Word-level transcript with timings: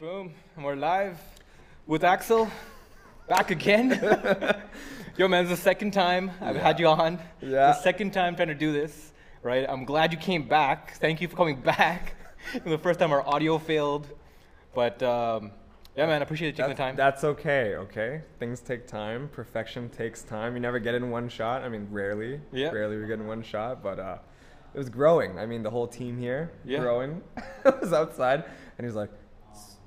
Boom. 0.00 0.34
And 0.56 0.64
we're 0.64 0.74
live 0.74 1.18
with 1.86 2.04
Axel. 2.04 2.50
Back 3.28 3.50
again. 3.50 3.90
Yo, 5.16 5.26
man, 5.26 5.44
it's 5.44 5.50
the 5.50 5.56
second 5.56 5.92
time 5.92 6.30
I've 6.40 6.56
had 6.56 6.78
you 6.78 6.86
on. 6.88 7.18
Yeah. 7.40 7.68
The 7.68 7.80
second 7.80 8.12
time 8.12 8.36
trying 8.36 8.48
to 8.48 8.54
do 8.54 8.72
this, 8.72 9.12
right? 9.42 9.64
I'm 9.68 9.84
glad 9.84 10.12
you 10.12 10.18
came 10.18 10.46
back. 10.46 10.94
Thank 10.98 11.20
you 11.20 11.28
for 11.28 11.36
coming 11.36 11.60
back. 11.60 12.14
the 12.64 12.78
first 12.78 13.00
time 13.00 13.10
our 13.10 13.26
audio 13.26 13.58
failed. 13.58 14.06
But 14.74 15.02
um, 15.02 15.50
yeah, 15.96 16.06
man, 16.06 16.20
I 16.20 16.24
appreciate 16.24 16.48
you 16.48 16.52
taking 16.52 16.68
That's, 16.68 16.78
the 16.78 16.82
time. 16.84 16.96
that's 16.96 17.24
okay, 17.24 17.74
okay? 17.76 18.20
Things 18.38 18.60
take 18.60 18.86
time. 18.86 19.28
Perfection 19.32 19.88
takes 19.88 20.22
time. 20.22 20.52
You 20.54 20.60
never 20.60 20.78
get 20.78 20.94
in 20.94 21.10
one 21.10 21.28
shot. 21.30 21.62
I 21.62 21.70
mean, 21.70 21.88
rarely. 21.90 22.40
Yeah. 22.52 22.68
Rarely 22.68 22.98
we 22.98 23.06
get 23.06 23.18
in 23.18 23.26
one 23.26 23.42
shot, 23.42 23.82
but 23.82 23.98
uh, 23.98 24.18
it 24.74 24.78
was 24.78 24.90
growing. 24.90 25.38
I 25.38 25.46
mean, 25.46 25.62
the 25.62 25.70
whole 25.70 25.86
team 25.88 26.18
here 26.18 26.52
Yeah. 26.66 26.80
growing. 26.80 27.22
I 27.64 27.70
was 27.80 27.94
outside, 27.94 28.44
and 28.76 28.86
he's 28.86 28.94
like, 28.94 29.10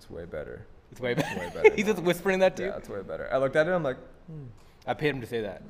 it's, 0.09 0.11
it's 0.11 0.17
way 0.17 0.25
better. 0.25 0.65
it's 0.91 1.01
way 1.01 1.13
better. 1.13 1.39
way 1.39 1.51
better 1.53 1.75
He's 1.75 1.85
now. 1.85 1.93
just 1.93 2.03
whispering 2.03 2.39
that 2.39 2.55
to 2.57 2.63
you. 2.63 2.69
Yeah, 2.69 2.77
it's 2.77 2.89
way 2.89 3.01
better. 3.01 3.29
I 3.31 3.37
looked 3.37 3.55
at 3.55 3.67
it, 3.67 3.71
I'm 3.71 3.83
like, 3.83 3.97
hmm. 4.27 4.43
I 4.87 4.93
paid 4.93 5.09
him 5.09 5.21
to 5.21 5.27
say 5.27 5.41
that. 5.41 5.61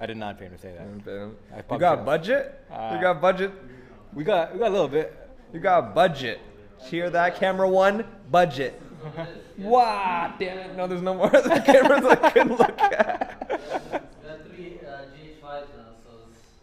I 0.00 0.06
did 0.06 0.16
not 0.16 0.38
pay 0.38 0.46
him 0.46 0.52
to 0.52 0.58
say 0.58 0.72
that. 0.72 1.12
You 1.12 1.36
I 1.54 1.62
fucked 1.62 1.80
got 1.80 1.98
up. 2.00 2.04
budget? 2.06 2.64
Uh, 2.70 2.92
you 2.94 3.00
got 3.00 3.20
budget? 3.20 3.52
We 4.12 4.24
got 4.24 4.52
we 4.52 4.58
got 4.58 4.68
a 4.68 4.72
little 4.72 4.88
bit. 4.88 5.16
You 5.52 5.60
got 5.60 5.94
budget. 5.94 6.40
Hear 6.90 7.08
that, 7.10 7.36
camera 7.36 7.68
one? 7.68 8.04
Budget. 8.30 8.80
wow, 9.58 10.34
damn 10.38 10.58
it. 10.58 10.76
No, 10.76 10.86
there's 10.88 11.02
no 11.02 11.14
more 11.14 11.34
other 11.34 11.60
cameras 11.60 12.04
I 12.04 12.30
can 12.30 12.48
look 12.56 12.80
at. 12.80 13.60
We 14.22 14.28
have 14.28 14.46
three 14.46 14.78
uh, 14.84 15.02
GH5s 15.14 15.42
now, 15.76 15.94
so 16.04 16.10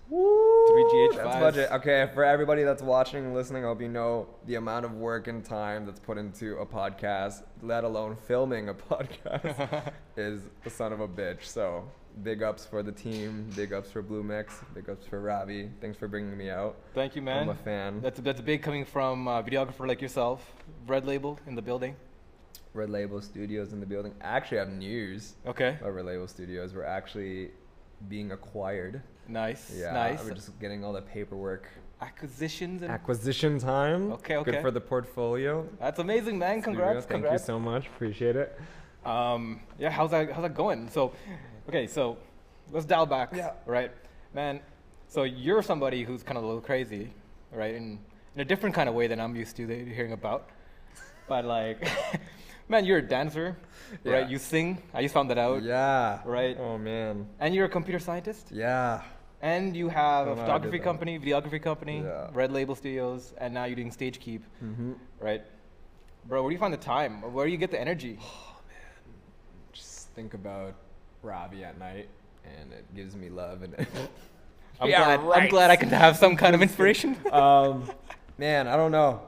Woo, 0.10 0.49
Three 0.90 1.10
That's 1.16 1.36
GH5s. 1.36 1.40
budget. 1.40 1.72
Okay, 1.72 2.10
for 2.14 2.24
everybody 2.24 2.64
that's 2.64 2.82
watching 2.82 3.26
and 3.26 3.34
listening, 3.34 3.64
I 3.66 3.68
hope 3.68 3.82
you 3.82 3.88
know 3.90 4.28
the 4.46 4.56
amount 4.56 4.86
of 4.86 4.94
work 4.94 5.28
and 5.28 5.44
time 5.44 5.86
that's 5.86 6.00
put 6.00 6.18
into 6.18 6.58
a 6.58 6.66
podcast, 6.66 7.44
let 7.62 7.84
alone 7.84 8.16
filming 8.28 8.70
a 8.70 8.74
podcast, 8.90 9.92
is 10.18 10.42
the 10.64 10.70
son 10.70 10.94
of 10.94 11.00
a 11.02 11.08
bitch. 11.08 11.44
So, 11.44 11.90
big 12.24 12.44
ups 12.44 12.66
for 12.66 12.82
the 12.84 12.92
team, 12.92 13.50
big 13.56 13.74
ups 13.74 13.92
for 13.92 14.02
Blue 14.02 14.24
Mix, 14.24 14.60
big 14.74 14.90
ups 14.90 15.06
for 15.06 15.20
Robbie. 15.20 15.70
Thanks 15.82 15.98
for 15.98 16.08
bringing 16.08 16.38
me 16.38 16.50
out. 16.50 16.76
Thank 16.94 17.16
you, 17.16 17.22
man. 17.22 17.44
I'm 17.44 17.50
a 17.50 17.56
fan. 17.56 18.02
That's 18.02 18.20
that's 18.22 18.42
big 18.42 18.62
coming 18.62 18.86
from 18.86 19.28
a 19.28 19.44
videographer 19.44 19.88
like 19.88 20.02
yourself. 20.02 20.50
Red 20.88 21.06
Label 21.06 21.40
in 21.46 21.56
the 21.56 21.62
building. 21.62 21.96
Red 22.74 22.90
Label 22.90 23.20
Studios 23.22 23.74
in 23.74 23.80
the 23.80 23.86
building. 23.86 24.14
I 24.22 24.28
actually 24.38 24.60
have 24.60 24.70
news 24.70 25.34
Okay. 25.48 25.78
about 25.82 25.94
Red 25.96 26.06
Label 26.06 26.28
Studios. 26.28 26.74
We're 26.74 26.84
actually 26.86 27.50
being 28.08 28.32
acquired. 28.32 29.02
Nice. 29.30 29.72
Yeah, 29.76 29.94
Nice. 29.94 30.24
we're 30.24 30.34
just 30.34 30.60
getting 30.60 30.84
all 30.84 30.94
the 30.94 31.02
paperwork. 31.02 31.68
Acquisitions 32.02 32.82
and 32.82 32.92
Acquisition 32.92 33.60
time. 33.60 34.12
Okay, 34.14 34.38
okay. 34.38 34.52
Good 34.52 34.62
for 34.62 34.72
the 34.72 34.82
portfolio. 34.82 35.68
that's 35.80 36.00
amazing, 36.00 36.40
man. 36.40 36.62
Congrats. 36.62 36.90
Studios, 36.90 37.06
Thank 37.06 37.24
congrats. 37.24 37.44
you 37.44 37.46
so 37.46 37.60
much. 37.60 37.88
Appreciate 37.88 38.36
it. 38.36 38.60
Um, 39.06 39.62
yeah, 39.78 39.90
how's 39.90 40.12
that? 40.12 40.32
How's 40.32 40.44
that 40.44 40.56
going? 40.56 40.90
So, 40.90 41.14
okay, 41.68 41.88
so 41.88 42.18
let's 42.72 42.86
dial 42.86 43.06
back. 43.06 43.32
Yeah. 43.36 43.52
Right, 43.66 43.92
man. 44.34 44.62
So 45.08 45.24
you're 45.24 45.62
somebody 45.62 46.04
who's 46.04 46.24
kind 46.24 46.38
of 46.38 46.44
a 46.44 46.48
little 46.48 46.62
crazy, 46.62 47.12
right? 47.52 47.76
In 47.76 48.00
in 48.36 48.42
a 48.42 48.46
different 48.46 48.76
kind 48.76 48.88
of 48.88 48.96
way 48.96 49.08
than 49.08 49.20
I'm 49.20 49.36
used 49.36 49.56
to 49.58 49.68
hearing 49.68 50.14
about. 50.14 50.50
But 51.28 51.46
like, 51.46 51.86
man, 52.70 52.86
you're 52.86 53.00
a 53.00 53.08
dancer, 53.08 53.58
right? 54.06 54.28
You 54.30 54.38
sing. 54.38 54.82
I 54.94 55.02
just 55.02 55.14
found 55.14 55.30
that 55.32 55.38
out. 55.38 55.64
Yeah. 55.64 56.20
Right. 56.26 56.58
Oh 56.60 56.78
man. 56.78 57.28
And 57.40 57.54
you're 57.54 57.66
a 57.66 57.70
computer 57.70 58.00
scientist. 58.00 58.48
Yeah. 58.52 59.02
And 59.42 59.76
you 59.76 59.88
have 59.90 60.28
a 60.28 60.30
Don't 60.32 60.38
know 60.38 60.44
how 60.44 60.50
I 60.56 60.58
did 60.60 60.72
photography 60.72 60.80
company, 60.80 61.20
videography 61.20 61.62
company, 61.64 62.02
Yeah. 62.04 62.28
Red 62.34 62.52
Label 62.52 62.76
Studios, 62.76 63.34
and 63.38 63.54
now 63.54 63.66
you're 63.66 63.76
doing 63.76 63.92
StageKeep, 63.92 64.42
Mm-hmm. 64.64 64.94
right? 65.20 65.42
Bro, 66.28 66.44
where 66.44 66.50
do 66.50 66.54
you 66.54 66.60
find 66.60 66.74
the 66.74 66.78
time? 66.78 67.22
Where 67.34 67.46
do 67.46 67.52
you 67.52 67.58
get 67.58 67.72
the 67.72 67.80
energy? 67.80 68.18
Oh 68.22 68.56
man, 68.68 69.14
just 69.72 70.10
think 70.10 70.34
about 70.34 70.76
Ravi 71.24 71.64
at 71.64 71.80
night, 71.80 72.10
and 72.44 72.74
it 72.74 72.86
gives 72.96 73.16
me 73.16 73.30
love. 73.30 73.62
And 73.64 73.76
I'm 74.82 74.90
Yeah, 74.90 75.18
glad. 75.18 75.44
I'm 75.44 75.50
glad 75.50 75.70
I 75.72 75.76
can 75.78 75.90
have 75.90 76.18
some 76.18 76.36
kind 76.36 76.54
of 76.54 76.62
inspiration. 76.68 77.16
um, 77.32 77.90
man, 78.38 78.68
I 78.68 78.76
don't 78.76 78.92
know. 78.92 79.22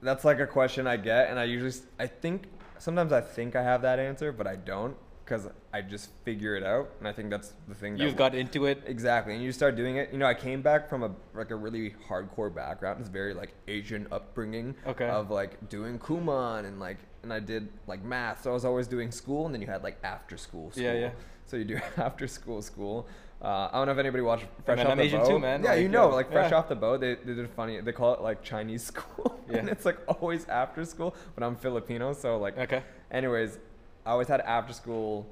That's 0.00 0.24
like 0.24 0.40
a 0.40 0.46
question 0.46 0.86
I 0.86 0.96
get, 0.96 1.28
and 1.30 1.38
I 1.38 1.44
usually, 1.44 1.72
I 1.98 2.06
think 2.06 2.44
sometimes 2.78 3.12
I 3.12 3.20
think 3.20 3.54
I 3.56 3.62
have 3.62 3.82
that 3.82 3.98
answer, 3.98 4.32
but 4.32 4.46
I 4.46 4.56
don't, 4.56 4.96
because 5.24 5.48
I 5.72 5.80
just 5.80 6.10
figure 6.24 6.54
it 6.56 6.62
out, 6.62 6.90
and 6.98 7.08
I 7.08 7.12
think 7.12 7.30
that's 7.30 7.52
the 7.68 7.74
thing. 7.74 7.96
You've 7.96 8.16
got 8.16 8.34
into 8.34 8.66
it. 8.66 8.82
Exactly, 8.86 9.34
and 9.34 9.42
you 9.42 9.52
start 9.52 9.74
doing 9.76 9.96
it. 9.96 10.10
You 10.12 10.18
know, 10.18 10.26
I 10.26 10.34
came 10.34 10.60
back 10.62 10.88
from 10.88 11.02
a 11.02 11.10
like 11.34 11.50
a 11.50 11.56
really 11.56 11.94
hardcore 12.08 12.54
background. 12.54 13.00
It's 13.00 13.08
very 13.08 13.34
like 13.34 13.54
Asian 13.68 14.06
upbringing 14.12 14.74
Okay. 14.86 15.08
of 15.08 15.30
like 15.30 15.68
doing 15.68 15.98
Kumon 15.98 16.66
and 16.66 16.78
like 16.78 16.98
and 17.22 17.32
I 17.32 17.40
did 17.40 17.68
like 17.86 18.02
math. 18.04 18.42
So 18.42 18.50
I 18.50 18.54
was 18.54 18.64
always 18.64 18.86
doing 18.86 19.10
school, 19.10 19.46
and 19.46 19.54
then 19.54 19.62
you 19.62 19.66
had 19.68 19.82
like 19.82 19.98
after 20.04 20.36
school 20.36 20.70
school. 20.70 20.82
Yeah, 20.84 20.92
yeah. 20.94 21.10
So 21.46 21.56
you 21.56 21.64
do 21.64 21.78
after 21.96 22.26
school 22.28 22.60
school. 22.62 23.06
Uh, 23.42 23.68
I 23.70 23.76
don't 23.76 23.86
know 23.86 23.92
if 23.92 23.98
anybody 23.98 24.22
watched 24.22 24.46
Fresh 24.64 24.78
man, 24.78 24.86
Off 24.86 24.92
I'm 24.92 24.98
the 24.98 25.04
Asian 25.04 25.20
Boat. 25.20 25.28
too, 25.28 25.38
man. 25.38 25.62
Yeah, 25.62 25.74
you 25.74 25.88
know, 25.88 26.08
like 26.08 26.30
Fresh 26.32 26.50
yeah. 26.50 26.56
Off 26.58 26.68
the 26.68 26.76
Boat. 26.76 27.00
They 27.00 27.14
they 27.16 27.34
did 27.34 27.50
funny. 27.50 27.80
They 27.80 27.92
call 27.92 28.14
it 28.14 28.20
like 28.22 28.42
Chinese 28.42 28.82
school, 28.92 29.40
and 29.48 29.66
Yeah. 29.66 29.72
it's 29.72 29.84
like 29.84 29.98
always 30.08 30.46
after 30.48 30.84
school. 30.84 31.14
But 31.34 31.44
I'm 31.44 31.56
Filipino, 31.56 32.12
so 32.12 32.38
like 32.38 32.56
Okay. 32.58 32.82
Anyways, 33.10 33.58
I 34.06 34.10
always 34.10 34.28
had 34.28 34.40
after 34.42 34.72
school 34.72 35.26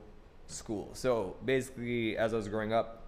school. 0.46 0.90
So 0.92 1.36
basically, 1.44 2.16
as 2.16 2.32
I 2.32 2.36
was 2.36 2.48
growing 2.48 2.72
up, 2.72 3.02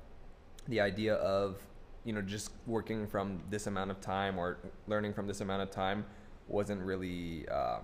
the 0.68 0.80
idea 0.80 1.14
of 1.16 1.58
you 2.04 2.12
know 2.12 2.22
just 2.22 2.50
working 2.66 3.06
from 3.06 3.42
this 3.50 3.66
amount 3.66 3.90
of 3.90 4.00
time 4.00 4.38
or 4.38 4.58
learning 4.86 5.12
from 5.14 5.26
this 5.26 5.40
amount 5.40 5.62
of 5.62 5.70
time 5.70 6.04
wasn't 6.48 6.80
really 6.82 7.48
um, 7.48 7.80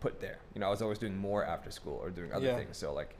put 0.00 0.20
there. 0.20 0.38
You 0.54 0.60
know, 0.60 0.66
I 0.66 0.70
was 0.70 0.82
always 0.82 0.98
doing 0.98 1.16
more 1.16 1.44
after 1.44 1.70
school 1.70 1.98
or 2.02 2.10
doing 2.10 2.32
other 2.32 2.46
Yeah. 2.46 2.56
things. 2.56 2.76
So 2.76 2.92
like, 2.92 3.16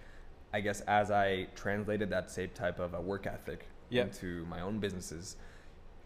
I 0.53 0.61
guess 0.61 0.81
as 0.82 1.11
I 1.11 1.47
translated 1.55 2.11
that 2.11 2.31
same 2.31 2.50
type 2.50 2.81
of 2.81 2.94
a 2.94 3.00
work 3.00 3.26
ethic 3.26 3.66
Yeah. 3.91 4.03
into 4.03 4.44
my 4.47 4.61
own 4.61 4.81
businesses, 4.81 5.37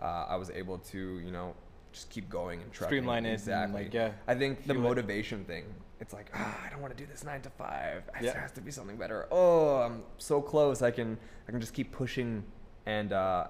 uh, 0.00 0.26
I 0.28 0.36
was 0.36 0.50
able 0.50 0.78
to 0.78 1.18
you 1.20 1.30
know 1.30 1.54
just 1.92 2.10
keep 2.10 2.28
going 2.28 2.60
and 2.60 2.70
trucking. 2.70 2.88
Streamline 2.98 3.24
it 3.24 3.32
exactly. 3.32 3.84
like, 3.84 3.94
yeah, 3.94 4.12
I 4.26 4.34
think 4.34 4.58
the 4.66 4.74
fuel 4.74 4.84
it. 4.84 4.88
motivation 4.88 5.44
thing. 5.46 5.64
It's 6.00 6.12
like 6.12 6.30
ah, 6.34 6.60
I 6.64 6.70
don't 6.70 6.80
want 6.80 6.96
to 6.96 7.02
do 7.02 7.10
this 7.10 7.24
nine 7.24 7.40
to 7.42 7.50
five. 7.50 8.04
Yeah. 8.22 8.32
There 8.32 8.40
has 8.40 8.52
to 8.52 8.60
be 8.60 8.70
something 8.70 8.96
better. 8.96 9.26
Oh, 9.30 9.76
I'm 9.78 10.02
so 10.18 10.40
close. 10.40 10.80
I 10.82 10.90
can 10.90 11.18
I 11.46 11.50
can 11.50 11.60
just 11.60 11.74
keep 11.74 11.90
pushing, 11.92 12.44
and 12.86 13.12
uh, 13.12 13.48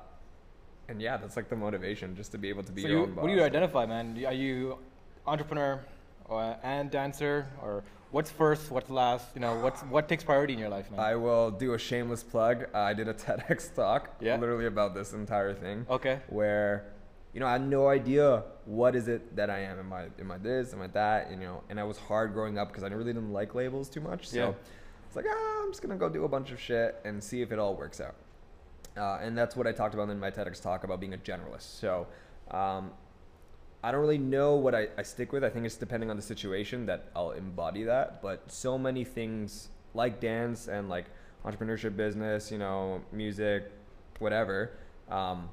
and 0.88 1.00
yeah, 1.02 1.16
that's 1.18 1.36
like 1.36 1.48
the 1.48 1.56
motivation, 1.56 2.16
just 2.16 2.32
to 2.32 2.38
be 2.38 2.48
able 2.48 2.62
to 2.62 2.72
be 2.72 2.82
So 2.82 2.88
your 2.88 2.96
you, 2.98 3.02
own 3.04 3.14
boss. 3.14 3.22
what 3.22 3.28
do 3.28 3.34
you 3.36 3.42
identify, 3.42 3.84
man? 3.86 4.22
Are 4.26 4.32
you 4.32 4.78
entrepreneur 5.26 5.80
or, 6.24 6.56
and 6.62 6.90
dancer, 6.90 7.46
or 7.62 7.84
what's 8.12 8.30
first, 8.30 8.70
what's 8.70 8.88
last? 8.88 9.26
You 9.34 9.42
know, 9.42 9.58
what's 9.60 9.82
what 9.82 10.08
takes 10.08 10.24
priority 10.24 10.54
in 10.54 10.58
your 10.58 10.70
life, 10.70 10.90
man? 10.90 11.00
I 11.00 11.16
will 11.16 11.50
do 11.50 11.74
a 11.74 11.78
shameless 11.78 12.22
plug. 12.22 12.64
Uh, 12.74 12.78
I 12.78 12.94
did 12.94 13.08
a 13.08 13.14
TEDx 13.22 13.74
talk, 13.74 14.16
Yeah. 14.20 14.36
literally 14.38 14.66
about 14.66 14.94
this 14.94 15.12
entire 15.12 15.52
thing. 15.52 15.84
Okay. 15.90 16.20
Where, 16.30 16.92
you 17.38 17.44
know, 17.44 17.46
I 17.46 17.52
had 17.52 17.68
no 17.68 17.86
idea 17.86 18.42
what 18.64 18.96
is 18.96 19.06
it 19.06 19.36
that 19.36 19.48
I 19.48 19.60
am. 19.60 19.78
Am 19.78 19.92
I 19.92 20.06
am 20.18 20.32
I 20.32 20.38
this? 20.38 20.72
Am 20.72 20.82
I 20.82 20.88
that? 20.88 21.30
You 21.30 21.36
know, 21.36 21.62
and 21.70 21.78
I 21.78 21.84
was 21.84 21.96
hard 21.96 22.32
growing 22.32 22.58
up 22.58 22.66
because 22.66 22.82
I 22.82 22.88
really 22.88 23.12
didn't 23.12 23.32
like 23.32 23.54
labels 23.54 23.88
too 23.88 24.00
much. 24.00 24.28
So 24.28 24.38
Yeah. 24.38 24.52
it's 25.06 25.14
like, 25.14 25.24
ah, 25.30 25.62
I'm 25.62 25.70
just 25.70 25.80
gonna 25.80 25.96
go 25.96 26.08
do 26.08 26.24
a 26.24 26.28
bunch 26.28 26.50
of 26.50 26.58
shit 26.58 26.96
and 27.04 27.22
see 27.22 27.40
if 27.40 27.52
it 27.52 27.60
all 27.60 27.76
works 27.76 28.00
out. 28.00 28.16
Uh, 28.96 29.20
and 29.22 29.38
that's 29.38 29.54
what 29.54 29.68
I 29.68 29.72
talked 29.72 29.94
about 29.94 30.10
in 30.10 30.18
my 30.18 30.32
TEDx 30.32 30.60
talk 30.60 30.82
about 30.82 30.98
being 30.98 31.14
a 31.14 31.18
generalist. 31.18 31.78
So. 31.78 32.08
Um, 32.50 32.90
I 33.84 33.92
don't 33.92 34.00
really 34.00 34.18
know 34.18 34.56
what 34.56 34.74
I, 34.74 34.88
I 34.98 35.02
stick 35.04 35.30
with. 35.32 35.44
I 35.44 35.50
think 35.50 35.64
it's 35.64 35.76
depending 35.76 36.10
on 36.10 36.16
the 36.16 36.22
situation 36.22 36.86
that 36.86 37.04
I'll 37.14 37.30
embody 37.30 37.84
that. 37.84 38.20
But 38.20 38.50
so 38.50 38.76
many 38.76 39.04
things 39.04 39.68
like 39.94 40.18
dance 40.18 40.66
and 40.66 40.88
like 40.88 41.04
entrepreneurship 41.44 41.96
business, 41.96 42.50
you 42.50 42.58
know, 42.58 43.00
music, 43.12 43.70
whatever, 44.18 44.72
um, 45.08 45.48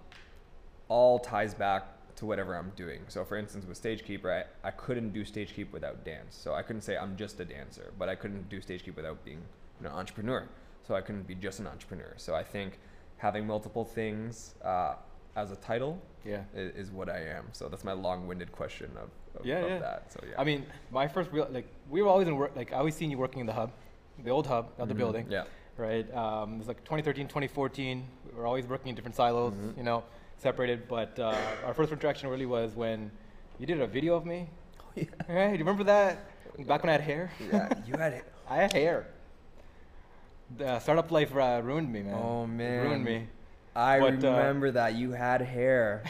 all 0.87 1.19
ties 1.19 1.53
back 1.53 1.83
to 2.15 2.25
whatever 2.25 2.55
I'm 2.55 2.71
doing. 2.75 3.01
So 3.07 3.25
for 3.25 3.35
instance, 3.37 3.65
with 3.67 3.81
Stagekeeper, 3.81 4.43
I, 4.63 4.67
I 4.67 4.71
couldn't 4.71 5.11
do 5.11 5.25
StageKeep 5.25 5.71
without 5.71 6.05
dance. 6.05 6.35
So 6.35 6.53
I 6.53 6.61
couldn't 6.61 6.83
say 6.83 6.97
I'm 6.97 7.17
just 7.17 7.39
a 7.39 7.45
dancer, 7.45 7.91
but 7.99 8.07
I 8.07 8.15
couldn't 8.15 8.47
do 8.49 8.61
StageKeep 8.61 8.95
without 8.95 9.23
being 9.25 9.41
an 9.81 9.87
entrepreneur. 9.87 10.47
So 10.87 10.95
I 10.95 11.01
couldn't 11.01 11.27
be 11.27 11.35
just 11.35 11.59
an 11.59 11.67
entrepreneur. 11.67 12.13
So 12.17 12.33
I 12.35 12.43
think 12.43 12.79
having 13.17 13.45
multiple 13.45 13.83
things 13.83 14.55
uh, 14.63 14.95
as 15.35 15.51
a 15.51 15.55
title 15.57 16.01
yeah. 16.23 16.43
is, 16.55 16.87
is 16.87 16.91
what 16.91 17.09
I 17.09 17.19
am. 17.19 17.45
So 17.51 17.67
that's 17.67 17.83
my 17.83 17.91
long-winded 17.93 18.51
question 18.53 18.91
of, 18.95 19.09
of, 19.39 19.45
Yeah, 19.45 19.57
of 19.59 19.69
yeah. 19.69 19.79
that. 19.79 20.13
So 20.13 20.19
yeah. 20.29 20.35
I 20.39 20.43
mean, 20.45 20.65
my 20.91 21.07
first 21.07 21.31
real 21.31 21.47
like 21.51 21.67
we 21.89 22.01
were 22.01 22.07
always 22.09 22.27
in 22.29 22.35
work. 22.37 22.55
Like 22.55 22.71
I 22.71 22.77
always 22.77 22.95
seen 22.95 23.11
you 23.11 23.17
working 23.17 23.41
in 23.41 23.45
the 23.47 23.53
hub, 23.53 23.71
the 24.23 24.29
old 24.29 24.47
hub, 24.47 24.69
not 24.77 24.87
the 24.87 24.93
Mhm. 24.93 24.97
building. 24.97 25.25
Yeah. 25.29 25.43
right? 25.77 26.07
Um, 26.15 26.53
it 26.53 26.57
was 26.59 26.67
like 26.69 26.77
2013, 26.85 27.27
2014. 27.27 28.07
We 28.31 28.39
were 28.39 28.45
always 28.45 28.65
working 28.65 28.87
in 28.87 28.95
different 28.95 29.13
silos, 29.15 29.51
Mhm. 29.53 29.75
you 29.75 29.83
know, 29.83 30.05
separated. 30.37 30.87
But 30.87 31.17
uh, 31.19 31.35
our 31.65 31.73
first 31.73 31.91
interaction 31.91 32.29
really 32.29 32.45
was 32.45 32.75
when 32.75 33.11
you 33.59 33.65
did 33.65 33.81
a 33.81 33.87
video 33.87 34.15
of 34.15 34.25
me. 34.25 34.47
Oh, 34.81 34.83
yeah. 34.95 35.03
Right? 35.29 35.47
Do 35.51 35.53
you 35.53 35.59
remember 35.59 35.83
that? 35.85 36.25
Back 36.67 36.83
when 36.83 36.89
I 36.89 36.93
had 36.93 37.01
hair. 37.01 37.31
Yeah, 37.51 37.69
you 37.85 37.95
had 37.97 38.13
it. 38.13 38.23
I 38.49 38.55
had 38.57 38.73
hair. 38.73 39.07
The 40.57 40.79
startup 40.79 41.11
life 41.11 41.35
uh, 41.35 41.61
ruined 41.63 41.91
me, 41.91 42.03
man. 42.03 42.13
Oh 42.15 42.43
It 42.43 42.47
man, 42.47 42.85
ruined 42.85 43.03
me. 43.03 43.27
I 43.75 43.99
But, 43.99 44.23
uh, 44.23 44.31
remember 44.31 44.71
that 44.71 44.95
you 44.95 45.11
had 45.11 45.41
hair. 45.41 46.03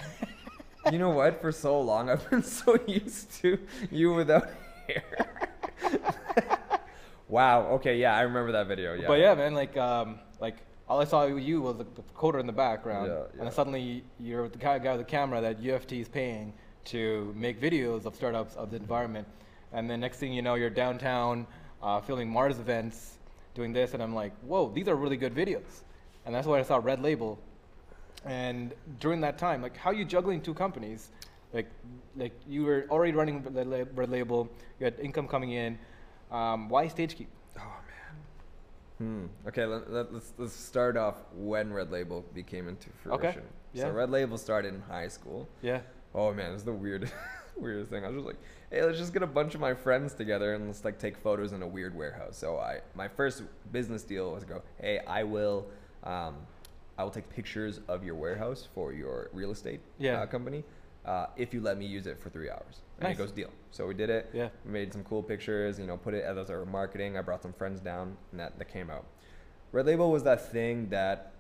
you 0.92 1.00
know 1.00 1.10
what? 1.12 1.42
For 1.42 1.52
so 1.52 1.80
long, 1.82 2.10
I've 2.10 2.30
been 2.30 2.44
so 2.44 2.78
used 2.86 3.32
to 3.42 3.58
you 3.90 4.14
without 4.14 4.50
hair. 4.88 5.50
wow. 7.28 7.68
Okay. 7.80 7.98
Yeah, 7.98 8.16
I 8.16 8.22
remember 8.22 8.52
that 8.52 8.68
video. 8.68 8.94
Yeah. 8.94 9.08
But 9.08 9.20
yeah, 9.20 9.34
man, 9.36 9.54
like 9.54 9.76
um, 9.78 10.20
like 10.40 10.58
all 10.88 11.00
I 11.02 11.06
saw 11.06 11.28
with 11.28 11.44
you 11.44 11.62
was 11.62 11.78
the 11.78 11.86
coder 12.16 12.40
in 12.40 12.46
the 12.48 12.54
background, 12.54 13.08
Yeah, 13.08 13.14
and 13.14 13.28
yeah. 13.38 13.44
then 13.44 13.52
suddenly 13.52 14.04
you're 14.20 14.48
the 14.50 14.58
guy, 14.58 14.78
guy 14.80 14.96
with 14.96 15.06
the 15.06 15.12
camera 15.12 15.42
that 15.42 15.60
U 15.62 15.74
of 15.76 15.88
T 15.88 16.00
is 16.00 16.08
paying 16.08 16.54
to 16.86 17.34
make 17.36 17.60
videos 17.60 18.06
of 18.06 18.16
startups 18.16 18.56
of 18.56 18.70
the 18.72 18.78
environment, 18.78 19.28
and 19.74 19.90
then 19.90 20.00
next 20.00 20.18
thing 20.18 20.32
you 20.34 20.42
know, 20.42 20.56
you're 20.56 20.70
downtown 20.70 21.48
uh, 21.82 22.00
filming 22.02 22.30
Mars 22.30 22.60
events, 22.60 23.18
doing 23.56 23.74
this, 23.74 23.94
and 23.94 24.04
I'm 24.04 24.14
like, 24.14 24.34
whoa, 24.42 24.70
these 24.74 24.88
are 24.88 24.96
really 24.96 25.18
good 25.18 25.34
videos, 25.34 25.82
and 26.26 26.36
that's 26.36 26.46
when 26.48 26.60
I 26.60 26.64
saw 26.64 26.78
Red 26.78 27.02
Label, 27.02 27.40
and 28.26 28.74
during 29.00 29.22
that 29.22 29.38
time, 29.38 29.62
like, 29.62 29.76
how 29.78 29.90
are 29.90 29.94
you 29.94 30.06
juggling 30.06 30.42
two 30.42 30.54
companies? 30.54 31.10
Like, 31.54 31.68
like 32.18 32.34
you 32.48 32.64
were 32.64 32.86
already 32.90 33.14
running 33.14 33.42
Red 33.96 34.10
Label, 34.10 34.50
you 34.80 34.86
had 34.86 35.00
income 35.00 35.28
coming 35.28 35.52
in. 35.52 35.80
Um, 36.32 36.70
why 36.70 36.88
StageKeep? 36.88 37.28
Oh. 37.58 37.62
Hmm. 38.98 39.26
Okay. 39.48 39.66
Let, 39.66 39.92
let, 39.92 40.14
let's 40.14 40.34
let's 40.38 40.54
start 40.54 40.96
off 40.98 41.16
when 41.36 41.74
Red 41.74 41.92
Label 41.92 42.24
became 42.34 42.68
into 42.68 42.90
fruition. 43.04 43.28
Okay, 43.30 43.40
yeah. 43.74 43.84
So 43.84 43.92
Red 43.92 44.10
Label 44.10 44.38
started 44.38 44.74
in 44.74 44.82
high 44.82 45.08
school. 45.10 45.48
Yeah. 45.62 45.82
Oh 46.14 46.34
man, 46.34 46.54
it's 46.54 46.64
the 46.64 46.72
weird, 46.74 47.12
weirdest 47.58 47.92
thing. 47.92 48.06
I 48.06 48.08
was 48.08 48.16
just 48.16 48.26
like, 48.26 48.38
hey, 48.72 48.84
let's 48.86 48.98
just 48.98 49.12
get 49.12 49.22
a 49.22 49.28
bunch 49.28 49.54
of 49.54 49.60
my 49.60 49.74
friends 49.74 50.14
together 50.14 50.54
and 50.54 50.68
let's 50.68 50.86
like 50.86 50.98
take 50.98 51.18
photos 51.18 51.52
in 51.52 51.62
a 51.62 51.68
weird 51.68 51.94
warehouse. 51.94 52.38
So 52.38 52.58
I, 52.58 52.80
my 52.96 53.10
first 53.10 53.44
business 53.74 54.04
deal 54.04 54.32
was 54.32 54.44
to 54.44 54.50
go, 54.50 54.62
hey, 54.80 55.00
I 55.06 55.24
will, 55.24 55.66
um, 56.06 56.36
I 56.98 57.04
will 57.04 57.12
take 57.12 57.28
pictures 57.30 57.82
of 57.90 58.06
your 58.06 58.16
warehouse 58.16 58.66
for 58.74 58.94
your 58.94 59.30
real 59.34 59.52
estate 59.52 59.82
Yeah. 59.98 60.22
uh, 60.22 60.26
company, 60.26 60.64
uh, 61.06 61.26
if 61.36 61.54
you 61.54 61.60
let 61.60 61.78
me 61.78 61.86
use 61.86 62.08
it 62.08 62.18
for 62.18 62.30
three 62.30 62.50
hours. 62.50 62.80
And 62.98 63.04
Nice. 63.10 63.18
he 63.18 63.24
goes, 63.24 63.32
deal. 63.32 63.50
So 63.72 63.88
we 63.88 63.94
did 63.94 64.10
it. 64.10 64.30
Yeah. 64.34 64.50
We 64.66 64.72
Made 64.72 64.94
some 64.94 65.04
cool 65.04 65.22
pictures. 65.22 65.78
You 65.80 65.86
know, 65.86 65.98
put 65.98 66.14
it 66.14 66.24
as 66.24 66.50
our 66.50 66.66
marketing. 66.66 67.18
I 67.18 67.22
brought 67.22 67.42
some 67.42 67.54
friends 67.54 67.80
down, 67.82 68.16
and 68.32 68.40
that 68.40 68.58
that 68.58 68.70
came 68.70 68.90
out. 68.90 69.06
Red 69.72 69.86
Label 69.86 70.12
was 70.12 70.24
that 70.24 70.52
thing 70.52 70.88
that 70.90 71.34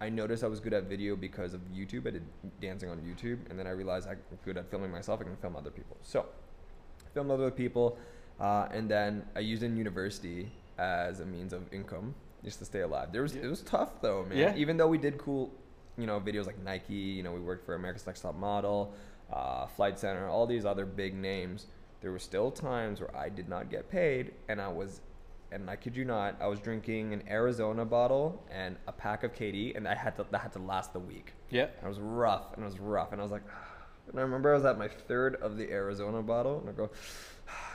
I 0.00 0.08
noticed 0.10 0.44
I 0.44 0.46
was 0.48 0.60
good 0.60 0.74
at 0.74 0.84
video 0.84 1.16
because 1.16 1.54
of 1.54 1.60
YouTube. 1.74 2.06
I 2.06 2.10
did 2.10 2.22
dancing 2.60 2.90
on 2.90 2.98
YouTube, 2.98 3.38
and 3.48 3.58
then 3.58 3.66
I 3.66 3.70
realized 3.70 4.08
I'm 4.08 4.18
good 4.44 4.56
at 4.58 4.70
filming 4.70 4.90
myself. 4.90 5.20
I 5.20 5.24
can 5.24 5.36
film 5.36 5.56
other 5.56 5.70
people. 5.70 5.96
So, 6.02 6.26
filmed 7.14 7.30
other 7.30 7.50
people, 7.50 7.98
uh, 8.38 8.68
and 8.70 8.90
then 8.90 9.24
I 9.34 9.40
used 9.40 9.62
in 9.62 9.76
university 9.76 10.52
as 10.78 11.20
a 11.20 11.26
means 11.26 11.52
of 11.54 11.62
income 11.72 12.14
just 12.44 12.58
to 12.58 12.64
stay 12.64 12.80
alive. 12.80 13.12
There 13.12 13.22
was 13.22 13.34
Yeah. 13.34 13.42
it 13.44 13.48
was 13.48 13.62
tough 13.62 14.00
though, 14.02 14.24
man. 14.24 14.36
Yeah. 14.38 14.54
Even 14.56 14.76
though 14.76 14.88
we 14.88 14.98
did 14.98 15.16
cool, 15.18 15.50
you 15.98 16.06
know, 16.06 16.18
videos 16.20 16.46
like 16.46 16.58
Nike. 16.62 16.94
You 16.94 17.22
know, 17.22 17.32
we 17.32 17.40
worked 17.40 17.64
for 17.66 17.74
America's 17.74 18.06
Next 18.06 18.20
Top 18.20 18.34
Model, 18.36 18.92
uh, 19.32 19.66
Flight 19.66 19.98
Center, 19.98 20.28
all 20.28 20.46
these 20.46 20.64
other 20.64 20.86
big 20.86 21.14
names. 21.14 21.66
There 22.00 22.10
were 22.10 22.18
still 22.18 22.50
times 22.50 23.00
where 23.00 23.14
I 23.14 23.28
did 23.28 23.48
not 23.48 23.70
get 23.70 23.90
paid, 23.90 24.32
and 24.48 24.60
I 24.60 24.68
was 24.68 25.00
and 25.52 25.68
I 25.68 25.76
kid 25.76 25.96
you 25.96 26.04
not, 26.04 26.36
I 26.40 26.46
was 26.46 26.60
drinking 26.60 27.12
an 27.12 27.24
Arizona 27.28 27.84
bottle 27.84 28.44
and 28.50 28.76
a 28.86 28.92
pack 28.92 29.24
of 29.24 29.34
KD, 29.34 29.76
and 29.76 29.86
I 29.86 29.94
had 29.94 30.16
to 30.16 30.26
that 30.30 30.40
had 30.40 30.52
to 30.52 30.58
last 30.60 30.92
the 30.92 31.00
week. 31.00 31.32
Yeah. 31.50 31.64
And 31.78 31.84
it 31.84 31.88
was 31.88 32.00
rough, 32.00 32.54
and 32.54 32.62
it 32.62 32.66
was 32.66 32.78
rough, 32.78 33.12
and 33.12 33.20
I 33.20 33.24
was 33.24 33.32
like, 33.32 33.42
and 34.08 34.18
I 34.18 34.22
remember 34.22 34.52
I 34.52 34.54
was 34.54 34.64
at 34.64 34.78
my 34.78 34.88
third 34.88 35.36
of 35.36 35.56
the 35.56 35.70
Arizona 35.70 36.22
bottle, 36.22 36.60
and 36.60 36.68
I 36.68 36.72
go, 36.72 36.90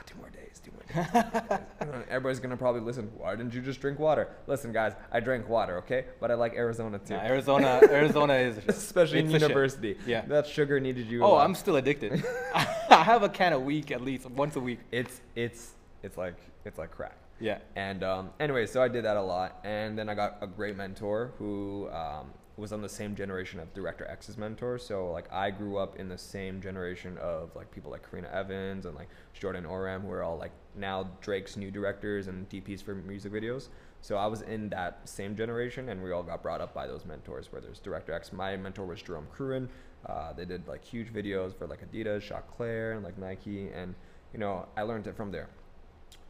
two 0.06 0.16
more 0.18 0.30
days, 0.30 0.60
two 0.64 0.70
more 0.72 1.04
days. 1.04 1.58
everybody's 2.08 2.40
gonna 2.40 2.56
probably 2.56 2.80
listen. 2.80 3.10
Why 3.16 3.34
didn't 3.36 3.54
you 3.54 3.60
just 3.60 3.80
drink 3.80 3.98
water? 3.98 4.28
Listen, 4.46 4.72
guys, 4.72 4.92
I 5.12 5.20
drank 5.20 5.48
water, 5.48 5.78
okay, 5.78 6.06
but 6.20 6.30
I 6.30 6.34
like 6.34 6.54
Arizona 6.54 6.98
too. 6.98 7.14
Yeah, 7.14 7.26
Arizona, 7.26 7.80
Arizona 7.90 8.34
is 8.34 8.58
Especially 8.68 9.18
in 9.18 9.26
the 9.26 9.32
shit. 9.32 9.42
university. 9.42 9.98
Yeah. 10.06 10.22
That 10.26 10.46
sugar 10.46 10.80
needed 10.80 11.08
you. 11.08 11.24
Oh. 11.24 11.36
I'm 11.36 11.54
still 11.54 11.76
addicted. 11.76 12.24
I 12.54 13.02
have 13.02 13.22
a 13.22 13.28
can 13.28 13.52
a 13.52 13.60
week 13.60 13.90
at 13.90 14.00
least, 14.00 14.28
once 14.30 14.56
a 14.56 14.60
week. 14.60 14.80
It's 14.90 15.20
it's 15.34 15.72
it's 16.02 16.16
like 16.16 16.36
it's 16.64 16.78
like 16.78 16.90
crack. 16.90 17.16
Yeah. 17.40 17.58
And 17.74 18.02
um, 18.02 18.30
anyway, 18.40 18.66
so 18.66 18.82
I 18.82 18.88
did 18.88 19.04
that 19.04 19.16
a 19.16 19.22
lot, 19.22 19.60
and 19.64 19.98
then 19.98 20.08
I 20.08 20.14
got 20.14 20.38
a 20.40 20.46
great 20.46 20.76
mentor 20.76 21.32
who 21.38 21.88
um, 21.90 22.30
was 22.56 22.72
on 22.72 22.80
the 22.80 22.88
same 22.88 23.14
generation 23.14 23.60
of 23.60 23.72
Director 23.74 24.06
X's 24.06 24.38
mentor. 24.38 24.78
So 24.78 25.10
like 25.10 25.30
I 25.32 25.50
grew 25.50 25.76
up 25.76 25.96
in 25.96 26.08
the 26.08 26.18
same 26.18 26.60
generation 26.60 27.18
of 27.18 27.54
like 27.54 27.70
people 27.70 27.90
like 27.90 28.08
Karena 28.08 28.28
Evans 28.32 28.86
and 28.86 28.94
like 28.94 29.08
Jordan 29.34 29.66
Oram, 29.66 30.02
who 30.02 30.10
are 30.10 30.22
all 30.22 30.38
like 30.38 30.52
now 30.74 31.10
Drake's 31.20 31.56
new 31.56 31.70
directors 31.70 32.28
and 32.28 32.48
DPs 32.48 32.82
for 32.82 32.94
music 32.94 33.32
videos. 33.32 33.68
So 34.00 34.16
I 34.16 34.26
was 34.26 34.42
in 34.42 34.68
that 34.70 35.00
same 35.08 35.34
generation, 35.34 35.88
and 35.88 36.02
we 36.02 36.12
all 36.12 36.22
got 36.22 36.42
brought 36.42 36.60
up 36.60 36.72
by 36.72 36.86
those 36.86 37.04
mentors. 37.04 37.50
Where 37.50 37.60
there's 37.60 37.80
Director 37.80 38.12
X, 38.12 38.32
my 38.32 38.56
mentor 38.56 38.86
was 38.86 39.02
Jerome 39.02 39.26
Cruin. 39.36 39.68
Uh, 40.06 40.32
they 40.32 40.44
did 40.44 40.68
like 40.68 40.84
huge 40.84 41.12
videos 41.12 41.56
for 41.56 41.66
like 41.66 41.80
Adidas, 41.90 42.30
Claire, 42.56 42.92
and 42.92 43.02
like 43.02 43.18
Nike, 43.18 43.68
and 43.68 43.94
you 44.32 44.38
know 44.38 44.66
I 44.76 44.82
learned 44.82 45.06
it 45.06 45.16
from 45.16 45.32
there 45.32 45.48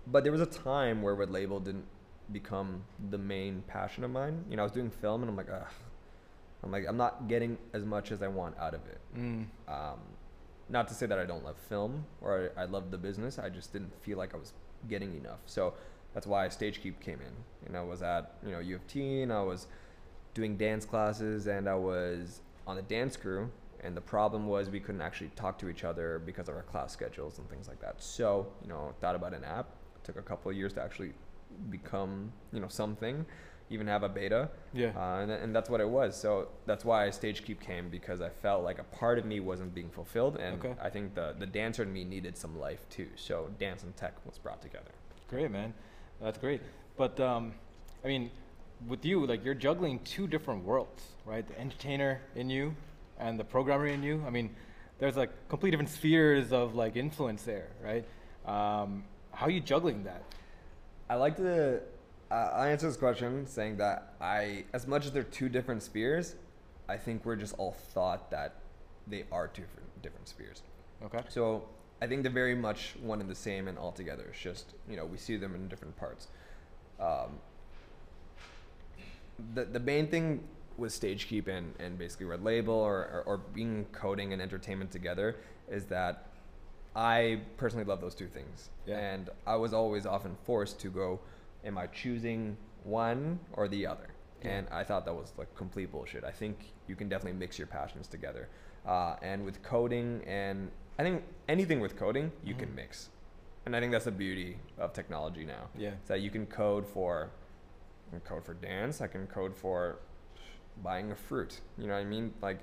but 0.07 0.23
there 0.23 0.33
was 0.33 0.41
a 0.41 0.47
time 0.47 1.03
where 1.03 1.15
Red 1.15 1.31
Label 1.31 1.61
didn't 1.61 1.85
become 2.33 2.83
the 3.11 3.19
main 3.19 3.63
passion 3.67 4.05
of 4.05 4.11
mine. 4.11 4.45
You 4.49 4.57
know, 4.57 4.63
I 4.63 4.65
was 4.65 4.73
doing 4.73 4.91
film 4.91 5.23
and 5.23 5.31
I'm 5.31 5.37
like, 5.37 5.49
ugh. 5.53 5.67
I'm 6.63 6.73
like, 6.73 6.85
I'm 6.89 6.97
not 6.97 7.29
getting 7.29 7.59
as 7.73 7.85
much 7.85 8.13
as 8.13 8.23
I 8.23 8.29
want 8.29 8.57
out 8.59 8.75
of 8.75 8.81
it. 8.87 9.01
Mm. 9.17 9.47
Um, 9.69 10.01
not 10.69 10.89
to 10.89 10.95
say 10.95 11.07
that 11.07 11.19
I 11.19 11.25
don't 11.25 11.45
love 11.45 11.57
film 11.69 12.05
or 12.21 12.51
I, 12.57 12.63
I 12.63 12.65
love 12.65 12.91
the 12.91 12.99
business. 12.99 13.39
I 13.39 13.49
just 13.49 13.73
didn't 13.73 13.93
feel 14.03 14.19
like 14.19 14.35
I 14.35 14.37
was 14.37 14.53
getting 14.89 15.15
enough. 15.17 15.39
So 15.47 15.75
that's 16.15 16.27
why 16.27 16.49
StageKeep 16.49 17.01
came 17.01 17.21
in. 17.21 17.67
And 17.67 17.77
I 17.77 17.83
was 17.83 18.03
at, 18.03 18.35
you 18.45 18.53
know, 18.53 18.59
U 18.59 18.77
of 18.77 18.87
T 18.87 19.23
and 19.23 19.33
I 19.33 19.43
was 19.43 19.67
doing 20.35 20.57
dance 20.57 20.85
classes 20.85 21.47
and 21.47 21.69
I 21.69 21.75
was 21.75 22.41
on 22.67 22.77
the 22.77 22.83
dance 22.83 23.17
crew. 23.17 23.51
And 23.81 23.97
the 23.97 24.01
problem 24.01 24.49
was 24.49 24.71
we 24.71 24.81
couldn't 24.81 25.03
actually 25.03 25.31
talk 25.37 25.59
to 25.59 25.69
each 25.69 25.85
other 25.85 26.21
because 26.25 26.49
of 26.49 26.57
our 26.57 26.63
class 26.63 26.93
schedules 26.93 27.39
and 27.39 27.49
things 27.49 27.69
like 27.69 27.81
that. 27.81 28.03
So, 28.03 28.47
you 28.63 28.69
know, 28.69 28.95
thought 29.01 29.15
about 29.15 29.35
an 29.35 29.45
app. 29.45 29.69
took 30.03 30.17
a 30.17 30.23
couple 30.23 30.51
of 30.51 30.57
years 30.57 30.73
to 30.73 30.83
actually 30.83 31.13
become, 31.71 32.33
you 32.53 32.61
know, 32.61 32.69
something, 32.69 33.25
even 33.71 33.87
have 33.87 34.03
a 34.03 34.09
beta. 34.09 34.49
Yeah. 34.73 34.93
Uh, 34.97 35.21
and, 35.23 35.31
and 35.31 35.55
that's 35.55 35.69
what 35.69 35.81
it 35.81 35.89
was. 35.89 36.17
So 36.17 36.49
that's 36.67 36.85
why 36.85 37.09
StageKeep 37.09 37.61
came 37.61 37.89
because 37.89 38.21
I 38.21 38.29
felt 38.29 38.63
like 38.63 38.79
a 38.79 38.85
part 38.85 39.19
of 39.19 39.25
me 39.25 39.41
wasn't 39.41 39.75
being 39.75 39.91
fulfilled, 39.91 40.37
and 40.37 40.59
Okay. 40.65 40.75
I 40.81 40.89
think 40.91 41.15
the 41.15 41.35
the 41.39 41.47
dancer 41.47 41.83
in 41.83 41.93
me 41.93 42.05
needed 42.05 42.37
some 42.37 42.59
life 42.59 42.89
too. 42.91 43.09
So 43.17 43.51
dance 43.59 43.83
and 43.83 43.97
tech 43.97 44.15
was 44.25 44.39
brought 44.39 44.63
together. 44.63 44.91
Great, 45.29 45.51
man. 45.51 45.75
That's 46.21 46.39
great. 46.39 46.61
But 46.97 47.19
um, 47.21 47.55
I 48.05 48.09
mean, 48.09 48.31
with 48.87 49.05
you, 49.05 49.27
like 49.27 49.45
you're 49.45 49.55
juggling 49.55 49.99
two 50.05 50.27
different 50.27 50.65
worlds, 50.65 51.03
right? 51.25 51.47
The 51.47 51.59
entertainer 51.59 52.21
in 52.35 52.49
you 52.51 52.75
and 53.19 53.39
the 53.39 53.45
programmer 53.45 53.87
in 53.87 54.03
you. 54.03 54.23
I 54.27 54.31
mean, 54.31 54.51
there's 54.99 55.17
like 55.17 55.31
complete 55.49 55.71
different 55.73 55.91
spheres 55.91 56.53
of 56.53 56.75
like 56.75 56.95
influence 56.97 57.43
there, 57.43 57.69
right? 57.83 58.05
Um, 58.47 59.05
how 59.33 59.47
are 59.47 59.51
you 59.51 59.61
juggling 59.61 60.05
that? 60.05 60.23
I 61.11 61.17
like 61.17 61.37
to. 61.37 61.81
Uh, 62.31 62.51
I 62.55 62.69
answer 62.69 62.89
this 62.89 62.97
question 62.97 63.47
saying 63.47 63.77
that 63.77 64.15
I, 64.21 64.65
as 64.73 64.87
much 64.87 65.07
as 65.07 65.13
they're 65.13 65.23
two 65.23 65.49
different 65.49 65.83
spheres, 65.83 66.35
I 66.89 66.97
think 66.97 67.25
we're 67.25 67.37
just 67.37 67.55
all 67.59 67.73
thought 67.73 68.31
that 68.31 68.55
they 69.07 69.25
are 69.31 69.49
two 69.49 69.63
different 69.63 70.03
different 70.03 70.29
spheres. 70.29 70.63
Okay. 71.05 71.21
So 71.29 71.65
I 72.01 72.07
think 72.07 72.23
they're 72.23 72.33
very 72.33 72.55
much 72.55 72.95
one 73.03 73.21
and 73.21 73.31
the 73.31 73.35
same 73.35 73.69
and 73.69 73.79
all 73.79 73.93
together. 73.93 74.27
It's 74.31 74.41
just 74.41 74.75
you 74.89 74.97
know 74.97 75.05
we 75.05 75.19
see 75.19 75.37
them 75.37 75.55
in 75.55 75.69
different 75.69 75.97
parts. 75.97 76.29
Um, 77.01 77.39
the 79.55 79.65
the 79.65 79.81
main 79.81 80.09
thing 80.09 80.43
with 80.77 80.93
StageKeep 80.93 81.49
and, 81.49 81.75
and 81.79 81.99
basically 81.99 82.27
Red 82.27 82.45
Label 82.45 82.75
or, 82.75 82.99
or, 82.99 83.23
or 83.27 83.39
being 83.39 83.87
coding 83.93 84.33
and 84.33 84.43
entertainment 84.43 84.91
together 84.91 85.37
is 85.71 85.87
that 85.87 86.27
I 86.95 87.41
personally 87.57 87.85
love 87.85 88.01
those 88.01 88.15
two 88.15 88.27
things. 88.27 88.71
Yeah. 88.87 88.99
And 88.99 89.31
I 89.47 89.57
was 89.57 89.73
always 89.73 90.07
often 90.07 90.37
forced 90.45 90.79
to 90.81 90.89
go, 90.89 91.21
am 91.67 91.77
I 91.77 91.87
choosing 91.89 92.57
one 92.85 93.39
or 93.53 93.69
the 93.69 93.87
other? 93.87 94.09
Yeah. 94.43 94.51
And 94.53 94.69
I 94.71 94.85
thought 94.85 95.05
that 95.05 95.15
was 95.15 95.33
like 95.37 95.55
complete 95.55 95.91
bullshit. 95.91 96.25
I 96.25 96.31
think 96.31 96.57
you 96.87 96.95
can 96.95 97.09
definitely 97.09 97.39
mix 97.39 97.59
your 97.59 97.67
passions 97.67 98.07
together. 98.07 98.49
Uh, 98.87 99.17
and 99.21 99.45
with 99.45 99.63
coding 99.63 100.23
and 100.27 100.71
I 100.99 101.03
think 101.03 101.25
anything 101.49 101.81
with 101.81 101.97
coding 101.97 102.31
you 102.45 102.55
can 102.55 102.69
Mhm. 102.71 102.75
mix. 102.77 103.11
And 103.67 103.75
I 103.75 103.81
think 103.81 103.91
that's 103.93 104.05
the 104.05 104.13
beauty 104.13 104.59
of 104.79 104.93
technology 104.93 105.45
now. 105.45 105.69
Yeah. 105.77 105.95
Is 106.03 106.09
that 106.09 106.21
you 106.21 106.31
can 106.31 106.47
code 106.47 106.87
for 106.87 107.31
can 108.11 108.21
code 108.21 108.45
for 108.45 108.55
dance, 108.55 109.01
I 109.01 109.09
can 109.09 109.27
code 109.27 109.53
for 109.57 109.99
buying 110.81 111.11
a 111.11 111.17
fruit. 111.17 111.61
You 111.77 111.89
know 111.89 111.95
what 111.95 112.01
I 112.01 112.05
mean? 112.05 112.33
Like 112.41 112.61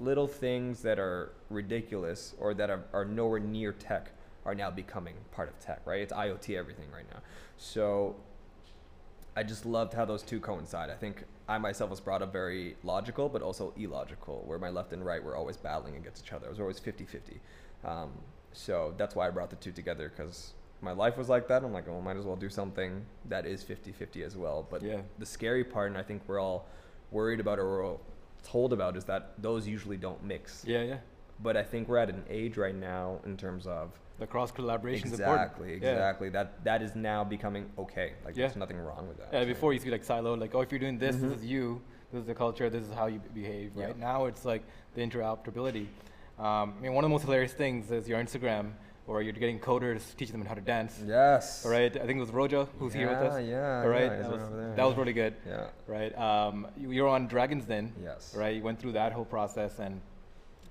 little 0.00 0.26
things 0.26 0.80
that 0.82 0.98
are 0.98 1.32
ridiculous 1.50 2.34
or 2.40 2.54
that 2.54 2.70
are, 2.70 2.84
are 2.94 3.04
nowhere 3.04 3.38
near 3.40 3.72
tech 3.72 4.10
are 4.44 4.54
now 4.54 4.70
becoming 4.70 5.14
part 5.32 5.48
of 5.48 5.58
tech, 5.60 5.80
right? 5.84 6.00
It's 6.00 6.12
IoT 6.12 6.56
everything 6.56 6.90
right 6.92 7.04
now. 7.12 7.20
So 7.56 8.16
I 9.36 9.42
just 9.42 9.64
loved 9.64 9.94
how 9.94 10.04
those 10.04 10.22
two 10.22 10.40
coincide. 10.40 10.90
I 10.90 10.94
think 10.94 11.24
I 11.48 11.58
myself 11.58 11.90
was 11.90 12.00
brought 12.00 12.22
up 12.22 12.32
very 12.32 12.76
logical, 12.82 13.28
but 13.28 13.42
also 13.42 13.72
illogical, 13.76 14.42
where 14.46 14.58
my 14.58 14.68
left 14.70 14.92
and 14.92 15.04
right 15.04 15.22
were 15.22 15.36
always 15.36 15.56
battling 15.56 15.96
against 15.96 16.24
each 16.24 16.32
other. 16.32 16.46
It 16.46 16.50
was 16.50 16.60
always 16.60 16.78
50 16.78 17.04
50. 17.04 17.40
Um, 17.84 18.10
so 18.52 18.94
that's 18.98 19.14
why 19.14 19.26
I 19.26 19.30
brought 19.30 19.50
the 19.50 19.56
two 19.56 19.72
together 19.72 20.12
because 20.14 20.52
my 20.82 20.92
life 20.92 21.16
was 21.16 21.28
like 21.28 21.48
that. 21.48 21.62
I'm 21.64 21.72
like, 21.72 21.86
well, 21.86 22.00
might 22.00 22.16
as 22.16 22.24
well 22.24 22.36
do 22.36 22.50
something 22.50 23.04
that 23.28 23.46
is 23.46 23.62
50 23.62 23.92
50 23.92 24.22
as 24.24 24.36
well. 24.36 24.66
But 24.68 24.82
Yeah. 24.82 25.00
the 25.18 25.26
scary 25.26 25.64
part, 25.64 25.88
and 25.88 25.96
I 25.98 26.02
think 26.02 26.22
we're 26.26 26.40
all 26.40 26.66
worried 27.10 27.40
about 27.40 27.58
or 27.58 27.66
we're 27.66 27.86
all 27.86 28.00
told 28.42 28.72
about, 28.72 28.96
is 28.96 29.04
that 29.04 29.32
those 29.38 29.66
usually 29.68 29.96
don't 29.96 30.22
mix 30.24 30.64
Yeah, 30.66 30.82
yeah. 30.82 30.98
but 31.40 31.56
I 31.56 31.62
think 31.62 31.88
we're 31.88 31.98
at 31.98 32.10
an 32.10 32.24
age 32.28 32.56
right 32.56 32.74
now 32.74 33.20
in 33.24 33.36
terms 33.36 33.66
of 33.66 33.92
The 34.18 34.26
cross 34.26 34.50
collaboration 34.52 35.08
is 35.08 35.14
exactly, 35.14 35.74
important. 35.74 35.82
Yeah. 35.82 35.90
exactly 35.92 36.28
that 36.30 36.64
that 36.64 36.82
is 36.82 36.94
now 36.94 37.24
becoming 37.24 37.70
okay. 37.78 38.12
Like 38.24 38.36
Yeah. 38.36 38.42
there's 38.46 38.56
nothing 38.56 38.78
wrong 38.78 39.08
with 39.08 39.18
that. 39.18 39.28
Yeah, 39.32 39.40
So- 39.40 39.46
before 39.46 39.72
you 39.72 39.80
see 39.80 39.90
like 39.90 40.04
siloed, 40.04 40.38
like 40.40 40.54
oh, 40.54 40.60
if 40.60 40.70
you're 40.70 40.78
doing 40.78 40.98
this, 40.98 41.16
Mhm. 41.16 41.20
this 41.30 41.38
is 41.38 41.44
you, 41.44 41.80
this 42.12 42.20
is 42.20 42.26
the 42.26 42.34
culture, 42.34 42.68
this 42.70 42.84
is 42.86 42.92
how 42.92 43.06
you 43.06 43.20
behave. 43.34 43.72
Yeah. 43.74 43.86
Right 43.86 43.98
now, 43.98 44.26
it's 44.26 44.44
like 44.44 44.62
the 44.94 45.00
interoperability. 45.02 45.86
Um, 46.38 46.74
I 46.78 46.82
mean, 46.82 46.92
one 46.94 47.04
of 47.04 47.08
the 47.10 47.12
most 47.12 47.22
hilarious 47.24 47.52
things 47.52 47.90
is 47.90 48.08
your 48.08 48.20
Instagram, 48.22 48.72
where 49.06 49.20
you're 49.20 49.32
getting 49.32 49.58
coders 49.58 50.14
teaching 50.16 50.38
them 50.38 50.46
how 50.46 50.54
to 50.54 50.60
dance. 50.60 51.00
Yes. 51.04 51.64
All 51.66 51.72
right, 51.72 51.94
I 51.96 52.06
think 52.06 52.16
it 52.18 52.20
was 52.20 52.30
Rojo 52.30 52.68
who's 52.78 52.92
here 52.94 53.08
with 53.08 53.18
us. 53.18 53.42
yeah, 53.44 53.82
All 53.82 53.88
right, 53.88 54.02
yeah, 54.12 54.18
that, 54.22 54.30
was, 54.30 54.40
there, 54.50 54.74
that 54.76 54.84
was 54.84 54.96
really 54.96 55.12
good. 55.12 55.34
Yeah. 55.46 55.66
Right, 55.88 56.16
um, 56.16 56.68
you, 56.76 56.92
you're 56.92 57.08
on 57.08 57.26
Dragons 57.26 57.64
Den. 57.64 57.92
Yes. 58.02 58.34
Right, 58.36 58.54
you 58.56 58.62
went 58.62 58.78
through 58.78 58.92
that 58.92 59.12
whole 59.12 59.24
process, 59.24 59.78
and 59.80 60.00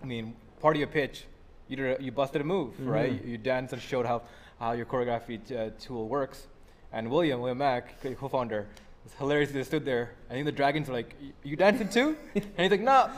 I 0.02 0.06
mean, 0.06 0.36
part 0.62 0.76
of 0.76 0.80
your 0.80 0.88
pitch, 0.88 1.26
you 1.72 1.78
did 1.78 2.00
a, 2.00 2.04
you 2.04 2.12
busted 2.12 2.42
a 2.42 2.44
move, 2.44 2.74
right? 2.86 3.12
Mhm. 3.14 3.26
You, 3.26 3.32
you 3.32 3.38
danced 3.38 3.72
and 3.74 3.82
showed 3.82 4.06
how 4.06 4.22
how 4.60 4.74
your 4.74 4.86
choreography 4.86 5.40
t- 5.48 5.56
uh, 5.58 5.70
tool 5.80 6.08
works. 6.10 6.48
And 6.94 7.10
William, 7.10 7.40
William 7.40 7.58
Mack, 7.58 8.00
co- 8.04 8.14
co-founder, 8.14 8.68
was 9.06 9.14
hilarious. 9.18 9.52
They 9.52 9.64
stood 9.64 9.86
there. 9.86 10.12
I 10.30 10.34
think 10.34 10.46
the 10.46 10.52
dragons 10.52 10.88
were 10.90 10.96
like, 11.02 11.16
"Y- 11.22 11.32
"You 11.44 11.56
dancing 11.56 11.88
too?" 11.88 12.18
and 12.36 12.44
he's 12.58 12.72
like, 12.72 12.82
"No, 12.82 13.10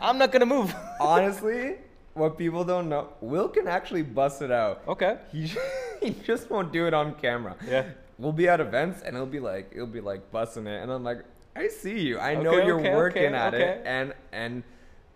I'm 0.00 0.16
not 0.18 0.32
gonna 0.32 0.46
move." 0.46 0.74
Honestly, 1.00 1.76
what 2.14 2.38
people 2.38 2.64
don't 2.64 2.88
know, 2.88 3.08
Will 3.20 3.48
can 3.48 3.68
actually 3.68 4.02
bust 4.02 4.40
it 4.40 4.50
out. 4.50 4.82
okay. 4.88 5.18
He, 5.30 5.52
he 6.02 6.10
just 6.30 6.48
won't 6.50 6.72
do 6.72 6.86
it 6.86 6.94
on 6.94 7.14
camera. 7.16 7.54
Yeah. 7.68 7.84
We'll 8.18 8.32
be 8.32 8.48
at 8.48 8.60
events 8.60 9.02
and 9.02 9.14
he'll 9.16 9.26
be 9.26 9.40
like, 9.40 9.74
he'll 9.74 9.86
be 9.86 10.00
like 10.00 10.30
busting 10.30 10.66
it, 10.68 10.80
and 10.82 10.90
I'm 10.90 11.04
like, 11.04 11.20
I 11.54 11.68
see 11.68 11.98
you. 12.00 12.18
I 12.18 12.34
know 12.34 12.54
Okay, 12.54 12.66
you're 12.66 12.80
okay, 12.80 12.94
working 12.94 13.26
okay, 13.34 13.34
at 13.46 13.54
okay. 13.54 13.62
it, 13.64 13.82
and 13.84 14.14
and 14.32 14.62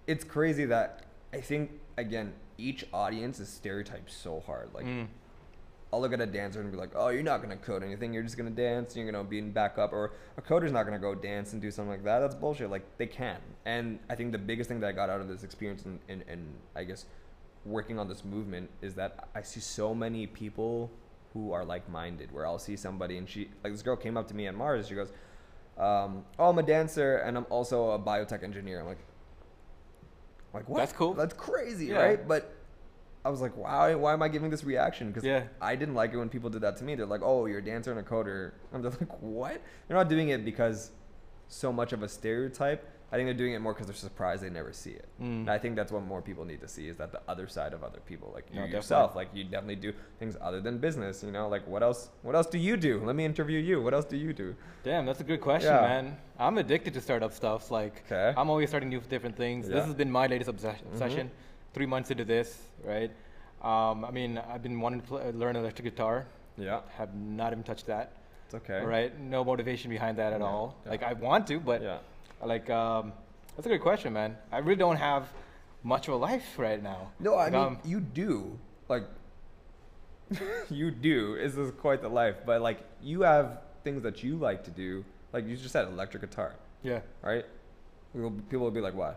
it's 0.06 0.24
crazy 0.24 0.66
that 0.66 1.04
I 1.32 1.40
think 1.40 1.70
again 1.96 2.32
each 2.58 2.84
audience 2.92 3.38
is 3.40 3.48
stereotyped 3.48 4.10
so 4.10 4.40
hard. 4.40 4.68
Like 4.74 4.84
Mm. 4.84 5.06
I'll 5.90 6.02
look 6.02 6.12
at 6.12 6.20
a 6.20 6.26
dancer 6.26 6.60
and 6.60 6.70
be 6.70 6.76
like, 6.76 6.90
oh, 6.94 7.08
you're 7.08 7.22
not 7.22 7.40
gonna 7.40 7.56
code 7.56 7.82
anything. 7.82 8.12
You're 8.12 8.22
just 8.22 8.36
gonna 8.36 8.50
dance. 8.50 8.94
You're 8.94 9.10
gonna 9.10 9.24
be 9.24 9.38
in 9.38 9.52
backup, 9.52 9.92
or 9.94 10.12
a 10.36 10.42
coder's 10.42 10.70
not 10.70 10.82
gonna 10.84 10.98
go 10.98 11.14
dance 11.14 11.54
and 11.54 11.62
do 11.62 11.70
something 11.70 11.90
like 11.90 12.04
that. 12.04 12.18
That's 12.18 12.34
bullshit. 12.34 12.68
Like 12.70 12.98
they 12.98 13.06
can. 13.06 13.38
And 13.64 13.98
I 14.10 14.14
think 14.14 14.32
the 14.32 14.38
biggest 14.38 14.68
thing 14.68 14.80
that 14.80 14.88
I 14.88 14.92
got 14.92 15.08
out 15.08 15.22
of 15.22 15.28
this 15.28 15.44
experience 15.44 15.86
and, 15.86 15.98
and, 16.08 16.24
and 16.28 16.46
I 16.76 16.84
guess 16.84 17.06
working 17.64 17.98
on 17.98 18.06
this 18.06 18.22
movement 18.22 18.68
is 18.82 18.94
that 18.96 19.28
I 19.34 19.40
see 19.40 19.60
so 19.60 19.94
many 19.94 20.26
people 20.26 20.90
who 21.32 21.52
are 21.52 21.64
like-minded. 21.64 22.32
Where 22.32 22.44
I'll 22.46 22.58
see 22.58 22.76
somebody 22.76 23.16
and 23.16 23.26
she 23.28 23.48
like 23.64 23.72
this 23.72 23.82
girl 23.82 23.96
came 23.96 24.18
up 24.18 24.28
to 24.28 24.34
me 24.34 24.46
at 24.46 24.54
Mars. 24.54 24.88
She 24.88 24.94
goes, 24.94 25.10
um, 25.78 26.24
"Oh, 26.38 26.50
I'm 26.50 26.58
a 26.58 26.62
dancer 26.62 27.16
and 27.18 27.34
I'm 27.38 27.46
also 27.48 27.92
a 27.92 27.98
biotech 27.98 28.42
engineer." 28.42 28.80
I'm 28.80 28.86
like, 28.88 28.98
like 30.54 30.68
what? 30.68 30.78
That's 30.78 30.92
cool. 30.92 31.14
That's 31.14 31.34
crazy, 31.34 31.86
Yeah. 31.86 31.98
right? 32.02 32.28
But 32.28 32.52
I 33.24 33.30
was 33.30 33.40
like, 33.40 33.56
why? 33.56 33.94
Why 33.94 34.12
am 34.12 34.22
I 34.22 34.28
giving 34.28 34.50
this 34.50 34.64
reaction? 34.64 35.08
Because 35.08 35.24
Yeah. 35.24 35.44
I 35.60 35.76
didn't 35.76 35.94
like 35.94 36.12
it 36.12 36.16
when 36.18 36.28
people 36.28 36.50
did 36.50 36.62
that 36.62 36.76
to 36.78 36.84
me. 36.84 36.94
They're 36.94 37.04
like, 37.06 37.20
"Oh, 37.22 37.46
you're 37.46 37.58
a 37.58 37.64
dancer 37.64 37.90
and 37.90 38.00
a 38.00 38.02
coder." 38.02 38.52
I'm 38.72 38.82
just 38.82 39.00
like, 39.00 39.10
"What?" 39.20 39.60
They're 39.86 39.96
not 39.96 40.08
doing 40.08 40.28
it 40.30 40.44
because 40.44 40.90
so 41.48 41.72
much 41.72 41.92
of 41.92 42.02
a 42.02 42.08
stereotype. 42.08 42.86
I 43.10 43.16
think 43.16 43.26
they're 43.26 43.34
doing 43.34 43.54
it 43.54 43.60
more 43.60 43.72
because 43.72 43.86
they're 43.86 43.96
surprised 43.96 44.42
they 44.42 44.50
never 44.50 44.72
see 44.72 44.90
it. 44.90 45.06
Mm. 45.20 45.40
And 45.40 45.50
I 45.50 45.56
think 45.56 45.76
that's 45.76 45.90
what 45.90 46.02
more 46.02 46.20
people 46.20 46.44
need 46.44 46.60
to 46.60 46.68
see 46.68 46.88
is 46.88 46.96
that 46.98 47.10
the 47.10 47.20
other 47.26 47.46
side 47.48 47.72
of 47.72 47.82
other 47.82 48.00
people, 48.00 48.30
like 48.34 48.44
you 48.52 48.60
No, 48.60 48.66
yourself, 48.66 49.16
like 49.16 49.28
you 49.32 49.44
definitely 49.44 49.76
do 49.76 49.94
things 50.18 50.36
other 50.42 50.60
than 50.60 50.76
business. 50.76 51.22
You 51.22 51.32
know, 51.32 51.48
like 51.48 51.66
what 51.66 51.82
else? 51.82 52.10
What 52.22 52.34
else 52.34 52.46
do 52.48 52.58
you 52.58 52.76
do? 52.76 53.00
Let 53.02 53.16
me 53.16 53.24
interview 53.24 53.60
you. 53.60 53.80
What 53.80 53.94
else 53.94 54.04
do 54.04 54.18
you 54.18 54.34
do? 54.34 54.54
Damn, 54.84 55.06
that's 55.06 55.20
a 55.20 55.24
good 55.24 55.40
question, 55.40 55.72
Yeah. 55.72 55.80
man. 55.80 56.16
I'm 56.38 56.58
addicted 56.58 56.92
to 56.94 57.00
startup 57.00 57.32
stuff. 57.32 57.70
Like, 57.70 58.06
'Kay. 58.08 58.34
I'm 58.36 58.50
always 58.50 58.68
starting 58.68 58.90
new 58.90 59.00
different 59.00 59.36
things. 59.36 59.68
Yeah. 59.68 59.76
This 59.76 59.86
has 59.86 59.94
been 59.94 60.10
my 60.10 60.26
latest 60.26 60.50
obsession. 60.50 60.86
Mhm. 60.94 61.30
Three 61.72 61.86
months 61.86 62.10
into 62.10 62.24
this, 62.26 62.62
right? 62.84 63.10
Um, 63.62 64.04
I 64.04 64.10
mean, 64.10 64.36
I've 64.38 64.62
been 64.62 64.78
wanting 64.80 65.00
to 65.00 65.06
pl- 65.06 65.30
learn 65.32 65.56
electric 65.56 65.84
guitar. 65.84 66.26
Yeah, 66.58 66.80
Have 66.96 67.14
not 67.14 67.52
even 67.52 67.64
touched 67.64 67.86
that. 67.86 68.12
it's 68.46 68.54
okay. 68.54 68.80
Right? 68.84 69.18
No 69.18 69.44
motivation 69.44 69.88
behind 69.90 70.18
that 70.18 70.32
at 70.32 70.40
Yeah, 70.40 70.46
all. 70.46 70.76
Like, 70.86 71.02
I 71.02 71.12
want 71.14 71.46
to, 71.48 71.58
but 71.60 71.82
yeah. 71.82 71.98
Like, 72.44 72.70
um, 72.70 73.12
that's 73.56 73.66
a 73.66 73.70
good 73.70 73.80
question, 73.80 74.12
man. 74.12 74.36
I 74.52 74.58
really 74.58 74.76
don't 74.76 74.96
have 74.96 75.28
much 75.82 76.08
of 76.08 76.14
a 76.14 76.16
life 76.16 76.58
right 76.58 76.82
now. 76.82 77.10
No, 77.18 77.34
I 77.34 77.44
Like, 77.44 77.52
mean 77.52 77.62
um, 77.62 77.78
you 77.84 78.00
do. 78.00 78.58
Like 78.88 79.04
you 80.70 80.90
do. 80.90 81.36
This 81.36 81.56
is 81.56 81.70
quite 81.72 82.02
the 82.02 82.08
life. 82.08 82.36
But 82.44 82.62
like 82.62 82.80
you 83.02 83.22
have 83.22 83.62
things 83.84 84.02
that 84.02 84.22
you 84.22 84.36
like 84.36 84.64
to 84.64 84.70
do. 84.70 85.04
Like 85.32 85.46
you 85.46 85.56
just 85.56 85.72
said, 85.72 85.88
electric 85.88 86.22
guitar, 86.22 86.54
yeah. 86.82 87.00
right? 87.22 87.44
People 88.14 88.30
people 88.48 88.64
will 88.64 88.70
be 88.70 88.80
like, 88.80 88.94
why? 88.94 89.14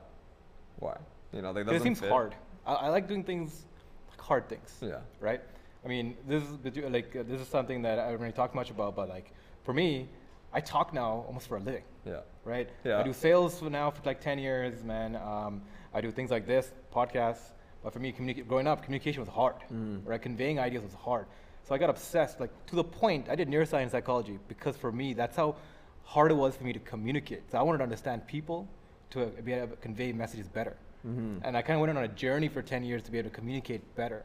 Why? 0.79 0.97
You 1.33 1.41
know, 1.41 1.53
they 1.53 1.61
It 1.61 1.81
seems 1.81 1.99
fit. 1.99 2.09
hard. 2.09 2.35
I, 2.65 2.73
I 2.73 2.89
like 2.89 3.07
doing 3.07 3.23
things, 3.23 3.65
like 4.09 4.19
hard 4.19 4.49
things. 4.49 4.75
Yeah. 4.81 4.99
right? 5.19 5.41
I 5.83 5.87
mean, 5.87 6.15
this 6.27 6.43
is 6.43 6.57
like 6.89 7.15
uh, 7.15 7.23
this 7.23 7.41
is 7.41 7.47
something 7.47 7.81
that 7.83 7.97
I 7.99 8.05
haven't 8.05 8.21
really 8.21 8.33
talk 8.33 8.53
much 8.53 8.69
about, 8.69 8.95
but 8.95 9.09
like 9.09 9.31
for 9.63 9.73
me, 9.73 10.09
I 10.53 10.59
talk 10.61 10.93
now 10.93 11.23
almost 11.27 11.47
for 11.47 11.57
a 11.57 11.59
living, 11.59 11.83
Yeah. 12.05 12.21
right? 12.43 12.69
Yeah. 12.83 12.99
I 12.99 13.03
do 13.03 13.13
sales 13.13 13.59
for 13.59 13.69
now 13.69 13.89
for 13.91 14.01
like 14.05 14.19
ten 14.21 14.37
years, 14.39 14.83
man. 14.83 15.15
Um, 15.15 15.61
I 15.93 16.01
do 16.01 16.11
things 16.11 16.31
like 16.31 16.45
this, 16.45 16.71
podcasts. 16.93 17.51
But 17.83 17.93
for 17.93 17.99
me, 17.99 18.13
communica- 18.13 18.47
growing 18.47 18.67
up, 18.67 18.83
communication 18.83 19.21
was 19.21 19.29
hard, 19.29 19.55
Mm. 19.73 20.01
right? 20.05 20.21
Conveying 20.21 20.59
ideas 20.59 20.83
was 20.83 20.93
hard. 20.93 21.25
So 21.63 21.73
I 21.73 21.77
got 21.77 21.89
obsessed, 21.89 22.39
like 22.39 22.51
to 22.67 22.75
the 22.75 22.83
point 22.83 23.27
I 23.29 23.35
did 23.35 23.47
neuroscience 23.47 23.91
psychology 23.91 24.39
because 24.47 24.75
for 24.77 24.91
me, 24.91 25.13
that's 25.13 25.35
how 25.35 25.55
hard 26.03 26.31
it 26.31 26.35
was 26.35 26.55
for 26.55 26.63
me 26.63 26.73
to 26.73 26.79
communicate. 26.79 27.49
So 27.51 27.57
I 27.57 27.61
wanted 27.61 27.79
to 27.79 27.83
understand 27.83 28.27
people 28.27 28.67
to 29.11 29.27
be 29.27 29.53
able 29.53 29.69
to 29.69 29.75
convey 29.77 30.11
messages 30.11 30.47
better. 30.47 30.75
Mm-hmm. 31.07 31.39
And 31.43 31.57
I 31.57 31.61
kind 31.61 31.75
of 31.75 31.81
went 31.81 31.97
on 31.97 32.03
a 32.03 32.07
journey 32.07 32.47
for 32.49 32.61
10 32.61 32.83
years 32.83 33.01
to 33.03 33.11
be 33.11 33.17
able 33.19 33.29
to 33.29 33.35
communicate 33.35 33.95
better. 33.95 34.23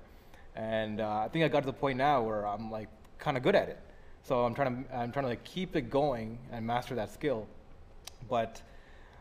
And 0.54 1.00
uh, 1.00 1.20
I 1.24 1.28
think 1.28 1.44
I 1.44 1.48
got 1.48 1.60
to 1.60 1.66
the 1.66 1.72
point 1.72 1.98
now 1.98 2.22
where 2.22 2.46
I'm 2.46 2.70
like 2.70 2.88
kind 3.18 3.36
of 3.36 3.42
good 3.42 3.54
at 3.54 3.68
it. 3.68 3.78
So 4.26 4.44
I'm 4.44 4.54
trying 4.54 4.84
to 4.84 4.96
I'm 4.96 5.12
trying 5.12 5.24
to 5.24 5.28
like 5.28 5.44
keep 5.44 5.76
it 5.76 5.88
going 5.88 6.38
and 6.50 6.66
master 6.66 6.96
that 6.96 7.12
skill. 7.12 7.46
But 8.28 8.60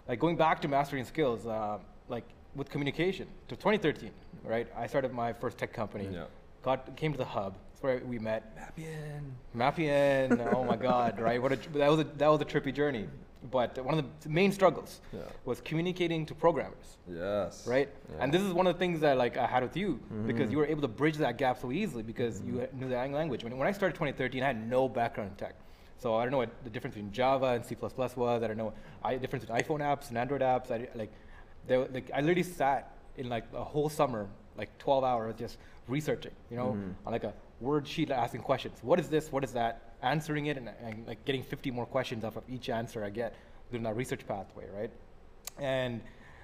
like 0.08 0.20
going 0.20 0.36
back 0.36 0.62
to 0.64 0.68
mastering 0.68 1.06
skills, 1.06 1.46
uh, 1.46 1.78
like 2.10 2.24
with 2.56 2.70
communication, 2.72 3.28
to 3.50 3.56
2013, 3.56 4.10
right? 4.44 4.68
I 4.76 4.88
started 4.88 5.14
my 5.14 5.32
first 5.32 5.60
tech 5.60 5.74
company. 5.74 6.10
Yeah. 6.12 6.24
Got 6.64 6.96
came 6.96 7.12
to 7.12 7.20
the 7.20 7.26
hub. 7.26 7.54
That's 7.70 7.84
where 7.84 8.00
we 8.00 8.18
met. 8.18 8.58
Mappin. 8.58 9.32
Mappien, 9.56 10.54
oh 10.56 10.64
my 10.64 10.76
God, 10.76 11.20
right? 11.20 11.40
What 11.40 11.52
a, 11.52 11.58
that 11.78 11.92
was 11.92 12.00
a 12.00 12.06
that 12.18 12.28
was 12.28 12.42
a 12.42 12.46
trippy 12.46 12.74
journey. 12.74 13.08
But 13.52 13.78
one 13.84 13.98
of 14.00 14.06
the 14.22 14.30
main 14.30 14.52
struggles 14.52 15.02
Yeah. 15.14 15.20
was 15.46 15.62
communicating 15.62 16.26
to 16.26 16.34
programmers 16.34 16.98
Yes. 17.08 17.68
right? 17.68 17.90
Yeah. 18.10 18.24
And 18.24 18.34
this 18.34 18.42
is 18.42 18.52
one 18.54 18.66
of 18.66 18.74
the 18.74 18.80
things 18.80 19.00
that 19.02 19.18
like 19.18 19.38
I 19.38 19.46
had 19.46 19.62
with 19.64 19.78
you 19.78 20.00
because 20.26 20.48
Mhm. 20.50 20.52
you 20.54 20.58
were 20.58 20.66
able 20.66 20.82
to 20.82 20.88
bridge 20.88 21.18
that 21.18 21.38
gap 21.38 21.60
so 21.60 21.72
easily 21.72 22.02
because 22.04 22.42
you 22.42 22.68
knew 22.74 22.90
the 22.90 22.96
language. 22.96 23.44
When, 23.44 23.56
when 23.58 23.68
I 23.68 23.72
started 23.72 23.96
2013, 23.96 24.42
I 24.42 24.48
had 24.48 24.68
no 24.68 24.90
background 24.90 25.32
in 25.32 25.36
tech, 25.38 25.54
so 25.98 26.16
I 26.16 26.24
don't 26.24 26.32
know 26.32 26.38
what 26.40 26.50
the 26.64 26.70
difference 26.72 26.96
between 26.96 27.12
Java 27.12 27.48
and 27.48 27.64
C++ 27.66 27.76
was. 28.16 28.42
I 28.44 28.48
don't 28.48 28.58
know 28.58 28.74
I, 29.04 29.18
difference 29.18 29.46
in 29.46 29.52
iPhone 29.52 29.82
apps 29.82 30.10
and 30.10 30.18
Android 30.18 30.42
apps. 30.42 30.72
I 30.72 30.88
like, 30.96 31.12
there, 31.68 31.86
like 31.98 32.10
I 32.12 32.22
literally 32.22 32.44
sat 32.44 32.94
in 33.18 33.30
like 33.30 33.46
a 33.54 33.64
whole 33.64 33.90
summer, 33.90 34.28
like 34.58 34.76
12 34.80 35.04
hours, 35.04 35.36
just 35.38 35.58
researching, 35.88 36.32
you 36.50 36.58
know, 36.58 36.72
Mhm. 36.74 36.94
on 37.06 37.12
like 37.14 37.24
a 37.24 37.34
word 37.60 37.88
sheet 37.88 38.12
asking 38.12 38.42
questions. 38.42 38.80
What 38.82 39.00
is 39.00 39.10
this? 39.10 39.32
What 39.32 39.44
is 39.44 39.54
that? 39.54 39.96
Answering 40.02 40.48
it 40.48 40.58
and, 40.58 40.70
and 40.84 41.08
like 41.08 41.24
getting 41.26 41.44
50 41.44 41.72
more 41.72 41.86
questions 41.86 42.24
off 42.24 42.36
of 42.36 42.44
each 42.50 42.70
answer 42.70 43.04
I 43.04 43.10
get 43.10 43.36
during 43.72 43.84
that 43.84 43.96
research 43.96 44.28
pathway, 44.28 44.66
right? 44.76 44.92
And 45.58 46.02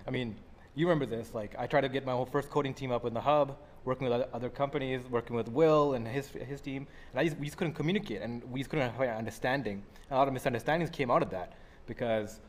I 0.07 0.11
mean, 0.11 0.35
you 0.75 0.87
remember 0.87 1.05
this. 1.05 1.33
Like, 1.33 1.53
I 1.59 1.67
tried 1.67 1.81
to 1.81 1.89
get 1.89 2.05
my 2.05 2.13
whole 2.13 2.25
first 2.25 2.49
coding 2.49 2.73
team 2.73 2.91
up 2.91 3.05
in 3.05 3.13
the 3.13 3.21
hub, 3.21 3.57
working 3.83 4.09
with 4.09 4.25
other- 4.33 4.49
companies, 4.49 5.01
working 5.09 5.35
with 5.35 5.49
Will 5.49 5.93
and 5.95 6.07
his 6.07 6.29
his 6.29 6.61
team, 6.61 6.87
and 7.11 7.19
I 7.19 7.25
just, 7.25 7.37
we 7.37 7.45
just 7.47 7.57
couldn't 7.57 7.73
communicate, 7.73 8.21
and 8.21 8.43
we 8.51 8.61
just 8.61 8.69
couldn't 8.69 8.89
have 8.89 9.01
an 9.01 9.09
understanding. 9.17 9.83
And 10.09 10.11
a 10.11 10.15
lot 10.15 10.27
of 10.27 10.33
misunderstandings 10.33 10.89
came 10.89 11.11
out 11.11 11.21
of 11.21 11.29
that 11.31 11.53
because 11.87 12.39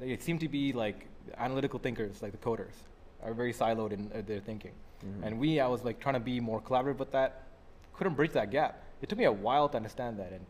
it 0.00 0.22
seemed 0.22 0.40
to 0.40 0.48
be 0.48 0.72
like 0.72 1.08
analytical 1.36 1.78
thinkers, 1.78 2.22
like 2.22 2.32
the 2.32 2.38
coders, 2.38 2.74
are 3.22 3.34
very 3.34 3.52
siloed 3.52 3.92
in 3.92 4.10
uh, 4.14 4.22
their 4.24 4.40
thinking. 4.40 4.72
Mhm. 5.04 5.26
And 5.26 5.38
we, 5.38 5.60
I 5.60 5.66
was 5.66 5.84
like 5.84 6.00
trying 6.00 6.14
to 6.14 6.20
be 6.20 6.40
more 6.40 6.60
collaborative 6.60 6.98
with 6.98 7.12
that, 7.12 7.42
couldn't 7.98 8.14
bridge 8.14 8.32
that 8.32 8.50
gap. 8.50 8.82
It 9.02 9.08
took 9.08 9.18
me 9.18 9.24
a 9.24 9.32
while 9.32 9.68
to 9.68 9.76
understand 9.76 10.18
that, 10.18 10.32
and 10.32 10.44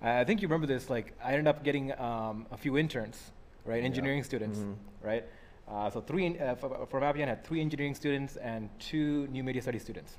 I 0.00 0.24
think 0.24 0.40
you 0.40 0.48
remember 0.48 0.66
this. 0.66 0.88
Like, 0.88 1.12
I 1.22 1.32
ended 1.32 1.48
up 1.48 1.62
getting 1.64 1.92
um, 2.00 2.46
a 2.50 2.56
few 2.56 2.78
interns, 2.78 3.30
right? 3.64 3.78
Yeah. 3.80 3.86
Engineering 3.90 4.22
students, 4.24 4.58
Mhm. 4.58 4.74
right? 5.02 5.24
Uh, 5.68 5.90
so 5.90 6.00
three 6.00 6.26
in, 6.26 6.40
uh, 6.40 6.54
for, 6.54 6.86
for 6.90 7.02
Appian, 7.02 7.28
had 7.28 7.44
three 7.44 7.60
engineering 7.60 7.94
students 7.94 8.36
and 8.36 8.68
two 8.78 9.26
new 9.28 9.42
media 9.42 9.60
studies 9.60 9.82
students. 9.82 10.16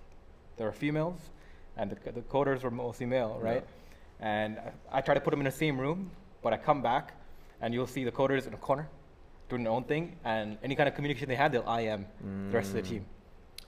They 0.57 0.65
were 0.65 0.71
females, 0.73 1.19
and 1.77 1.89
the, 1.91 2.11
the 2.11 2.21
coders 2.21 2.63
were 2.63 2.71
mostly 2.71 3.05
male, 3.05 3.37
right? 3.41 3.63
And 4.19 4.57
I, 4.91 4.97
I 4.97 5.01
try 5.01 5.13
to 5.13 5.21
put 5.21 5.31
them 5.31 5.39
in 5.39 5.45
the 5.45 5.51
same 5.51 5.79
room, 5.79 6.11
but 6.41 6.51
I 6.53 6.57
come 6.57 6.81
back, 6.81 7.13
and 7.61 7.73
you'll 7.73 7.87
see 7.87 8.03
the 8.03 8.11
coders 8.11 8.45
in 8.47 8.53
a 8.53 8.57
corner, 8.57 8.87
doing 9.49 9.63
their 9.63 9.71
own 9.73 9.83
thing, 9.85 10.17
and 10.25 10.57
any 10.63 10.75
kind 10.75 10.89
of 10.89 10.95
communication 10.95 11.29
they 11.29 11.35
had, 11.35 11.51
they'll 11.53 11.69
IM 11.79 12.05
the 12.49 12.55
rest 12.57 12.69
of 12.69 12.75
the 12.75 12.81
Mm. 12.81 12.89
team, 12.89 13.05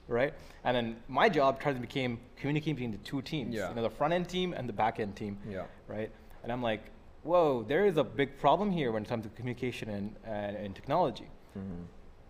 right? 0.09 0.33
And 0.63 0.75
then 0.75 0.97
my 1.07 1.29
job 1.29 1.59
tries 1.61 1.75
to 1.75 1.81
became 1.81 2.19
communicating 2.35 2.75
between 2.75 2.91
the 2.91 2.97
two 2.97 3.21
teams, 3.21 3.55
Yeah. 3.55 3.69
you 3.69 3.75
know, 3.75 3.83
the 3.83 3.89
front 3.89 4.13
end 4.13 4.27
team 4.27 4.53
and 4.53 4.67
the 4.67 4.73
back 4.73 4.99
end 4.99 5.15
team 5.15 5.37
Yeah. 5.47 5.65
right? 5.87 6.11
And 6.43 6.51
I'm 6.51 6.61
like, 6.61 6.81
whoa, 7.23 7.63
there 7.63 7.85
is 7.85 7.97
a 7.97 8.03
big 8.03 8.37
problem 8.39 8.71
here 8.71 8.91
when 8.91 9.03
it 9.03 9.09
comes 9.09 9.23
to 9.23 9.29
communication 9.29 9.89
and, 9.89 10.15
and, 10.25 10.55
and 10.57 10.75
technology. 10.75 11.27
Mm-hmm. 11.57 11.83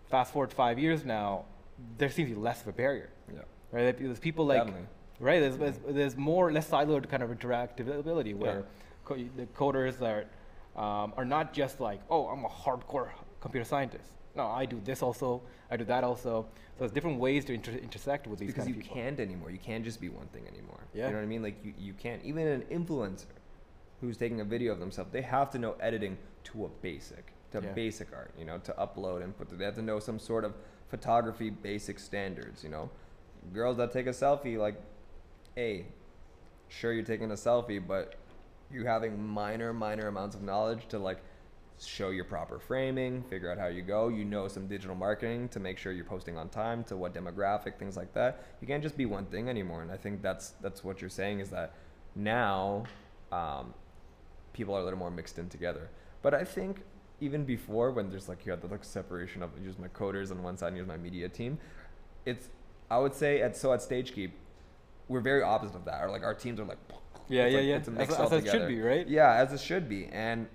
Fast 0.09 0.33
forward 0.33 0.51
five 0.53 0.77
years 0.77 1.05
now, 1.05 1.45
there 1.97 2.09
seems 2.09 2.29
to 2.29 2.35
be 2.35 2.41
less 2.41 2.61
of 2.61 2.67
a 2.67 2.71
barrier, 2.73 3.09
Yeah. 3.33 3.39
right? 3.71 3.97
There's 3.97 4.19
people 4.19 4.45
like, 4.45 4.59
Definitely. 4.59 4.87
right? 5.19 5.39
There's, 5.39 5.57
there's, 5.57 5.79
there's 5.87 6.17
more 6.17 6.51
less 6.51 6.69
siloed 6.69 7.09
kind 7.09 7.23
of 7.23 7.29
interactability 7.29 8.35
where 8.35 8.65
co- 9.05 9.15
the 9.37 9.45
coders 9.57 10.01
are 10.01 10.25
um, 10.75 11.13
are 11.17 11.25
not 11.25 11.51
just 11.51 11.79
like, 11.81 11.99
oh, 12.09 12.27
I'm 12.27 12.45
a 12.45 12.47
hardcore 12.47 13.09
computer 13.41 13.65
scientist. 13.65 14.11
No, 14.39 14.47
I 14.47 14.65
do 14.65 14.79
this 14.85 15.01
also. 15.03 15.41
I 15.69 15.75
do 15.75 15.83
that 15.85 16.03
also. 16.05 16.45
So 16.75 16.79
there's 16.79 16.91
different 16.91 17.19
ways 17.19 17.43
to 17.45 17.53
inter- 17.53 17.73
intersect 17.73 18.25
with 18.25 18.39
these 18.39 18.47
because 18.53 18.69
you 18.69 18.75
people. 18.75 18.95
can't 18.95 19.19
anymore. 19.19 19.51
You 19.51 19.57
can't 19.59 19.83
just 19.83 19.99
be 19.99 20.07
one 20.07 20.27
thing 20.27 20.47
anymore. 20.47 20.79
Yeah. 20.93 21.07
You 21.07 21.11
know 21.11 21.17
what 21.17 21.23
I 21.23 21.27
mean? 21.27 21.43
Like 21.43 21.57
you, 21.63 21.73
you 21.77 21.93
can't. 21.93 22.23
Even 22.23 22.47
an 22.47 22.61
influencer 22.71 23.25
who's 23.99 24.15
taking 24.15 24.39
a 24.39 24.45
video 24.45 24.71
of 24.71 24.79
themselves, 24.79 25.11
they 25.11 25.21
have 25.23 25.49
to 25.51 25.59
know 25.59 25.73
editing 25.81 26.17
to 26.45 26.63
a 26.65 26.69
basic, 26.81 27.33
to 27.51 27.59
Yeah. 27.61 27.73
basic 27.73 28.13
art. 28.13 28.31
You 28.39 28.45
know, 28.45 28.59
to 28.59 28.71
upload 28.73 29.23
and 29.23 29.37
put. 29.37 29.49
They 29.49 29.65
have 29.65 29.75
to 29.75 29.81
know 29.81 29.99
some 29.99 30.19
sort 30.19 30.45
of 30.45 30.53
photography 30.87 31.49
basic 31.49 31.99
standards. 31.99 32.63
You 32.63 32.69
know, 32.69 32.89
girls 33.53 33.75
that 33.75 33.91
take 33.91 34.07
a 34.07 34.11
selfie, 34.23 34.57
like, 34.57 34.81
hey, 35.55 35.85
sure 36.69 36.93
you're 36.93 37.03
taking 37.03 37.29
a 37.31 37.39
selfie, 37.47 37.85
but 37.85 38.15
you 38.71 38.85
having 38.85 39.21
minor, 39.21 39.73
minor 39.73 40.07
amounts 40.07 40.33
of 40.37 40.43
knowledge 40.43 40.87
to 40.87 40.97
like 40.97 41.19
show 41.87 42.09
your 42.09 42.25
proper 42.25 42.59
framing, 42.59 43.23
figure 43.23 43.51
out 43.51 43.57
how 43.57 43.67
you 43.67 43.81
go. 43.81 44.09
You 44.09 44.25
know 44.25 44.47
some 44.47 44.67
digital 44.67 44.95
marketing 44.95 45.49
to 45.49 45.59
make 45.59 45.77
sure 45.77 45.91
you're 45.91 46.05
posting 46.05 46.37
on 46.37 46.49
time 46.49 46.83
to 46.85 46.97
what 46.97 47.13
demographic, 47.13 47.77
things 47.77 47.95
like 47.95 48.13
that. 48.13 48.43
You 48.61 48.67
can't 48.67 48.83
just 48.83 48.97
be 48.97 49.05
one 49.05 49.25
thing 49.25 49.49
anymore. 49.49 49.81
And 49.81 49.91
I 49.91 49.97
think 49.97 50.21
that's 50.21 50.51
that's 50.61 50.83
what 50.83 51.01
you're 51.01 51.09
saying 51.09 51.39
is 51.39 51.49
that 51.51 51.73
now 52.15 52.83
um, 53.31 53.73
people 54.53 54.75
are 54.75 54.81
a 54.81 54.83
little 54.83 54.99
more 54.99 55.11
mixed 55.11 55.39
in 55.39 55.49
together. 55.49 55.89
But 56.21 56.33
I 56.33 56.43
think 56.43 56.81
even 57.21 57.43
before 57.45 57.91
when 57.91 58.09
there's 58.09 58.27
like 58.29 58.45
you 58.45 58.51
had 58.51 58.61
the 58.61 58.67
like 58.67 58.83
separation 58.83 59.41
of 59.43 59.51
use 59.63 59.77
my 59.77 59.87
coders 59.89 60.31
on 60.31 60.41
one 60.43 60.57
side 60.57 60.69
and 60.69 60.77
use 60.77 60.87
my 60.87 60.97
media 60.97 61.29
team, 61.29 61.57
it's 62.25 62.49
I 62.91 62.97
would 62.97 63.13
say 63.13 63.41
at 63.41 63.55
so 63.55 63.71
at 63.73 63.79
StageKeep, 63.79 64.31
we're 65.07 65.21
very 65.21 65.41
opposite 65.43 65.75
of 65.75 65.85
that. 65.85 66.03
Or 66.03 66.09
like 66.09 66.23
our 66.23 66.33
teams 66.33 66.59
are 66.59 66.65
like 66.65 66.77
Yeah, 67.29 67.43
it's 67.43 67.53
yeah, 67.53 67.59
like- 67.59 67.67
yeah. 67.67 67.75
It's 67.77 67.87
a 67.87 67.91
As- 67.91 67.97
mix 67.97 68.13
as 68.19 68.31
it 68.33 68.49
should 68.51 68.67
be, 68.67 68.81
right? 68.81 69.07
Yeah, 69.07 69.33
as 69.33 69.53
it 69.53 69.59
should 69.61 69.87
be. 69.87 70.07
And 70.07 70.47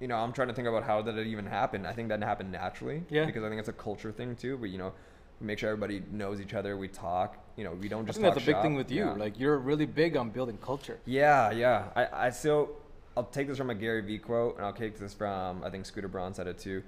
you 0.00 0.08
know, 0.08 0.16
I'm 0.16 0.32
trying 0.32 0.48
to 0.48 0.54
think 0.54 0.68
about 0.68 0.84
how 0.84 1.02
did 1.02 1.18
it 1.18 1.26
even 1.26 1.46
happen. 1.46 1.84
I 1.84 1.92
think 1.92 2.08
that 2.08 2.22
happened 2.22 2.52
naturally. 2.52 3.02
Yeah. 3.10 3.24
Because 3.24 3.42
I 3.42 3.48
think 3.48 3.58
it's 3.58 3.68
a 3.68 3.72
culture 3.72 4.12
thing 4.12 4.36
too. 4.36 4.56
But 4.56 4.70
you 4.70 4.78
know, 4.78 4.92
we 5.40 5.46
make 5.46 5.58
sure 5.58 5.70
everybody 5.70 6.02
knows 6.12 6.40
each 6.40 6.54
other. 6.54 6.76
We 6.76 6.88
talk. 6.88 7.36
You 7.56 7.64
know, 7.64 7.72
we 7.72 7.88
don't 7.88 8.06
just. 8.06 8.18
I 8.18 8.22
think 8.22 8.34
that's 8.34 8.44
a 8.44 8.46
big 8.46 8.54
shop. 8.54 8.62
thing 8.62 8.74
with 8.74 8.90
you. 8.90 9.06
Yeah. 9.06 9.12
Like 9.12 9.38
you're 9.38 9.58
really 9.58 9.86
big 9.86 10.16
on 10.16 10.30
building 10.30 10.58
culture. 10.58 10.98
Yeah, 11.04 11.50
yeah. 11.50 11.88
I, 11.96 12.26
I 12.26 12.30
so 12.30 12.76
I'll 13.16 13.24
take 13.24 13.48
this 13.48 13.58
from 13.58 13.70
a 13.70 13.74
Gary 13.74 14.00
Vee 14.02 14.18
quote, 14.18 14.56
and 14.56 14.64
I'll 14.64 14.72
take 14.72 14.98
this 14.98 15.14
from 15.14 15.64
I 15.64 15.70
think 15.70 15.86
Scooter 15.86 16.08
Braun 16.08 16.34
said 16.34 16.46
it 16.46 16.58
too. 16.58 16.82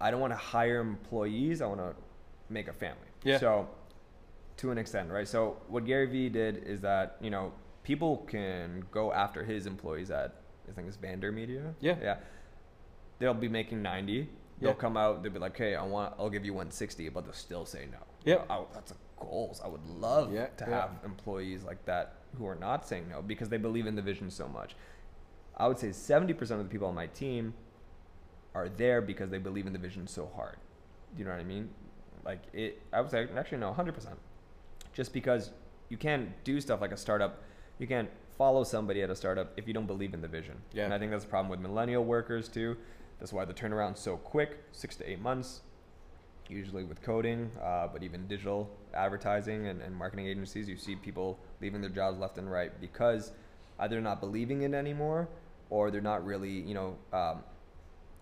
I 0.00 0.10
don't 0.10 0.20
want 0.20 0.32
to 0.32 0.38
hire 0.38 0.80
employees. 0.80 1.60
I 1.62 1.66
want 1.66 1.80
to 1.80 1.94
make 2.50 2.68
a 2.68 2.72
family. 2.72 3.08
Yeah. 3.24 3.38
So, 3.38 3.68
to 4.58 4.70
an 4.70 4.78
extent, 4.78 5.10
right? 5.10 5.26
So 5.26 5.56
what 5.68 5.86
Gary 5.86 6.06
Vee 6.06 6.28
did 6.28 6.64
is 6.64 6.82
that 6.82 7.16
you 7.20 7.30
know 7.30 7.52
people 7.82 8.18
can 8.28 8.84
go 8.90 9.12
after 9.12 9.44
his 9.44 9.66
employees 9.66 10.10
at 10.10 10.34
I 10.68 10.72
think 10.72 10.88
it's 10.88 10.96
VaynerMedia. 10.96 11.74
Yeah. 11.80 11.96
Yeah. 12.00 12.16
They'll 13.18 13.34
be 13.34 13.48
making 13.48 13.82
ninety. 13.82 14.28
They'll 14.60 14.70
Yeah. 14.70 14.76
come 14.76 14.96
out. 14.96 15.22
They'll 15.22 15.32
be 15.32 15.38
like, 15.38 15.56
"Hey, 15.56 15.74
I 15.74 15.84
want. 15.84 16.14
I'll 16.18 16.30
give 16.30 16.44
you 16.44 16.54
one 16.54 16.70
sixty, 16.70 17.08
but 17.08 17.24
they'll 17.24 17.32
still 17.32 17.64
say 17.64 17.86
no." 17.90 17.98
Yeah. 18.24 18.42
I, 18.50 18.64
that's 18.74 18.92
a 18.92 18.96
goals. 19.20 19.60
I 19.64 19.68
would 19.68 19.84
love 19.86 20.32
Yeah, 20.32 20.46
to 20.46 20.64
yeah. 20.68 20.80
have 20.82 20.90
employees 21.04 21.64
like 21.64 21.84
that 21.86 22.14
who 22.36 22.46
are 22.46 22.54
not 22.54 22.86
saying 22.86 23.08
no 23.08 23.22
because 23.22 23.48
they 23.48 23.56
believe 23.56 23.86
in 23.86 23.96
the 23.96 24.02
vision 24.02 24.30
so 24.30 24.46
much. 24.48 24.76
I 25.56 25.66
would 25.66 25.78
say 25.78 25.88
70% 25.88 26.60
of 26.60 26.66
the 26.66 26.70
people 26.70 26.86
on 26.86 26.94
my 26.94 27.08
team 27.08 27.54
are 28.54 28.68
there 28.68 29.00
because 29.00 29.30
they 29.30 29.38
believe 29.38 29.66
in 29.66 29.72
the 29.72 29.78
vision 29.78 30.06
so 30.06 30.30
hard. 30.36 30.56
Do 31.14 31.18
you 31.20 31.24
know 31.24 31.32
what 31.32 31.40
I 31.40 31.44
mean? 31.44 31.70
Like 32.24 32.42
it 32.52 32.80
I 32.92 33.00
would 33.00 33.10
say 33.10 33.26
actually 33.36 33.58
no, 33.58 33.72
100%. 33.72 34.16
Just 34.92 35.12
because 35.12 35.50
you 35.88 35.96
can't 35.96 36.28
do 36.44 36.60
stuff 36.60 36.80
like 36.80 36.92
a 36.92 36.96
startup, 36.96 37.42
you 37.78 37.86
can't 37.86 38.10
follow 38.38 38.64
somebody 38.64 39.02
at 39.02 39.10
a 39.10 39.16
startup 39.16 39.52
if 39.56 39.66
you 39.66 39.74
don't 39.74 39.86
believe 39.86 40.14
in 40.14 40.22
the 40.22 40.28
vision. 40.28 40.54
Yeah. 40.72 40.84
And 40.84 40.94
I 40.94 40.98
think 40.98 41.10
that's 41.10 41.24
a 41.24 41.28
problem 41.28 41.50
with 41.50 41.60
millennial 41.60 42.04
workers 42.04 42.48
too. 42.48 42.76
That's 43.18 43.32
why 43.32 43.44
the 43.44 43.52
turnaround's 43.52 44.00
so 44.00 44.16
quick, 44.16 44.62
6 44.72 44.96
to 44.96 45.10
8 45.10 45.20
months 45.20 45.60
usually 46.48 46.84
with 46.84 47.02
coding, 47.02 47.50
uh, 47.62 47.88
but 47.92 48.02
even 48.02 48.26
digital 48.26 48.70
advertising 48.94 49.66
and, 49.66 49.82
and 49.82 49.94
marketing 49.94 50.26
agencies, 50.26 50.68
you 50.68 50.76
see 50.76 50.96
people 50.96 51.38
leaving 51.60 51.80
their 51.80 51.90
jobs 51.90 52.18
left 52.18 52.38
and 52.38 52.50
right 52.50 52.80
because 52.80 53.32
either 53.80 53.96
they're 53.96 54.00
not 54.00 54.20
believing 54.20 54.62
it 54.62 54.72
anymore 54.72 55.28
or 55.70 55.90
they're 55.90 56.00
not 56.00 56.24
really, 56.24 56.50
you 56.50 56.74
know, 56.74 56.96
um, 57.12 57.42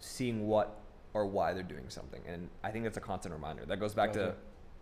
seeing 0.00 0.46
what 0.46 0.80
or 1.14 1.26
why 1.26 1.52
they're 1.52 1.62
doing 1.62 1.88
something. 1.88 2.20
And 2.26 2.48
I 2.62 2.70
think 2.70 2.84
that's 2.84 2.96
a 2.96 3.00
constant 3.00 3.32
reminder. 3.32 3.64
That 3.64 3.80
goes 3.80 3.94
back 3.94 4.12
to. 4.14 4.34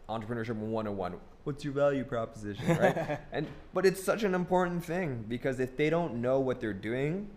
Entrepreneurship 0.08 0.56
101. 0.56 1.14
What's 1.44 1.64
your 1.64 1.74
value 1.74 2.04
proposition, 2.04 2.64
right? 2.78 3.18
and 3.32 3.46
but 3.72 3.84
it's 3.86 4.02
such 4.02 4.22
an 4.22 4.34
important 4.34 4.84
thing 4.84 5.24
because 5.28 5.60
if 5.60 5.76
they 5.76 5.90
don't 5.90 6.16
know 6.22 6.40
what 6.40 6.60
they're 6.60 6.72
doing, 6.72 7.28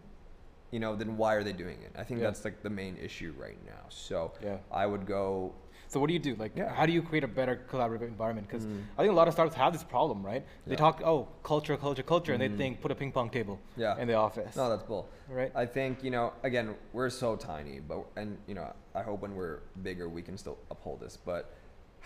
you 0.71 0.79
know, 0.79 0.95
then 0.95 1.17
why 1.17 1.33
are 1.35 1.43
they 1.43 1.53
doing 1.53 1.77
it? 1.81 1.91
I 1.97 2.03
think 2.03 2.19
Yeah. 2.19 2.27
that's 2.27 2.43
like 2.45 2.61
the 2.63 2.69
main 2.69 2.97
issue 2.97 3.33
right 3.37 3.57
now. 3.65 3.83
So 3.89 4.31
Yeah. 4.43 4.57
I 4.71 4.85
would 4.85 5.05
go 5.05 5.53
So 5.89 6.01
what 6.01 6.07
do 6.07 6.13
you 6.13 6.19
do? 6.19 6.35
Like, 6.35 6.51
Yeah. 6.53 6.67
how 6.73 6.85
do 6.85 6.91
you 6.91 7.01
create 7.01 7.23
a 7.23 7.29
better 7.29 7.61
collaborative 7.71 8.09
environment? 8.09 8.45
Because 8.45 8.65
Mm. 8.65 8.83
I 8.97 9.03
think 9.03 9.11
a 9.13 9.15
lot 9.15 9.29
of 9.29 9.33
startups 9.33 9.55
have 9.55 9.71
this 9.71 9.85
problem, 9.85 10.21
right? 10.21 10.45
They 10.65 10.75
talk, 10.75 11.01
oh, 11.05 11.29
culture, 11.43 11.77
culture, 11.77 12.03
culture, 12.03 12.33
and 12.33 12.43
Mm. 12.43 12.49
they 12.51 12.57
think 12.57 12.81
put 12.81 12.91
a 12.91 12.95
ping 12.95 13.13
pong 13.13 13.29
table 13.29 13.57
Yeah. 13.77 13.97
in 13.97 14.05
the 14.09 14.15
office. 14.15 14.53
No, 14.57 14.67
that's 14.69 14.83
bull. 14.83 15.07
Right. 15.29 15.49
I 15.55 15.65
think 15.65 16.03
you 16.03 16.11
know. 16.11 16.33
Again, 16.43 16.75
we're 16.91 17.09
so 17.09 17.37
tiny, 17.37 17.79
but 17.79 18.03
and 18.17 18.37
you 18.47 18.53
know, 18.55 18.67
I 18.93 19.01
hope 19.01 19.21
when 19.21 19.33
we're 19.33 19.59
bigger, 19.81 20.09
we 20.09 20.21
can 20.21 20.37
still 20.37 20.57
uphold 20.69 20.99
this. 20.99 21.15
But 21.15 21.53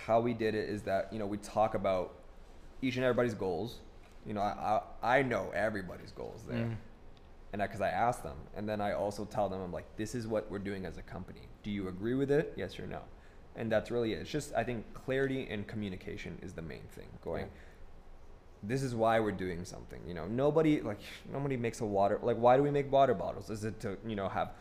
how 0.05 0.19
we 0.19 0.33
did 0.33 0.55
it 0.55 0.69
is 0.69 0.81
that 0.83 1.11
you 1.11 1.19
know 1.19 1.25
we 1.27 1.37
talk 1.37 1.75
about 1.75 2.13
each 2.81 2.95
and 2.95 3.03
everybody's 3.05 3.33
goals. 3.35 3.79
You 4.25 4.33
know, 4.33 4.41
I 4.41 4.81
I, 5.03 5.19
I 5.19 5.23
know 5.23 5.51
everybody's 5.53 6.11
goals 6.11 6.43
there, 6.47 6.57
Mm. 6.65 6.75
and 7.53 7.61
because 7.61 7.81
I, 7.81 7.89
ask 7.89 8.21
them, 8.23 8.37
and 8.55 8.67
then 8.69 8.79
I 8.81 8.93
also 8.93 9.25
tell 9.25 9.49
them, 9.49 9.61
I'm 9.61 9.73
like, 9.73 9.85
this 9.97 10.13
is 10.15 10.27
what 10.27 10.49
we're 10.51 10.59
doing 10.59 10.85
as 10.85 10.97
a 10.97 11.01
company. 11.01 11.41
Do 11.63 11.71
you 11.71 11.87
agree 11.87 12.13
with 12.13 12.31
it? 12.31 12.53
Yes 12.55 12.79
or 12.79 12.87
no? 12.87 13.01
And 13.55 13.71
that's 13.71 13.91
really 13.91 14.13
it. 14.13 14.19
It's 14.21 14.29
just 14.29 14.53
I 14.55 14.63
think 14.63 14.85
clarity 14.93 15.47
and 15.49 15.67
communication 15.67 16.37
is 16.41 16.53
the 16.53 16.61
main 16.61 16.83
thing. 16.95 17.07
Going, 17.23 17.45
Yeah. 17.45 17.51
this 18.63 18.83
is 18.83 18.93
why 18.95 19.19
we're 19.19 19.31
doing 19.45 19.65
something. 19.65 19.99
You 20.07 20.13
know, 20.13 20.25
nobody 20.27 20.81
like 20.81 20.99
nobody 21.31 21.57
makes 21.57 21.81
a 21.81 21.85
water 21.85 22.19
like 22.21 22.37
why 22.37 22.57
do 22.57 22.63
we 22.63 22.71
make 22.71 22.91
water 22.91 23.13
bottles? 23.13 23.49
Is 23.49 23.63
it 23.65 23.79
to 23.81 23.97
you 24.05 24.15
know 24.15 24.29
have 24.29 24.51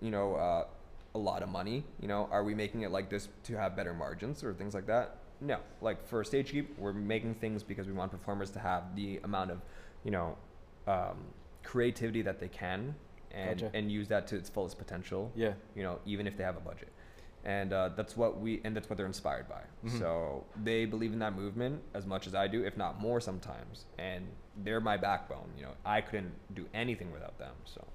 you 0.00 0.10
know 0.10 0.34
uh, 0.34 0.64
a 1.18 1.20
lot 1.30 1.42
of 1.42 1.48
money? 1.48 1.84
You 2.00 2.08
know, 2.08 2.28
are 2.30 2.44
we 2.44 2.54
making 2.54 2.82
it 2.82 2.90
like 2.90 3.10
this 3.10 3.28
to 3.44 3.56
have 3.56 3.76
better 3.76 3.92
margins 3.92 4.42
or 4.44 4.54
things 4.54 4.74
like 4.74 4.86
that? 4.86 5.16
No, 5.40 5.58
like 5.80 6.06
for 6.08 6.22
StageKeep, 6.24 6.66
we're 6.78 6.92
making 6.92 7.34
things 7.34 7.62
because 7.62 7.86
we 7.86 7.92
want 7.92 8.10
performers 8.10 8.50
to 8.52 8.58
have 8.58 8.96
the 8.96 9.18
amount 9.24 9.50
of 9.50 9.60
you 10.04 10.10
know 10.10 10.36
um, 10.86 11.18
creativity 11.62 12.22
that 12.22 12.40
they 12.40 12.48
can 12.48 12.94
and 13.30 13.60
Gotcha. 13.60 13.76
and 13.76 13.92
use 13.92 14.08
that 14.08 14.26
to 14.28 14.36
its 14.36 14.48
fullest 14.48 14.78
potential. 14.78 15.30
Yeah. 15.36 15.52
You 15.76 15.82
know, 15.82 15.98
even 16.06 16.26
if 16.26 16.36
they 16.36 16.44
have 16.44 16.56
a 16.56 16.60
budget. 16.60 16.92
And 17.44 17.72
uh, 17.72 17.90
that's 17.96 18.16
what 18.16 18.40
we 18.40 18.60
and 18.64 18.74
that's 18.74 18.90
what 18.90 18.96
they're 18.96 19.06
inspired 19.06 19.48
by. 19.48 19.62
Mhm. 19.84 19.98
So 19.98 20.44
they 20.64 20.86
believe 20.86 21.12
in 21.12 21.20
that 21.20 21.34
movement 21.34 21.82
as 21.94 22.04
much 22.04 22.26
as 22.26 22.34
I 22.34 22.48
do, 22.48 22.64
if 22.64 22.76
not 22.76 23.00
more 23.00 23.20
sometimes. 23.20 23.84
And 23.98 24.26
they're 24.64 24.80
my 24.80 24.96
backbone. 24.96 25.50
You 25.56 25.64
know, 25.66 25.74
I 25.84 26.00
couldn't 26.00 26.32
do 26.54 26.66
anything 26.74 27.12
without 27.12 27.38
them. 27.38 27.54
So 27.64 27.86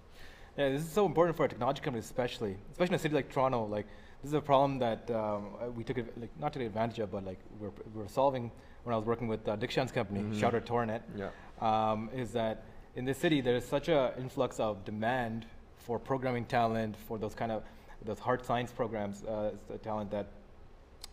Yeah, 0.57 0.69
this 0.69 0.83
is 0.83 0.89
so 0.91 1.05
important 1.05 1.35
for 1.35 1.45
a 1.45 1.49
technology 1.49 1.81
company, 1.81 1.99
especially, 2.01 2.55
especially 2.71 2.93
in 2.93 2.99
a 2.99 2.99
city 2.99 3.15
like 3.15 3.31
Toronto. 3.31 3.65
Like, 3.65 3.87
this 4.21 4.29
is 4.29 4.33
a 4.33 4.41
problem 4.41 4.77
that 4.79 5.09
um, 5.09 5.47
uh, 5.61 5.71
we 5.71 5.83
took, 5.83 5.97
like, 5.97 6.29
not 6.39 6.53
took 6.53 6.61
advantage 6.61 6.99
of, 6.99 7.11
but 7.11 7.25
like 7.25 7.39
we're, 7.59 7.71
we're 7.93 8.07
solving 8.07 8.51
when 8.83 8.93
I 8.93 8.97
was 8.97 9.05
working 9.05 9.27
with 9.27 9.47
uh, 9.47 9.57
Shan's 9.67 9.91
company, 9.91 10.21
Mhm. 10.21 10.39
shout 10.39 10.53
out 10.53 10.65
Tornet. 10.65 11.01
yeah, 11.15 11.29
um, 11.61 12.09
is 12.13 12.31
that 12.33 12.63
in 12.95 13.05
this 13.05 13.17
city 13.17 13.41
there 13.41 13.55
is 13.55 13.65
such 13.65 13.87
a 13.89 14.13
influx 14.19 14.59
of 14.59 14.83
demand 14.85 15.45
for 15.77 15.97
programming 15.97 16.45
talent 16.45 16.95
for 17.07 17.17
those 17.17 17.33
kind 17.33 17.51
of 17.51 17.63
those 18.05 18.19
hard 18.19 18.45
science 18.45 18.71
programs 18.71 19.23
uh, 19.23 19.51
s- 19.71 19.79
talent 19.81 20.11
that 20.11 20.27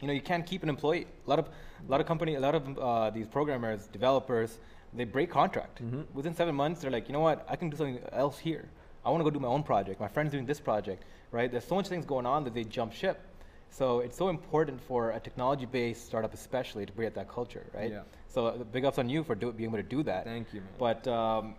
you 0.01 0.07
know 0.09 0.13
you 0.13 0.21
can't 0.21 0.45
keep 0.45 0.63
an 0.65 0.69
employee 0.69 1.07
a 1.27 1.31
lot 1.31 1.39
of 1.39 1.47
a 1.47 1.91
lot 1.91 2.01
of 2.01 2.07
company 2.07 2.35
a 2.35 2.41
lot 2.41 2.55
of 2.57 2.79
uh, 2.79 3.09
these 3.11 3.29
programmers 3.29 3.87
developers 3.87 4.59
they 4.93 5.05
break 5.05 5.31
contract 5.31 5.81
Mhm. 5.83 6.05
within 6.13 6.35
seven 6.35 6.55
months 6.55 6.81
they're 6.81 6.91
like 6.91 7.09
you 7.09 7.13
know 7.13 7.21
what 7.21 7.47
i 7.49 7.55
can 7.57 7.71
do 7.71 7.77
something 7.77 8.01
else 8.13 8.39
here 8.39 8.69
i 9.11 9.13
want 9.13 9.21
to 9.25 9.31
go 9.31 9.35
do 9.39 9.43
my 9.49 9.53
own 9.57 9.63
project 9.73 10.01
my 10.01 10.09
friend's 10.09 10.33
doing 10.37 10.47
this 10.53 10.61
project 10.61 11.05
right 11.39 11.51
there's 11.53 11.65
so 11.73 11.75
much 11.81 11.89
things 11.89 12.07
going 12.15 12.27
on 12.35 12.45
that 12.45 12.55
they 12.55 12.65
jump 12.65 12.93
ship 12.93 13.19
so 13.79 14.01
it's 14.01 14.17
so 14.23 14.29
important 14.29 14.81
for 14.89 15.11
a 15.19 15.21
technology-based 15.21 16.03
startup 16.11 16.33
especially 16.35 16.85
to 16.87 16.93
create 16.93 17.15
that 17.15 17.29
culture 17.29 17.65
right 17.75 17.91
Yeah. 17.91 18.03
so 18.35 18.47
uh, 18.47 18.53
big 18.77 18.85
ups 18.85 18.99
on 18.99 19.09
you 19.09 19.23
for 19.25 19.35
do, 19.35 19.53
being 19.53 19.71
able 19.71 19.79
to 19.87 19.89
do 19.97 20.03
that 20.05 20.25
thank 20.25 20.47
you, 20.55 20.61
man. 20.61 20.71
but 20.87 21.07
um, 21.09 21.55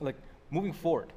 like 0.00 0.16
moving 0.50 0.72
forward, 0.72 1.12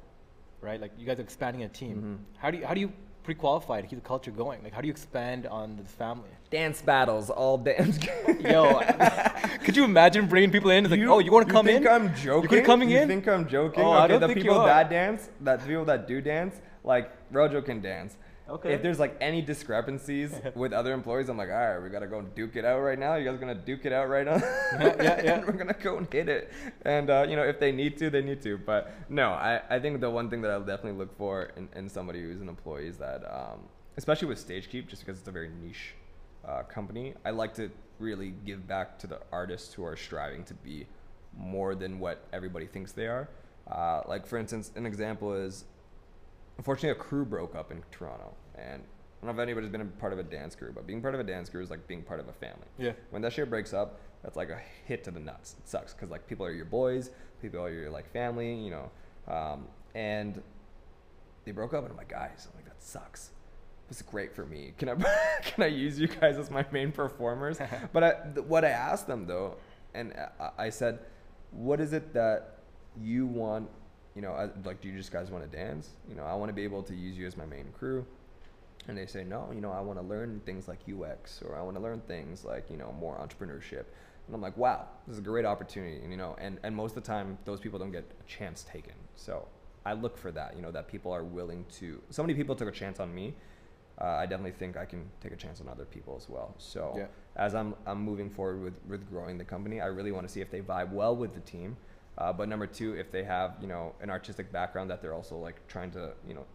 right? 0.60 0.80
Like 0.80 0.92
you 0.98 1.06
guys 1.06 1.18
are 1.20 1.22
expanding 1.22 1.62
a 1.62 1.68
team. 1.68 1.96
Mhm. 2.02 2.18
How 2.42 2.50
do 2.50 2.58
you 2.58 2.66
how 2.66 2.74
do 2.74 2.80
you 2.80 2.90
pre-qualify 3.34 3.80
to 3.80 3.86
keep 3.86 4.02
the 4.02 4.08
culture 4.08 4.32
going? 4.32 4.60
Like 4.64 4.72
how 4.72 4.80
do 4.80 4.88
you 4.88 4.90
expand 4.90 5.46
on 5.46 5.76
this 5.76 5.92
family? 5.92 6.30
dance 6.50 6.82
battles 6.82 7.30
all 7.30 7.56
dance. 7.56 7.96
Yo, 8.40 8.80
could 9.64 9.76
you 9.76 9.84
imagine 9.84 10.26
bringing 10.26 10.50
people 10.50 10.70
in? 10.70 10.84
It's 10.84 10.90
like, 10.90 11.00
oh, 11.02 11.20
you 11.20 11.30
want 11.30 11.46
to 11.46 11.52
come 11.52 11.64
think 11.66 11.82
in? 11.86 11.88
I'm 11.88 12.12
joking? 12.16 12.50
You 12.58 12.64
coming 12.64 12.90
You 12.90 12.98
in? 12.98 13.06
think 13.06 13.28
I'm 13.28 13.46
joking? 13.46 13.84
Oh, 13.84 13.92
okay, 13.92 14.02
I 14.02 14.06
don't 14.08 14.20
the 14.20 14.26
think 14.26 14.38
you 14.38 14.44
people 14.46 14.58
are. 14.58 14.66
that 14.66 14.90
dance, 14.90 15.28
that 15.42 15.60
the 15.60 15.66
people 15.68 15.84
that 15.84 16.08
do 16.08 16.20
dance, 16.20 16.56
like 16.82 17.12
Rojo 17.30 17.62
can 17.62 17.80
dance. 17.80 18.16
Okay. 18.50 18.72
If 18.72 18.82
there's 18.82 18.98
like 18.98 19.16
any 19.20 19.42
discrepancies 19.42 20.34
with 20.54 20.72
other 20.72 20.92
employees, 20.92 21.28
I'm 21.28 21.36
like, 21.36 21.50
all 21.50 21.54
right, 21.54 21.78
we 21.78 21.88
gotta 21.88 22.08
go 22.08 22.22
duke 22.22 22.56
it 22.56 22.64
out 22.64 22.80
right 22.80 22.98
now. 22.98 23.14
You 23.14 23.24
guys 23.24 23.38
gonna 23.38 23.54
duke 23.54 23.84
it 23.86 23.92
out 23.92 24.08
right 24.08 24.26
now? 24.26 24.36
Yeah, 24.80 25.22
yeah, 25.22 25.40
we're 25.46 25.52
gonna 25.52 25.74
go 25.74 25.98
and 25.98 26.12
hit 26.12 26.28
it. 26.28 26.52
And 26.82 27.10
uh, 27.10 27.26
you 27.28 27.36
know, 27.36 27.44
if 27.44 27.60
they 27.60 27.72
need 27.72 27.96
to, 27.98 28.10
they 28.10 28.22
need 28.22 28.42
to. 28.42 28.58
But 28.58 28.92
no, 29.08 29.30
I, 29.30 29.60
I 29.70 29.78
think 29.78 30.00
the 30.00 30.10
one 30.10 30.28
thing 30.28 30.42
that 30.42 30.50
I'll 30.50 30.60
definitely 30.64 30.98
look 30.98 31.16
for 31.16 31.50
in, 31.56 31.68
in 31.76 31.88
somebody 31.88 32.20
who's 32.20 32.40
an 32.40 32.48
employee 32.48 32.88
is 32.88 32.98
that, 32.98 33.22
um, 33.32 33.60
especially 33.96 34.28
with 34.28 34.46
StageKeep, 34.46 34.88
just 34.88 35.04
because 35.04 35.18
it's 35.18 35.28
a 35.28 35.32
very 35.32 35.50
niche 35.62 35.94
uh, 36.46 36.62
company, 36.62 37.14
I 37.24 37.30
like 37.30 37.54
to 37.54 37.70
really 37.98 38.34
give 38.44 38.66
back 38.66 38.98
to 39.00 39.06
the 39.06 39.20
artists 39.30 39.72
who 39.74 39.84
are 39.84 39.96
striving 39.96 40.44
to 40.44 40.54
be 40.54 40.86
more 41.36 41.74
than 41.74 41.98
what 41.98 42.26
everybody 42.32 42.66
thinks 42.66 42.92
they 42.92 43.06
are. 43.06 43.28
Uh, 43.70 44.02
like 44.08 44.26
for 44.26 44.38
instance, 44.38 44.72
an 44.74 44.86
example 44.86 45.32
is 45.32 45.64
unfortunately 46.58 46.90
a 46.90 46.94
crew 46.94 47.24
broke 47.24 47.54
up 47.54 47.70
in 47.70 47.82
Toronto, 47.90 48.34
and 48.60 48.82
I 48.82 49.26
don't 49.26 49.36
know 49.36 49.42
if 49.42 49.46
anybody's 49.46 49.70
been 49.70 49.82
a 49.82 49.84
part 49.84 50.12
of 50.12 50.18
a 50.18 50.22
dance 50.22 50.54
crew, 50.54 50.72
but 50.74 50.86
being 50.86 51.02
part 51.02 51.14
of 51.14 51.20
a 51.20 51.24
dance 51.24 51.48
crew 51.50 51.62
is 51.62 51.70
like 51.70 51.86
being 51.86 52.02
part 52.02 52.20
of 52.20 52.28
a 52.28 52.32
family. 52.32 52.66
Yeah. 52.78 52.92
When 53.10 53.20
that 53.22 53.32
shit 53.32 53.50
breaks 53.50 53.72
up, 53.74 54.00
that's 54.22 54.36
like 54.36 54.50
a 54.50 54.58
hit 54.86 55.04
to 55.04 55.10
the 55.10 55.20
nuts. 55.20 55.56
It 55.58 55.68
sucks 55.68 55.92
because 55.92 56.10
like 56.10 56.26
people 56.26 56.46
are 56.46 56.52
your 56.52 56.64
boys, 56.64 57.10
people 57.42 57.62
are 57.62 57.70
your 57.70 57.90
like 57.90 58.10
family, 58.12 58.54
you 58.54 58.70
know, 58.70 58.90
um, 59.28 59.66
and 59.94 60.42
they 61.44 61.52
broke 61.52 61.74
up, 61.74 61.82
and 61.82 61.90
I'm 61.90 61.96
like, 61.96 62.08
guys, 62.08 62.48
I'm 62.50 62.56
like 62.56 62.66
that 62.66 62.82
sucks. 62.82 63.30
This 63.88 63.98
is 63.98 64.02
great 64.02 64.34
for 64.34 64.46
me. 64.46 64.72
Can 64.78 64.88
I 64.88 64.94
can 65.42 65.64
I 65.64 65.66
use 65.66 65.98
you 65.98 66.06
guys 66.06 66.38
as 66.38 66.50
my 66.50 66.64
main 66.70 66.92
performers? 66.92 67.58
but 67.92 68.04
I, 68.04 68.12
th- 68.34 68.46
what 68.46 68.64
I 68.64 68.70
asked 68.70 69.06
them 69.06 69.26
though, 69.26 69.56
and 69.94 70.14
I, 70.38 70.50
I 70.64 70.70
said, 70.70 71.00
what 71.50 71.80
is 71.80 71.92
it 71.92 72.14
that 72.14 72.60
you 73.00 73.26
want? 73.26 73.68
You 74.14 74.22
know, 74.22 74.34
as- 74.34 74.50
like, 74.64 74.80
do 74.80 74.88
you 74.88 74.96
just 74.96 75.12
guys 75.12 75.30
want 75.30 75.50
to 75.50 75.56
dance? 75.56 75.90
You 76.08 76.14
know, 76.14 76.24
I 76.24 76.34
want 76.34 76.48
to 76.48 76.54
be 76.54 76.64
able 76.64 76.82
to 76.84 76.94
use 76.94 77.18
you 77.18 77.26
as 77.26 77.36
my 77.36 77.46
main 77.46 77.66
crew. 77.78 78.06
And 78.88 78.96
they 78.96 79.06
say, 79.06 79.24
no, 79.24 79.50
you 79.54 79.60
know, 79.60 79.70
I 79.70 79.80
want 79.80 79.98
to 79.98 80.04
learn 80.04 80.40
things 80.44 80.66
like 80.66 80.78
UX 80.88 81.42
or 81.42 81.56
I 81.56 81.62
want 81.62 81.76
to 81.76 81.82
learn 81.82 82.00
things 82.06 82.44
like, 82.44 82.70
you 82.70 82.76
know, 82.76 82.94
more 82.98 83.16
entrepreneurship. 83.16 83.84
And 84.26 84.34
I'm 84.34 84.40
like, 84.40 84.56
wow, 84.56 84.86
this 85.06 85.14
is 85.14 85.18
a 85.18 85.22
great 85.22 85.44
opportunity. 85.44 85.96
And, 86.02 86.10
you 86.10 86.16
know, 86.16 86.36
and, 86.38 86.58
and 86.62 86.74
most 86.74 86.96
of 86.96 87.02
the 87.02 87.06
time, 87.06 87.38
those 87.44 87.60
people 87.60 87.78
don't 87.78 87.92
get 87.92 88.04
a 88.20 88.24
chance 88.28 88.64
taken. 88.64 88.94
So 89.16 89.46
I 89.84 89.92
look 89.92 90.16
for 90.16 90.30
that, 90.32 90.56
you 90.56 90.62
know, 90.62 90.70
that 90.70 90.88
people 90.88 91.12
are 91.12 91.24
willing 91.24 91.64
to. 91.78 92.00
So 92.10 92.22
many 92.22 92.34
people 92.34 92.54
took 92.54 92.68
a 92.68 92.72
chance 92.72 93.00
on 93.00 93.14
me. 93.14 93.34
Uh, 94.00 94.04
I 94.04 94.24
definitely 94.26 94.52
think 94.52 94.76
I 94.76 94.86
can 94.86 95.04
take 95.20 95.32
a 95.32 95.36
chance 95.36 95.60
on 95.60 95.68
other 95.68 95.84
people 95.84 96.16
as 96.16 96.28
well. 96.28 96.54
So 96.58 96.94
Yeah. 96.96 97.06
as 97.36 97.54
I'm, 97.54 97.74
I'm 97.86 98.00
moving 98.00 98.30
forward 98.30 98.62
with, 98.62 98.74
with 98.88 99.08
growing 99.10 99.36
the 99.36 99.44
company, 99.44 99.80
I 99.80 99.86
really 99.86 100.10
want 100.10 100.26
to 100.26 100.32
see 100.32 100.40
if 100.40 100.50
they 100.50 100.62
vibe 100.62 100.90
well 100.90 101.14
with 101.14 101.34
the 101.34 101.40
team. 101.40 101.76
Uh, 102.16 102.32
but 102.32 102.48
number 102.48 102.66
two, 102.66 102.94
if 102.94 103.10
they 103.10 103.24
have, 103.24 103.56
you 103.60 103.66
know, 103.66 103.94
an 104.00 104.10
artistic 104.10 104.50
background 104.52 104.90
that 104.90 105.02
they're 105.02 105.14
also 105.14 105.36
like 105.36 105.66
trying 105.68 105.90
to, 105.90 106.12
you 106.26 106.34
know, 106.34 106.46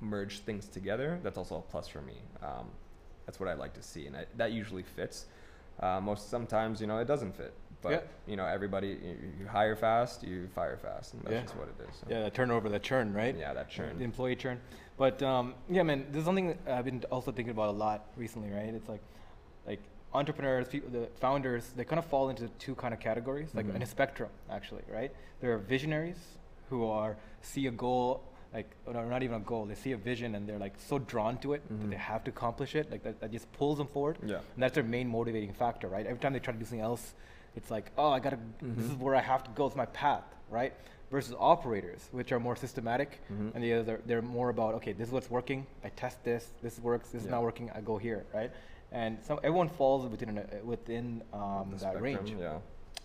merge 0.00 0.40
things 0.40 0.66
together, 0.68 1.18
that's 1.22 1.38
also 1.38 1.56
a 1.58 1.62
plus 1.62 1.88
for 1.88 2.00
me. 2.00 2.14
Um, 2.42 2.66
that's 3.26 3.38
what 3.40 3.48
I 3.48 3.54
like 3.54 3.74
to 3.74 3.82
see, 3.82 4.06
and 4.06 4.16
I, 4.16 4.24
that 4.36 4.52
usually 4.52 4.82
fits. 4.82 5.26
Uh, 5.80 6.00
most 6.00 6.30
sometimes, 6.30 6.80
you 6.80 6.86
know, 6.86 6.98
it 6.98 7.06
doesn't 7.06 7.36
fit. 7.36 7.52
But 7.82 7.90
Yeah. 7.92 8.00
you 8.26 8.36
know, 8.36 8.46
everybody 8.46 8.88
you, 8.88 9.16
you 9.40 9.46
hire 9.46 9.76
fast, 9.76 10.24
you 10.24 10.48
fire 10.54 10.76
fast, 10.76 11.14
and 11.14 11.22
that's 11.22 11.32
Yeah. 11.32 11.42
just 11.42 11.56
what 11.56 11.68
it 11.68 11.88
is. 11.88 11.96
So. 11.96 12.06
Yeah, 12.10 12.24
the 12.24 12.30
turnover, 12.30 12.68
the 12.68 12.80
churn, 12.80 13.12
right? 13.14 13.36
Yeah, 13.36 13.54
that 13.54 13.68
churn. 13.68 13.98
The 13.98 14.04
employee 14.04 14.34
churn. 14.34 14.60
But 14.96 15.22
um, 15.22 15.54
yeah, 15.68 15.84
man, 15.84 16.06
there's 16.10 16.24
something 16.24 16.48
that 16.64 16.78
I've 16.78 16.84
been 16.84 17.04
also 17.12 17.30
thinking 17.30 17.52
about 17.52 17.68
a 17.68 17.78
lot 17.78 18.06
recently, 18.16 18.50
right? 18.50 18.74
It's 18.74 18.88
like, 18.88 19.02
like 19.66 19.78
entrepreneurs, 20.12 20.66
people, 20.66 20.90
the 20.90 21.06
founders, 21.20 21.68
they 21.76 21.84
kind 21.84 22.00
of 22.00 22.06
fall 22.06 22.30
into 22.30 22.48
two 22.58 22.74
kind 22.74 22.92
of 22.92 22.98
categories, 22.98 23.54
like 23.54 23.66
Mhm. 23.66 23.76
in 23.76 23.82
a 23.82 23.86
spectrum, 23.86 24.30
actually, 24.50 24.82
right? 24.92 25.14
There 25.40 25.52
are 25.54 25.58
visionaries 25.58 26.18
who 26.70 26.86
are 26.86 27.16
see 27.42 27.68
a 27.68 27.70
goal, 27.70 28.24
like 28.54 28.70
or 28.86 28.94
not 28.94 29.22
even 29.22 29.36
a 29.36 29.40
goal, 29.40 29.66
they 29.66 29.74
see 29.74 29.92
a 29.92 29.96
vision 29.96 30.34
and 30.34 30.48
they're 30.48 30.58
like 30.58 30.74
so 30.78 30.98
drawn 30.98 31.36
to 31.38 31.52
it 31.52 31.62
that 31.68 31.86
Mhm. 31.86 31.90
they 31.90 31.96
have 31.96 32.24
to 32.24 32.30
accomplish 32.30 32.74
it, 32.74 32.90
like 32.90 33.02
that, 33.02 33.20
that 33.20 33.30
just 33.30 33.50
pulls 33.52 33.78
them 33.78 33.86
forward. 33.88 34.18
Yeah. 34.24 34.36
And 34.54 34.62
that's 34.62 34.74
their 34.74 34.84
main 34.84 35.08
motivating 35.08 35.52
factor, 35.52 35.88
right? 35.88 36.06
Every 36.06 36.18
time 36.18 36.32
they 36.32 36.38
try 36.40 36.52
to 36.54 36.58
do 36.58 36.64
something 36.64 36.80
else, 36.80 37.14
it's 37.56 37.70
like, 37.70 37.90
oh, 37.98 38.10
I 38.10 38.20
gotta, 38.20 38.38
this 38.62 38.86
Mhm. 38.86 38.90
is 38.92 38.96
where 38.96 39.14
I 39.14 39.20
have 39.20 39.44
to 39.44 39.50
go, 39.50 39.66
it's 39.66 39.76
my 39.76 39.86
path, 39.86 40.24
right? 40.50 40.72
Versus 41.10 41.34
operators, 41.38 42.08
which 42.12 42.32
are 42.32 42.40
more 42.40 42.54
systematic, 42.56 43.20
Mhm. 43.30 43.54
and 43.54 43.64
the 43.64 43.72
other, 43.74 44.00
they're 44.06 44.22
more 44.22 44.48
about, 44.50 44.74
okay, 44.74 44.92
this 44.92 45.08
is 45.08 45.12
what's 45.12 45.30
working, 45.30 45.66
I 45.84 45.88
test 45.90 46.22
this, 46.24 46.52
this 46.62 46.78
works, 46.80 47.10
this 47.10 47.24
is 47.24 47.30
not 47.30 47.42
working, 47.42 47.70
I 47.74 47.80
go 47.80 47.96
here, 47.98 48.24
right? 48.34 48.50
And 48.92 49.18
so 49.22 49.36
everyone 49.38 49.68
falls 49.68 50.06
within 50.06 50.38
uh, 50.38 50.44
within 50.64 51.22
um, 51.34 51.70
that 51.72 51.80
spectrum, 51.80 52.02
range. 52.04 52.30
Yeah. 52.38 52.58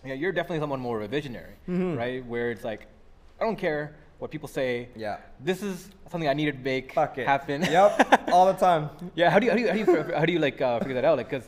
Yeah, 0.06 0.14
you're 0.14 0.32
definitely 0.32 0.60
someone 0.60 0.80
more 0.80 0.98
of 1.00 1.04
a 1.04 1.08
visionary, 1.10 1.56
Mhm. 1.68 1.98
right? 1.98 2.26
Where 2.26 2.52
it's 2.52 2.64
like, 2.64 2.88
I 3.40 3.44
don't 3.46 3.58
care 3.58 3.96
what 4.20 4.32
people 4.32 4.48
say. 4.48 4.90
Yeah. 4.96 5.18
This 5.40 5.62
is 5.64 5.90
something 6.10 6.30
I 6.30 6.34
needed 6.34 6.58
to 6.58 6.64
make 6.64 6.92
happen. 6.94 7.62
Yep. 7.78 8.30
All 8.32 8.46
the 8.46 8.54
time. 8.54 8.90
yeah. 9.16 9.30
How 9.30 9.40
do 9.40 9.46
you 9.46 9.52
how 9.52 9.58
do 9.58 9.62
you 9.64 9.68
how 9.68 9.74
do 9.74 9.80
you, 9.80 10.14
how 10.16 10.26
do 10.26 10.34
you 10.34 10.40
like 10.40 10.62
uh, 10.62 10.80
figure 10.80 10.96
that 10.96 11.06
out? 11.06 11.18
Like, 11.18 11.30
cause 11.30 11.48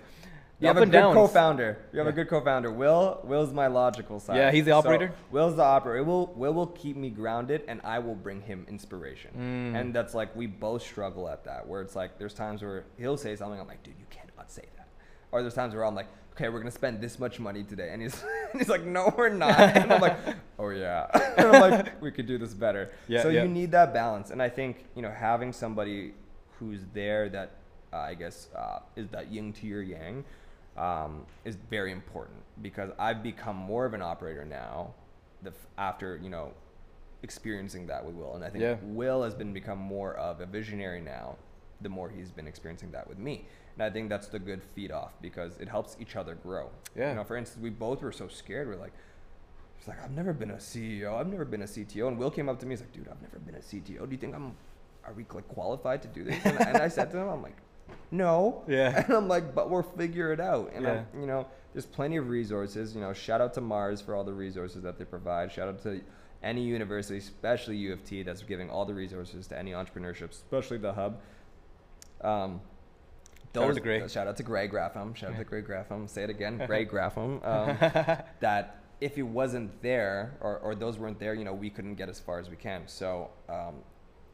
You 0.59 0.67
have 0.67 0.77
a 0.77 0.81
good 0.85 0.91
downs- 0.91 1.13
co-founder. 1.15 1.77
You 1.93 1.99
have 1.99 2.07
a 2.07 2.11
good 2.13 2.29
co-founder. 2.29 2.71
Will. 2.71 3.19
Will's 3.23 3.51
my 3.53 3.67
logical 3.67 4.19
side. 4.19 4.37
Yeah, 4.37 4.51
he's 4.51 4.65
the 4.65 4.71
So, 4.71 4.77
operator? 4.77 5.11
Will's 5.31 5.55
the 5.55 5.63
operator. 5.63 6.03
Will. 6.03 6.27
Will 6.35 6.53
will 6.53 6.67
keep 6.67 6.95
me 6.97 7.09
grounded, 7.09 7.63
and 7.67 7.81
I 7.83 7.99
will 7.99 8.15
bring 8.15 8.41
him 8.41 8.65
inspiration. 8.69 9.31
Mm. 9.37 9.79
And 9.79 9.93
that's 9.93 10.13
like 10.13 10.35
we 10.35 10.47
both 10.47 10.81
struggle 10.81 11.27
at 11.29 11.43
that. 11.45 11.67
Where 11.67 11.81
it's 11.81 11.95
like 11.95 12.17
there's 12.19 12.33
times 12.33 12.61
where 12.61 12.85
he'll 12.97 13.17
say 13.17 13.35
something, 13.35 13.59
I'm 13.59 13.67
like, 13.67 13.83
dude, 13.83 13.95
you 13.99 14.05
cannot 14.09 14.49
say 14.51 14.63
that. 14.77 14.87
Or 15.31 15.41
there's 15.41 15.53
times 15.53 15.73
where 15.73 15.85
I'm 15.85 15.95
like, 15.95 16.07
okay, 16.33 16.49
we're 16.49 16.59
gonna 16.59 16.71
spend 16.71 17.01
this 17.01 17.19
much 17.19 17.39
money 17.39 17.63
today, 17.63 17.89
and 17.91 18.01
he's 18.01 18.21
and 18.51 18.59
he's 18.59 18.69
like, 18.69 18.83
no, 18.83 19.13
we're 19.17 19.29
not. 19.29 19.59
and 19.59 19.91
I'm 19.91 20.01
like, 20.01 20.17
oh 20.59 20.69
yeah. 20.69 21.07
and 21.37 21.47
I'm 21.47 21.61
like, 21.71 22.01
we 22.01 22.11
could 22.11 22.25
do 22.25 22.37
this 22.37 22.53
better. 22.53 22.91
Yeah, 23.07 23.21
so 23.21 23.29
yeah. 23.29 23.43
you 23.43 23.49
need 23.49 23.71
that 23.71 23.93
balance, 23.93 24.29
and 24.31 24.41
I 24.41 24.49
think 24.49 24.85
you 24.95 25.01
know 25.01 25.11
having 25.11 25.53
somebody 25.53 26.13
who's 26.59 26.81
there 26.93 27.29
that 27.29 27.51
uh, 27.93 27.97
I 27.97 28.13
guess 28.13 28.49
uh, 28.55 28.79
is 28.95 29.09
that 29.09 29.31
yin 29.31 29.53
to 29.53 29.67
your 29.67 29.81
yang 29.81 30.23
um, 30.77 31.25
is 31.43 31.57
very 31.69 31.91
important 31.91 32.37
because 32.61 32.91
I've 32.99 33.23
become 33.23 33.55
more 33.55 33.85
of 33.85 33.93
an 33.93 34.01
operator 34.01 34.45
now, 34.45 34.93
the 35.41 35.51
f- 35.51 35.67
after 35.77 36.19
you 36.21 36.29
know 36.29 36.51
experiencing 37.23 37.87
that 37.87 38.05
with 38.05 38.15
Will, 38.15 38.35
and 38.35 38.43
I 38.43 38.49
think 38.49 38.61
Yeah. 38.61 38.75
Will 38.83 39.23
has 39.23 39.33
been 39.33 39.53
become 39.53 39.79
more 39.79 40.13
of 40.15 40.41
a 40.41 40.45
visionary 40.45 41.01
now, 41.01 41.37
the 41.81 41.89
more 41.89 42.09
he's 42.09 42.31
been 42.31 42.47
experiencing 42.47 42.91
that 42.91 43.07
with 43.07 43.17
me, 43.17 43.45
and 43.77 43.83
I 43.83 43.89
think 43.89 44.09
that's 44.09 44.27
the 44.27 44.39
good 44.39 44.63
feed 44.73 44.91
off 44.91 45.13
because 45.21 45.57
it 45.57 45.67
helps 45.67 45.97
each 45.99 46.15
other 46.15 46.35
grow. 46.35 46.69
Yeah. 46.95 47.09
You 47.09 47.15
know, 47.15 47.23
for 47.23 47.35
instance, 47.35 47.61
we 47.61 47.69
both 47.69 48.01
were 48.01 48.11
so 48.11 48.27
scared. 48.27 48.67
We're 48.67 48.75
like. 48.75 48.93
it's 49.77 49.87
like, 49.87 50.01
I've 50.03 50.11
never 50.11 50.33
been 50.33 50.51
a 50.51 50.55
CEO. 50.55 51.15
I've 51.19 51.27
never 51.27 51.45
been 51.45 51.61
a 51.61 51.65
CTO. 51.65 52.07
And 52.07 52.17
Will 52.17 52.31
came 52.31 52.47
up 52.47 52.59
to 52.59 52.65
me. 52.65 52.71
He's 52.71 52.81
like, 52.81 52.93
dude, 52.93 53.07
I've 53.09 53.21
never 53.21 53.39
been 53.39 53.55
a 53.55 53.59
CTO. 53.59 54.05
Do 54.05 54.11
you 54.11 54.17
think 54.17 54.33
I'm, 54.33 54.55
are 55.05 55.13
we 55.13 55.25
like 55.33 55.47
qualified 55.49 56.01
to 56.03 56.07
do 56.07 56.23
this? 56.23 56.43
And, 56.45 56.59
and 56.59 56.77
I 56.77 56.87
said 56.87 57.11
to 57.11 57.17
him, 57.17 57.27
I'm 57.27 57.43
like, 57.43 57.57
no. 58.11 58.63
Yeah. 58.67 59.03
And 59.05 59.13
I'm 59.13 59.27
like, 59.27 59.53
but 59.53 59.69
we'll 59.69 59.83
figure 59.83 60.31
it 60.31 60.39
out. 60.39 60.71
And 60.73 60.87
I'm, 60.87 61.05
you 61.19 61.27
know, 61.27 61.47
there's 61.73 61.85
plenty 61.85 62.15
of 62.15 62.29
resources. 62.29 62.95
You 62.95 63.01
know, 63.01 63.11
shout 63.11 63.41
out 63.41 63.53
to 63.55 63.61
Mars 63.61 63.99
for 63.99 64.15
all 64.15 64.23
the 64.23 64.33
resources 64.33 64.83
that 64.83 64.97
they 64.97 65.05
provide. 65.05 65.51
Shout 65.51 65.67
out 65.67 65.83
to 65.83 66.01
any 66.41 66.61
university, 66.61 67.17
especially 67.17 67.75
U 67.77 67.93
of 67.93 68.03
T, 68.05 68.23
that's 68.23 68.41
giving 68.43 68.69
all 68.69 68.85
the 68.85 68.93
resources 68.93 69.47
to 69.47 69.57
any 69.57 69.71
entrepreneurship, 69.71 70.31
especially 70.31 70.77
the 70.77 70.93
hub. 70.93 71.19
Um, 72.21 72.61
those- 73.55 73.79
Gray. 73.79 74.07
Shout 74.07 74.27
out 74.27 74.37
to 74.37 74.43
Gray 74.43 74.67
Grapham. 74.67 75.15
Shout 75.15 75.31
out 75.31 75.37
to 75.37 75.43
Gray 75.43 75.61
Grapham. 75.61 76.09
Say 76.09 76.23
it 76.23 76.29
again, 76.29 76.61
Gray 76.67 76.85
Grapham. 76.85 77.45
Um, 77.45 77.77
that 78.39 78.81
if 79.01 79.17
it 79.17 79.23
wasn't 79.23 79.81
there 79.81 80.37
or, 80.41 80.57
or 80.59 80.75
those 80.75 80.97
weren't 80.97 81.19
there, 81.19 81.33
you 81.33 81.43
know, 81.43 81.53
we 81.53 81.69
couldn't 81.69 81.95
get 81.95 82.09
as 82.09 82.19
far 82.19 82.39
as 82.39 82.49
we 82.49 82.55
can. 82.55 82.83
So 82.87 83.29
um, 83.49 83.75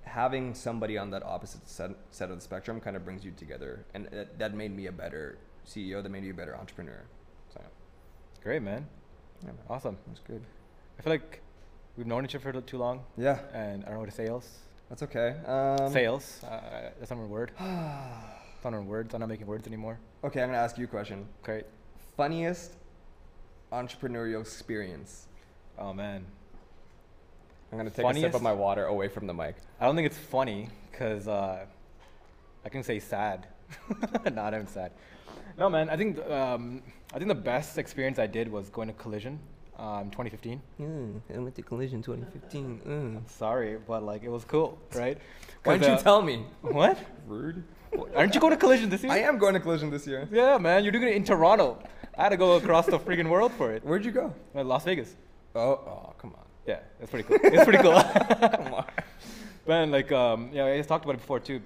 having 0.03 0.53
somebody 0.53 0.97
on 0.97 1.09
that 1.11 1.23
opposite 1.23 1.67
set, 1.67 1.91
set 2.11 2.29
of 2.29 2.37
the 2.37 2.41
spectrum 2.41 2.79
kind 2.79 2.95
of 2.95 3.03
brings 3.03 3.23
you 3.25 3.31
together, 3.31 3.85
and 3.93 4.07
that, 4.11 4.37
that 4.39 4.53
made 4.53 4.75
me 4.75 4.87
a 4.87 4.91
better 4.91 5.37
CEO. 5.67 6.01
That 6.03 6.09
made 6.09 6.23
me 6.23 6.29
a 6.29 6.33
better 6.33 6.55
entrepreneur. 6.55 7.01
So 7.53 7.61
Great, 8.43 8.61
man. 8.61 8.87
yeah, 9.41 9.47
man, 9.47 9.57
Awesome. 9.69 9.97
that's 10.07 10.19
good. 10.21 10.43
I 10.99 11.01
feel 11.01 11.13
like 11.13 11.41
we've 11.97 12.07
known 12.07 12.25
each 12.25 12.35
other 12.35 12.51
for 12.53 12.61
too 12.61 12.77
long, 12.77 13.03
Yeah, 13.17 13.39
and 13.53 13.83
I 13.83 13.87
don't 13.87 13.95
know 13.95 13.99
what 14.01 14.09
to 14.09 14.15
say 14.15 14.27
else. 14.27 14.47
that's 14.89 15.03
okay. 15.03 15.35
Um, 15.45 15.91
Sales. 15.91 16.43
Uh, 16.43 16.91
that's 16.99 17.09
not 17.11 17.19
a 17.19 17.25
word. 17.25 17.51
Not 18.63 18.73
a 18.73 18.81
word. 18.81 19.13
I'm 19.13 19.19
not 19.19 19.29
making 19.29 19.47
words 19.47 19.65
anymore. 19.67 19.99
okay, 20.23 20.41
I'm 20.41 20.49
gonna 20.49 20.59
ask 20.59 20.77
you 20.77 20.85
a 20.85 20.87
question. 20.87 21.25
Okay. 21.43 21.65
Funniest 22.15 22.73
entrepreneurial 23.71 24.41
experience. 24.41 25.27
Oh 25.79 25.93
man. 25.93 26.25
I'm 27.71 27.77
gonna 27.77 27.89
take 27.89 28.05
a 28.05 28.13
sip 28.13 28.33
of 28.33 28.41
my 28.41 28.53
water 28.53 28.85
away 28.85 29.07
from 29.07 29.27
the 29.27 29.33
mic. 29.33 29.55
I 29.79 29.85
don't 29.85 29.95
think 29.95 30.05
it's 30.05 30.17
funny 30.17 30.69
because 30.91 31.27
uh, 31.27 31.65
I 32.65 32.69
can 32.69 32.83
say 32.83 32.99
sad. 32.99 33.47
Not 34.33 34.53
even 34.53 34.67
sad. 34.67 34.91
No, 35.57 35.69
man. 35.69 35.89
I 35.89 35.97
think 35.97 36.19
um, 36.29 36.83
I 37.13 37.17
think 37.17 37.29
the 37.29 37.35
best 37.35 37.77
experience 37.77 38.19
I 38.19 38.27
did 38.27 38.51
was 38.51 38.69
going 38.69 38.87
to 38.89 38.93
Collision, 38.93 39.39
um, 39.79 40.11
2015. 40.11 40.61
Mm, 40.79 41.21
I 41.33 41.39
went 41.39 41.55
to 41.55 41.61
Collision 41.61 42.01
2015. 42.01 42.81
Mm. 42.85 43.29
Sorry, 43.29 43.77
but 43.87 44.03
like 44.03 44.23
it 44.23 44.29
was 44.29 44.45
cool, 44.45 44.77
right? 44.93 45.17
Why 45.63 45.77
didn't 45.77 45.93
uh, 45.93 45.97
you 45.97 46.03
tell 46.03 46.21
me? 46.21 46.45
What? 46.61 46.97
Rude. 47.25 47.63
Aren't 48.15 48.33
you 48.35 48.41
going 48.41 48.51
to 48.51 48.57
Collision 48.57 48.89
this 48.89 49.03
year? 49.03 49.11
I 49.11 49.19
am 49.19 49.37
going 49.37 49.53
to 49.53 49.59
Collision 49.59 49.89
this 49.89 50.07
year. 50.07 50.27
Yeah, 50.31 50.57
man. 50.57 50.83
You're 50.83 50.91
doing 50.91 51.07
it 51.09 51.15
in 51.15 51.23
Toronto. 51.23 51.77
I 52.17 52.23
had 52.23 52.29
to 52.29 52.37
go 52.37 52.55
across 52.55 52.85
the 52.85 52.99
freaking 52.99 53.29
world 53.29 53.51
for 53.53 53.71
it. 53.73 53.83
Where'd 53.85 54.05
you 54.05 54.11
go? 54.11 54.33
Uh, 54.55 54.63
Las 54.63 54.83
Vegas. 54.83 55.15
Oh, 55.55 55.61
oh, 55.61 56.13
come 56.17 56.31
on. 56.33 56.45
Yeah, 56.65 56.79
it's 57.01 57.09
pretty 57.09 57.27
cool. 57.27 57.37
It's 57.43 57.63
pretty 57.63 57.79
cool. 57.79 57.99
Come 58.63 58.73
on. 58.75 58.85
Man, 59.67 59.91
like, 59.91 60.11
um, 60.11 60.49
yeah, 60.53 60.65
I 60.65 60.77
just 60.77 60.87
talked 60.89 61.03
about 61.05 61.15
it 61.15 61.21
before 61.21 61.39
too. 61.39 61.59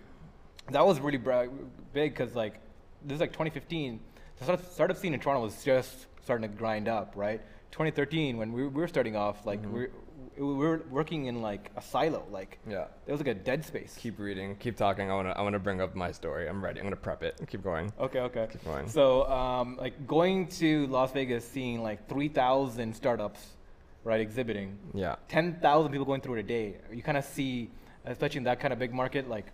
that 0.72 0.86
was 0.86 1.00
really 1.00 1.18
bra- 1.18 1.48
big 1.94 2.14
because 2.16 2.34
like 2.34 2.60
this 3.04 3.16
is 3.16 3.20
like 3.22 3.32
2015. 3.32 4.00
The 4.40 4.58
startup, 4.58 4.98
scene 4.98 5.14
in 5.14 5.20
Toronto 5.20 5.42
was 5.44 5.64
just 5.64 6.08
starting 6.24 6.50
to 6.50 6.56
grind 6.58 6.88
up, 6.88 7.14
right? 7.16 7.42
2013 7.72 8.38
when 8.38 8.52
we, 8.54 8.64
we 8.64 8.70
were 8.82 8.88
starting 8.88 9.16
off, 9.16 9.46
like 9.46 9.62
Mhm. 9.62 9.72
we 9.72 9.88
we 10.38 10.54
were 10.54 10.82
working 10.90 11.26
in 11.26 11.42
like 11.42 11.72
a 11.76 11.82
silo, 11.82 12.24
like 12.32 12.60
Yeah. 12.68 12.86
it 13.08 13.12
was 13.12 13.20
like 13.20 13.28
a 13.30 13.34
dead 13.34 13.64
space. 13.66 13.96
Keep 14.00 14.20
reading. 14.20 14.56
Keep 14.58 14.78
talking. 14.78 15.10
I 15.10 15.14
wanna 15.14 15.32
I 15.38 15.42
wanna 15.42 15.60
bring 15.60 15.82
up 15.82 15.96
my 15.96 16.12
story. 16.12 16.48
I'm 16.48 16.64
ready. 16.64 16.80
I'm 16.80 16.86
gonna 16.86 16.96
prep 16.96 17.24
it. 17.24 17.40
Keep 17.48 17.64
going. 17.64 17.92
Okay, 18.00 18.20
okay. 18.20 18.48
Keep 18.52 18.66
going. 18.66 18.88
So, 18.88 19.26
um, 19.30 19.78
like 19.78 20.06
going 20.08 20.48
to 20.60 20.88
Las 20.88 21.12
Vegas, 21.12 21.48
seeing 21.48 21.82
like 21.84 22.08
3,000 22.10 22.94
startups, 22.96 23.56
right, 24.04 24.20
exhibiting, 24.20 24.78
Yeah. 24.94 25.16
10,000 25.30 25.92
people 25.92 26.06
going 26.06 26.22
through 26.22 26.36
it 26.36 26.40
a 26.42 26.44
day. 26.44 26.76
You 26.92 27.02
kind 27.02 27.18
of 27.18 27.26
see, 27.26 27.72
especially 28.06 28.40
in 28.40 28.44
that 28.46 28.60
kind 28.60 28.72
of 28.74 28.80
big 28.80 28.94
market, 28.94 29.30
like, 29.30 29.46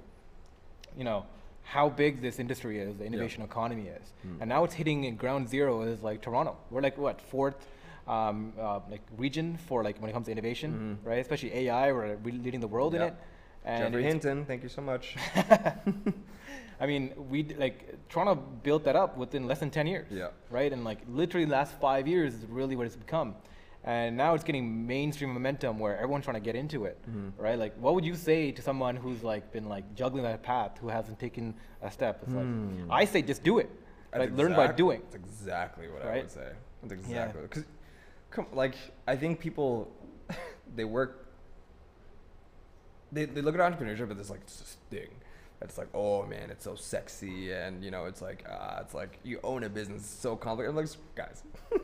you 0.98 1.04
know, 1.04 1.26
how 1.64 1.88
big 1.90 2.22
this 2.22 2.40
industry 2.40 2.80
is, 2.80 2.98
the 2.98 3.06
innovation 3.06 3.44
economy 3.44 3.88
is. 3.88 4.14
Mm. 4.28 4.42
And 4.42 4.50
now 4.50 4.64
it's 4.64 4.74
hitting 4.74 5.16
ground 5.16 5.48
zero 5.48 5.84
is 5.84 6.02
like 6.02 6.22
Toronto. 6.22 6.58
We're 6.70 6.82
like 6.82 6.98
what 6.98 7.22
fourth, 7.22 7.56
um, 8.08 8.54
uh, 8.60 8.80
like 8.90 9.02
region 9.18 9.58
for 9.68 9.84
like 9.84 10.00
when 10.02 10.10
it 10.10 10.14
comes 10.14 10.26
to 10.26 10.32
innovation, 10.32 11.00
Mhm. 11.04 11.08
right? 11.08 11.20
Especially 11.20 11.54
AI, 11.54 11.92
we're 11.92 12.18
leading 12.24 12.60
the 12.60 12.68
world 12.68 12.96
in 12.96 13.02
it. 13.02 13.14
And 13.64 13.84
Geoffrey 13.94 14.04
Hinton, 14.04 14.46
thank 14.46 14.64
you 14.64 14.70
so 14.70 14.82
much. 14.82 15.16
I 16.80 16.88
mean, 16.88 17.14
we 17.30 17.44
like 17.60 17.94
Toronto 18.10 18.36
built 18.36 18.84
that 18.86 18.96
up 18.96 19.16
within 19.18 19.48
less 19.48 19.60
than 19.60 19.70
10 19.70 19.86
years. 19.88 20.08
Yeah. 20.12 20.30
Right? 20.50 20.74
And 20.74 20.84
like 20.84 21.00
literally 21.08 21.46
the 21.46 21.52
last 21.52 21.74
five 21.80 22.08
years 22.08 22.34
is 22.34 22.46
really 22.48 22.76
what 22.76 22.88
it's 22.88 22.96
become. 22.96 23.36
And 23.84 24.16
now 24.18 24.34
it's 24.36 24.44
getting 24.44 24.86
mainstream 24.88 25.32
momentum 25.34 25.80
where 25.80 25.96
everyone's 25.98 26.24
trying 26.26 26.36
to 26.36 26.40
get 26.42 26.56
into 26.56 26.86
it. 26.86 26.98
Mhm. 27.10 27.32
Right? 27.38 27.58
Like, 27.58 27.76
what 27.78 27.94
would 27.96 28.06
you 28.06 28.16
say 28.16 28.52
to 28.52 28.62
someone 28.62 28.96
who's 28.96 29.24
like 29.24 29.52
been 29.52 29.70
like 29.70 29.94
juggling 29.96 30.24
that 30.24 30.42
path, 30.44 30.78
who 30.80 30.88
hasn't 30.88 31.20
taken 31.20 31.54
a 31.84 31.92
step? 31.92 32.20
It's 32.24 32.32
Hmm. 32.32 32.88
like, 32.90 33.02
I 33.02 33.06
say 33.06 33.22
just 33.22 33.44
do 33.44 33.60
it. 33.60 33.70
That's 34.12 34.22
like, 34.30 34.38
learn 34.38 34.56
by 34.56 34.72
doing. 34.72 35.02
That's 35.12 35.16
exactly 35.16 35.88
what 35.88 36.04
I 36.06 36.18
would 36.18 36.32
say. 36.32 36.50
That's 36.84 36.94
Yeah. 36.94 37.26
exactly 37.26 37.42
because, 37.44 37.66
come 38.32 38.48
like 38.54 38.76
I 39.08 39.16
think 39.16 39.40
people, 39.40 39.92
they 40.76 40.84
work. 40.86 41.28
They, 43.12 43.26
they 43.26 43.42
look 43.42 43.56
at 43.58 43.62
entrepreneurship 43.62 44.10
as 44.12 44.18
this 44.18 44.30
like 44.30 44.46
this 44.46 44.78
thing. 44.90 45.10
It's 45.62 45.78
like, 45.78 45.90
oh 45.94 46.26
man, 46.26 46.50
it's 46.50 46.64
so 46.64 46.76
sexy, 46.76 47.52
and 47.52 47.84
you 47.84 47.92
know, 47.92 48.06
it's 48.06 48.22
like, 48.22 48.44
ah, 48.50 48.80
it's 48.82 48.94
like 48.96 49.20
you 49.24 49.40
own 49.44 49.64
a 49.64 49.70
business, 49.70 50.02
it's 50.02 50.10
so 50.10 50.36
complicated. 50.36 50.72
I'm 50.76 50.84
like, 50.84 50.90
guys, 51.16 51.44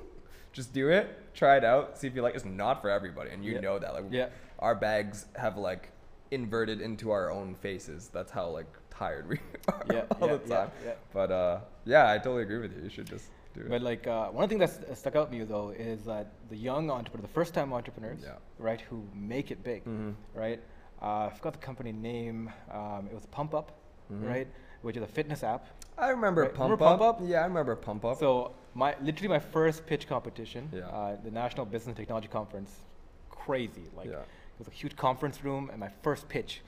just 0.53 0.73
do 0.73 0.89
it, 0.89 1.07
try 1.35 1.57
it 1.57 1.63
out, 1.63 1.97
see 1.97 2.07
if 2.07 2.15
you 2.15 2.21
like. 2.23 2.33
It's 2.33 2.45
not 2.45 2.81
for 2.81 2.89
everybody, 2.89 3.29
and 3.31 3.43
you 3.45 3.53
Yeah. 3.53 3.59
know 3.59 3.77
that. 3.77 3.93
Like, 3.93 4.05
Yeah. 4.09 4.29
our 4.59 4.73
bags 4.73 5.25
have 5.35 5.57
like 5.57 5.91
inverted 6.31 6.81
into 6.81 7.11
our 7.11 7.29
own 7.29 7.55
faces. 7.55 8.07
That's 8.11 8.31
how 8.31 8.47
like 8.49 8.65
tired 8.89 9.27
we 9.29 9.37
are 9.67 9.85
Yeah, 9.91 10.05
all 10.19 10.27
yeah, 10.29 10.37
the 10.37 10.49
time. 10.49 10.71
But 11.13 11.31
uh, 11.31 11.59
yeah, 11.85 12.09
I 12.11 12.17
totally 12.17 12.43
agree 12.43 12.57
with 12.59 12.75
you. 12.75 12.83
You 12.83 12.89
should 12.89 13.05
just 13.05 13.27
it. 13.61 13.69
But 13.69 13.81
like 13.81 14.07
uh, 14.07 14.29
one 14.29 14.47
thing 14.49 14.59
that 14.59 14.97
stuck 14.97 15.15
out 15.15 15.31
to 15.31 15.37
me 15.37 15.43
though 15.43 15.69
is 15.69 16.03
that 16.05 16.27
the 16.49 16.55
young 16.57 16.89
entrepreneur, 16.89 17.21
the 17.27 17.33
first 17.33 17.53
time 17.53 17.73
entrepreneurs, 17.73 18.19
Yeah. 18.23 18.33
right, 18.59 18.81
who 18.81 19.03
make 19.13 19.51
it 19.51 19.63
big, 19.63 19.85
Mhm. 19.85 20.13
right? 20.33 20.59
Uh, 21.01 21.25
I 21.25 21.29
forgot 21.29 21.53
the 21.53 21.59
company 21.59 21.91
name. 21.91 22.51
Um, 22.71 23.07
it 23.11 23.13
was 23.13 23.25
Pump 23.27 23.53
Up, 23.53 23.71
Mhm. 24.11 24.27
right, 24.27 24.47
which 24.81 24.97
is 24.97 25.03
a 25.03 25.07
fitness 25.07 25.43
app. 25.43 25.65
I 25.97 26.09
remember 26.09 26.41
Right, 26.43 26.53
Pump, 26.53 26.71
remember 26.71 26.85
up. 26.85 26.99
Pump 26.99 27.21
Up? 27.21 27.27
Yeah, 27.27 27.41
I 27.41 27.45
remember 27.45 27.75
Pump 27.75 28.05
Up. 28.05 28.17
So 28.17 28.51
my 28.73 28.95
literally 29.01 29.27
my 29.29 29.39
first 29.39 29.85
pitch 29.85 30.07
competition, 30.07 30.69
Yeah. 30.71 30.87
uh, 30.87 31.15
the 31.23 31.31
National 31.31 31.65
Business 31.65 31.95
Technology 31.95 32.27
Conference, 32.27 32.81
crazy. 33.29 33.89
Like 33.95 34.09
Yeah. 34.09 34.19
it 34.21 34.59
was 34.59 34.67
a 34.67 34.71
huge 34.71 34.95
conference 34.95 35.43
room, 35.43 35.69
and 35.69 35.79
my 35.79 35.89
first 36.01 36.27
pitch, 36.29 36.61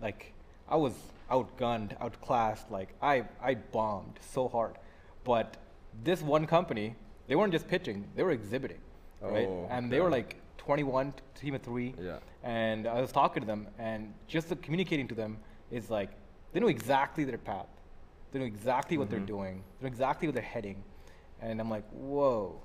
like 0.00 0.32
I 0.68 0.76
was 0.76 0.94
outgunned, 1.30 1.96
outclassed. 2.00 2.70
Like 2.70 2.94
I 3.02 3.24
I 3.40 3.54
bombed 3.54 4.18
so 4.20 4.48
hard, 4.48 4.76
but 5.24 5.56
this 6.04 6.22
one 6.22 6.46
company, 6.46 6.94
they 7.26 7.36
weren't 7.36 7.52
just 7.52 7.68
pitching; 7.68 8.08
they 8.14 8.22
were 8.22 8.30
exhibiting, 8.32 8.78
right? 9.20 9.48
Oh, 9.48 9.66
And 9.70 9.90
they 9.90 10.00
were 10.00 10.10
like 10.10 10.36
21, 10.58 11.12
team 11.34 11.54
of 11.54 11.62
three. 11.62 11.94
Yeah. 12.00 12.18
And 12.42 12.86
I 12.86 13.00
was 13.00 13.12
talking 13.12 13.40
to 13.42 13.46
them, 13.46 13.68
and 13.78 14.12
just 14.26 14.48
the 14.48 14.56
communicating 14.56 15.08
to 15.08 15.14
them 15.14 15.38
is 15.70 15.90
like 15.90 16.10
they 16.52 16.60
know 16.60 16.68
exactly 16.68 17.24
their 17.24 17.38
path. 17.38 17.66
They 18.32 18.38
know 18.38 18.44
exactly 18.44 18.96
what 18.98 19.08
Mhm. 19.08 19.10
they're 19.10 19.20
doing. 19.36 19.64
They 19.80 19.84
know 19.84 19.88
exactly 19.88 20.28
where 20.28 20.32
they're 20.32 20.42
heading. 20.42 20.82
And 21.40 21.60
I'm 21.60 21.70
like, 21.70 21.88
whoa, 21.90 22.60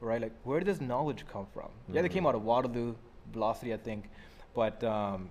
right? 0.00 0.20
Like, 0.20 0.32
where 0.44 0.58
did 0.60 0.66
this 0.66 0.80
knowledge 0.80 1.24
come 1.26 1.46
from? 1.54 1.70
Yeah, 1.88 2.02
they 2.02 2.08
came 2.08 2.24
Mhm. 2.24 2.28
out 2.28 2.34
of 2.34 2.44
Waterloo, 2.44 2.94
Velocity, 3.32 3.72
I 3.72 3.76
think, 3.76 4.08
but 4.54 4.82
um, 4.84 5.30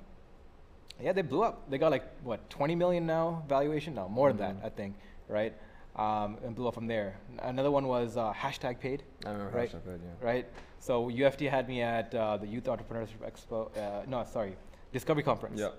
yeah, 1.01 1.11
they 1.13 1.21
blew 1.21 1.43
up. 1.43 1.69
They 1.69 1.77
got 1.77 1.91
like 1.91 2.03
what 2.23 2.49
20 2.49 2.75
million 2.75 3.05
now 3.05 3.43
valuation? 3.47 3.95
No, 3.95 4.07
more 4.09 4.31
Mhm. 4.31 4.37
than 4.37 4.57
that, 4.59 4.65
I 4.65 4.69
think, 4.69 4.95
right? 5.27 5.53
Um, 5.99 6.37
and 6.45 6.55
blew 6.55 6.67
up 6.69 6.75
from 6.75 6.87
there. 6.87 7.09
Another 7.39 7.71
one 7.71 7.85
was 7.95 8.15
uh, 8.15 8.31
hashtag 8.43 8.79
paid 8.79 9.03
I 9.25 9.31
remember 9.31 9.57
right? 9.57 9.69
Hashtag 9.69 9.83
Paid, 9.85 9.99
yeah. 10.07 10.27
right? 10.29 10.45
So 10.79 11.09
U 11.09 11.27
of 11.27 11.35
T 11.35 11.43
had 11.45 11.67
me 11.67 11.81
at 11.81 12.15
uh, 12.15 12.37
the 12.37 12.47
Youth 12.47 12.67
Entrepreneurship 12.73 13.19
Expo. 13.29 13.57
Uh, 13.77 14.05
no, 14.07 14.23
sorry, 14.23 14.55
Discovery 14.93 15.23
Conference. 15.23 15.59
Yeah. 15.59 15.71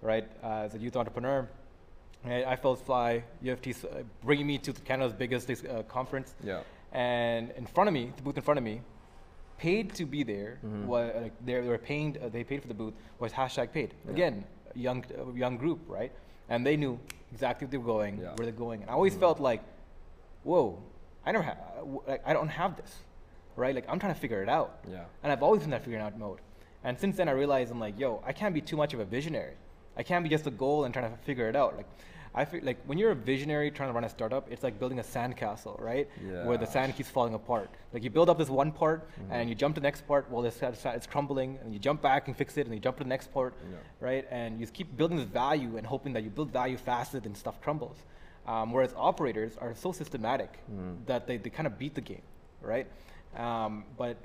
Right, 0.00 0.26
uh, 0.42 0.64
as 0.66 0.74
a 0.74 0.78
youth 0.78 0.96
entrepreneur, 0.96 1.48
and 2.24 2.44
I 2.44 2.56
felt 2.56 2.78
fly. 2.90 3.10
U 3.42 3.52
of 3.52 3.60
T's 3.62 3.84
uh, 3.84 4.02
bringing 4.24 4.46
me 4.52 4.56
to 4.58 4.72
Canada's 4.72 5.12
biggest 5.12 5.48
uh, 5.50 5.82
conference, 5.96 6.34
Yeah. 6.42 6.62
and 6.92 7.50
in 7.60 7.66
front 7.66 7.86
of 7.88 7.94
me, 7.94 8.12
the 8.16 8.22
booth 8.22 8.36
in 8.36 8.42
front 8.48 8.58
of 8.58 8.64
me, 8.64 8.80
paid 9.58 9.86
to 9.94 10.04
be 10.06 10.22
there. 10.24 10.58
Mhm. 10.64 10.86
Was 10.86 11.06
like 11.22 11.34
they 11.46 11.54
they 11.64 11.68
were 11.74 11.84
paying. 11.90 12.16
Uh, 12.16 12.28
they 12.36 12.44
paid 12.50 12.60
for 12.62 12.68
the 12.68 12.78
booth. 12.82 12.94
Was 13.20 13.32
hashtag 13.32 13.68
paid. 13.72 13.90
Yeah. 13.94 14.12
Again, 14.14 14.34
young 14.86 15.00
uh, 15.18 15.32
young 15.44 15.56
group, 15.62 15.80
right? 15.98 16.12
And 16.48 16.66
they 16.66 16.76
knew 16.76 16.98
exactly 17.32 17.66
where 17.66 17.70
they 17.72 17.78
were 17.78 17.84
going, 17.84 18.18
Yeah. 18.18 18.34
where 18.36 18.46
they're 18.46 18.52
going. 18.52 18.80
And 18.82 18.90
I 18.90 18.94
always 18.94 19.14
Mhm. 19.14 19.20
felt 19.20 19.40
like, 19.40 19.62
whoa, 20.44 20.78
I 21.26 21.32
never 21.32 21.44
ha- 21.44 21.56
like 22.06 22.22
I 22.26 22.32
don't 22.32 22.48
have 22.48 22.76
this, 22.76 22.96
right? 23.56 23.74
Like 23.74 23.84
I'm 23.88 23.98
trying 23.98 24.14
to 24.14 24.20
figure 24.20 24.42
it 24.42 24.48
out. 24.48 24.78
Yeah. 24.88 25.04
And 25.22 25.30
I've 25.32 25.42
always 25.42 25.60
been 25.62 25.70
that 25.70 25.82
figuring 25.82 26.02
out 26.04 26.16
mode. 26.18 26.40
And 26.84 26.98
since 26.98 27.16
then, 27.16 27.28
I 27.28 27.32
realized 27.32 27.70
I'm 27.70 27.80
like, 27.80 27.98
yo, 27.98 28.22
I 28.24 28.32
can't 28.32 28.54
be 28.54 28.60
too 28.60 28.76
much 28.76 28.94
of 28.94 29.00
a 29.00 29.04
visionary. 29.04 29.54
I 29.96 30.02
can't 30.04 30.22
be 30.22 30.30
just 30.30 30.46
a 30.46 30.50
goal 30.50 30.84
and 30.84 30.94
trying 30.94 31.10
to 31.10 31.16
figure 31.18 31.48
it 31.48 31.56
out. 31.56 31.76
Like, 31.76 31.86
I 32.34 32.44
feel 32.44 32.60
like 32.62 32.78
when 32.86 32.98
you're 32.98 33.10
a 33.10 33.14
visionary 33.14 33.70
trying 33.70 33.88
to 33.88 33.92
run 33.92 34.04
a 34.04 34.08
startup, 34.08 34.50
it's 34.50 34.62
like 34.62 34.78
building 34.78 34.98
a 34.98 35.02
sandcastle, 35.02 35.80
right? 35.80 36.08
Where 36.44 36.58
the 36.58 36.66
sand 36.66 36.94
keeps 36.96 37.08
falling 37.10 37.34
apart. 37.34 37.70
Like 37.92 38.02
you 38.04 38.10
build 38.10 38.28
up 38.28 38.38
this 38.38 38.50
one 38.50 38.70
part, 38.72 39.08
Mhm. 39.08 39.26
and 39.30 39.48
you 39.48 39.54
jump 39.54 39.74
to 39.74 39.80
the 39.80 39.86
next 39.86 40.06
part. 40.06 40.30
Well, 40.30 40.42
this 40.42 40.62
it's 40.62 41.06
crumbling, 41.06 41.58
and 41.62 41.72
you 41.72 41.78
jump 41.78 42.02
back 42.02 42.28
and 42.28 42.36
fix 42.36 42.56
it, 42.56 42.66
and 42.66 42.74
you 42.74 42.80
jump 42.80 42.98
to 42.98 43.04
the 43.04 43.08
next 43.08 43.32
part, 43.32 43.54
Yeah. 43.70 43.76
right? 44.00 44.26
And 44.30 44.58
you 44.58 44.64
just 44.66 44.74
keep 44.74 44.96
building 44.96 45.16
this 45.16 45.26
value 45.26 45.76
and 45.76 45.86
hoping 45.86 46.12
that 46.12 46.22
you 46.22 46.30
build 46.30 46.50
value 46.50 46.76
faster 46.76 47.18
than 47.20 47.34
stuff 47.34 47.60
crumbles. 47.60 48.04
Um, 48.46 48.72
whereas 48.72 48.94
operators 48.96 49.56
are 49.58 49.74
so 49.74 49.92
systematic 49.92 50.58
Mhm. 50.70 51.04
that 51.06 51.26
they, 51.26 51.36
they 51.36 51.50
kind 51.50 51.66
of 51.66 51.78
beat 51.78 51.94
the 51.94 52.00
game, 52.00 52.22
right? 52.62 52.86
Um, 53.36 53.84
but 53.96 54.16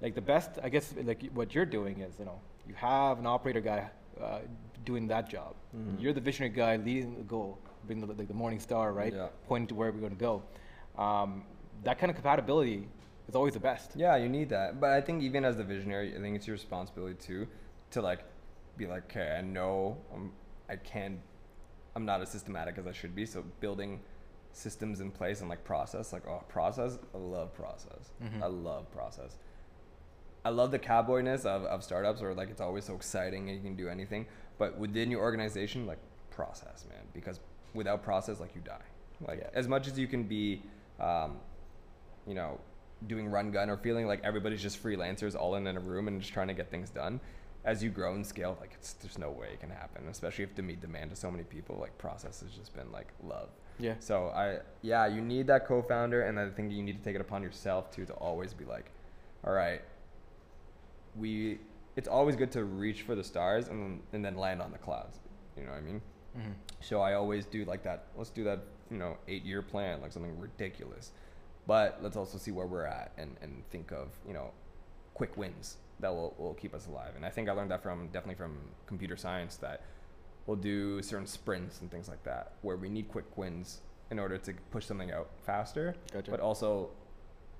like 0.00 0.14
the 0.14 0.22
best, 0.22 0.58
I 0.62 0.68
guess, 0.70 0.94
like 1.02 1.22
what 1.34 1.54
you're 1.54 1.66
doing 1.66 2.00
is, 2.00 2.18
you 2.18 2.24
know, 2.24 2.40
you 2.66 2.74
have 2.74 3.18
an 3.18 3.26
operator 3.26 3.60
guy 3.60 3.90
uh, 4.20 4.38
doing 4.86 5.06
that 5.08 5.28
job. 5.28 5.54
Mhm. 5.76 6.00
You're 6.00 6.14
the 6.14 6.20
visionary 6.22 6.54
guy 6.54 6.76
leading 6.76 7.18
the 7.18 7.24
goal, 7.24 7.58
being 7.86 8.00
the, 8.00 8.06
like 8.06 8.28
the 8.28 8.34
morning 8.44 8.60
star, 8.60 8.92
right? 8.94 9.12
Yeah. 9.12 9.28
Pointing 9.46 9.66
to 9.68 9.74
where 9.74 9.92
we're 9.92 10.00
going 10.00 10.16
to 10.16 10.24
go. 10.30 10.42
Um, 10.96 11.44
that 11.84 11.98
kind 11.98 12.08
of 12.08 12.16
compatibility 12.16 12.88
is 13.28 13.34
always 13.34 13.52
the 13.52 13.60
best. 13.60 13.92
Yeah, 13.94 14.16
you 14.16 14.30
need 14.30 14.48
that. 14.48 14.80
But 14.80 14.90
I 14.90 15.00
think 15.02 15.22
even 15.22 15.44
as 15.44 15.56
the 15.58 15.64
visionary, 15.64 16.16
I 16.16 16.20
think 16.20 16.36
it's 16.36 16.46
your 16.46 16.54
responsibility 16.54 17.16
too, 17.20 17.46
to 17.90 18.00
like, 18.00 18.20
be 18.78 18.86
like, 18.86 19.04
okay, 19.10 19.36
I 19.38 19.42
know 19.42 19.98
I'm, 20.14 20.32
I 20.70 20.76
can, 20.76 21.20
I'm 21.94 22.06
not 22.06 22.22
as 22.22 22.30
systematic 22.30 22.78
as 22.78 22.86
I 22.86 22.92
should 22.92 23.14
be. 23.14 23.26
So 23.26 23.44
building 23.60 24.00
systems 24.52 25.00
in 25.00 25.10
place 25.10 25.40
and 25.40 25.50
like 25.50 25.62
process, 25.64 26.12
like 26.14 26.26
oh 26.26 26.42
process, 26.48 26.98
I 27.14 27.18
love 27.18 27.52
process. 27.52 28.12
Mhm. 28.22 28.42
I 28.42 28.46
love 28.46 28.90
process. 28.90 29.36
I 30.46 30.50
love 30.50 30.70
the 30.70 30.78
cowboyness 30.78 31.44
of, 31.44 31.64
of 31.64 31.82
startups 31.82 32.20
where 32.20 32.32
like 32.32 32.50
it's 32.50 32.60
always 32.60 32.84
so 32.84 32.94
exciting 32.94 33.48
and 33.48 33.56
you 33.58 33.64
can 33.64 33.74
do 33.74 33.88
anything. 33.88 34.26
But 34.58 34.78
within 34.78 35.10
your 35.10 35.20
organization, 35.20 35.86
like 35.86 35.98
process, 36.30 36.86
man, 36.88 37.04
because 37.12 37.40
without 37.74 38.04
process, 38.04 38.38
like 38.38 38.54
you 38.54 38.60
die. 38.60 38.86
Like 39.26 39.40
Yeah. 39.40 39.50
as 39.54 39.66
much 39.66 39.88
as 39.88 39.98
you 39.98 40.06
can 40.06 40.22
be, 40.22 40.62
um, 41.00 41.38
you 42.28 42.34
know, 42.34 42.60
doing 43.08 43.28
run 43.28 43.50
gun 43.50 43.68
or 43.68 43.76
feeling 43.76 44.06
like 44.06 44.20
everybody's 44.22 44.62
just 44.62 44.80
freelancers 44.80 45.34
all 45.34 45.56
in, 45.56 45.66
in 45.66 45.76
a 45.76 45.80
room 45.80 46.06
and 46.06 46.20
just 46.20 46.32
trying 46.32 46.46
to 46.46 46.54
get 46.54 46.70
things 46.70 46.90
done. 46.90 47.18
As 47.64 47.82
you 47.82 47.90
grow 47.90 48.14
and 48.14 48.24
scale, 48.24 48.56
like 48.60 48.70
it's 48.74 48.92
there's 48.92 49.18
no 49.18 49.30
way 49.30 49.48
it 49.54 49.60
can 49.60 49.70
happen, 49.70 50.06
especially 50.08 50.44
if 50.44 50.54
to 50.54 50.62
meet 50.62 50.80
demand 50.80 51.10
to 51.10 51.16
so 51.16 51.28
many 51.28 51.42
people. 51.42 51.76
Like 51.80 51.98
process 51.98 52.40
has 52.42 52.52
just 52.52 52.72
been 52.76 52.92
like 52.92 53.08
love. 53.24 53.48
Yeah. 53.80 53.94
So 53.98 54.28
I 54.28 54.60
yeah, 54.82 55.08
you 55.08 55.20
need 55.20 55.48
that 55.48 55.66
co-founder, 55.66 56.22
and 56.22 56.38
I 56.38 56.48
think 56.50 56.70
you 56.72 56.84
need 56.84 56.98
to 56.98 57.04
take 57.04 57.16
it 57.16 57.20
upon 57.20 57.42
yourself 57.42 57.90
too 57.90 58.04
to 58.06 58.12
always 58.12 58.54
be 58.54 58.64
like, 58.64 58.92
all 59.44 59.52
right, 59.52 59.82
we. 61.18 61.58
It's 61.96 62.08
always 62.08 62.36
good 62.36 62.52
to 62.52 62.64
reach 62.64 63.02
for 63.02 63.14
the 63.14 63.24
stars 63.24 63.68
and 63.68 63.82
then, 63.82 64.00
and 64.12 64.24
then 64.24 64.36
land 64.36 64.60
on 64.60 64.70
the 64.70 64.78
clouds. 64.78 65.18
You 65.56 65.64
know 65.64 65.70
what 65.70 65.78
I 65.78 65.80
mean? 65.80 66.02
Mhm. 66.36 66.52
So 66.80 67.00
I 67.00 67.14
always 67.14 67.46
do 67.46 67.64
like 67.64 67.82
that. 67.84 68.08
Let's 68.16 68.28
do 68.30 68.44
that, 68.44 68.60
you 68.90 68.98
know, 68.98 69.16
eight 69.28 69.44
year 69.44 69.62
plan, 69.62 70.02
like 70.02 70.12
something 70.12 70.38
ridiculous. 70.38 71.12
But 71.66 71.98
let's 72.02 72.16
also 72.16 72.36
see 72.36 72.50
where 72.50 72.66
we're 72.66 72.84
at 72.84 73.12
and, 73.16 73.36
and 73.40 73.62
think 73.70 73.92
of, 73.92 74.08
you 74.28 74.34
know, 74.34 74.50
quick 75.14 75.36
wins 75.38 75.78
that 76.00 76.10
will, 76.14 76.34
will 76.38 76.52
keep 76.54 76.74
us 76.74 76.86
alive. 76.86 77.12
And 77.16 77.24
I 77.24 77.30
think 77.30 77.48
I 77.48 77.52
learned 77.52 77.70
that 77.70 77.82
from 77.82 78.06
definitely 78.08 78.34
from 78.34 78.58
computer 78.86 79.16
science 79.16 79.56
that 79.56 79.80
we'll 80.46 80.58
do 80.58 81.00
certain 81.02 81.26
sprints 81.26 81.80
and 81.80 81.90
things 81.90 82.08
like 82.08 82.22
that 82.24 82.52
where 82.60 82.76
we 82.76 82.88
need 82.90 83.08
quick 83.08 83.36
wins 83.38 83.80
in 84.10 84.18
order 84.18 84.36
to 84.38 84.52
push 84.70 84.84
something 84.84 85.10
out 85.10 85.30
faster. 85.44 85.94
Gotcha. 86.12 86.30
But 86.30 86.40
also, 86.40 86.90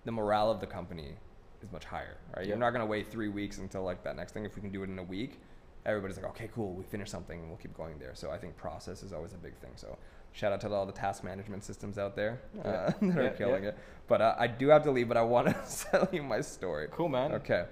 the 0.05 0.13
morale 0.13 0.51
of 0.51 0.61
the 0.61 0.67
company 0.67 1.15
is 1.63 1.73
much 1.73 1.85
higher, 1.85 2.17
right? 2.37 2.47
You're 2.47 2.57
not 2.57 2.71
gonna 2.71 2.87
wait 2.87 3.11
three 3.11 3.29
weeks 3.29 3.59
until 3.59 3.83
like 3.83 4.03
that 4.05 4.17
next 4.17 4.33
thing. 4.33 4.45
If 4.45 4.57
we 4.57 4.63
can 4.63 4.71
do 4.71 4.83
it 4.83 4.91
in 4.91 4.99
a 4.99 5.03
week, 5.03 5.41
everybody's 5.85 6.17
like, 6.17 6.27
okay, 6.27 6.51
cool, 6.55 6.73
we 6.73 6.85
finished 6.85 7.11
something, 7.11 7.39
and 7.39 7.49
we'll 7.49 7.59
keep 7.59 7.77
going 7.77 7.99
there. 7.99 8.15
So 8.15 8.31
I 8.31 8.39
think 8.39 8.57
process 8.57 9.03
is 9.03 9.13
always 9.13 9.33
a 9.33 9.39
big 9.39 9.57
thing. 9.57 9.71
So 9.77 9.97
shout 10.33 10.53
out 10.53 10.61
to 10.63 10.73
all 10.73 10.85
the 10.85 10.93
task 10.93 11.25
management 11.25 11.65
systems 11.65 11.97
out 11.97 12.17
there 12.17 12.41
uh, 12.65 12.69
Yeah. 12.69 12.93
that 13.03 13.19
are 13.19 13.31
killing 13.31 13.65
yeah. 13.65 13.71
it. 13.71 13.79
But 14.09 14.21
uh, 14.21 14.35
I 14.39 14.49
do 14.49 14.69
have 14.69 14.83
to 14.85 14.91
leave, 14.91 15.09
but 15.09 15.17
I 15.17 15.23
want 15.23 15.49
to 15.49 15.87
tell 15.91 16.09
you 16.13 16.23
my 16.23 16.41
story. 16.41 16.89
Cool, 16.91 17.09
man. 17.09 17.33
Okay. 17.33 17.65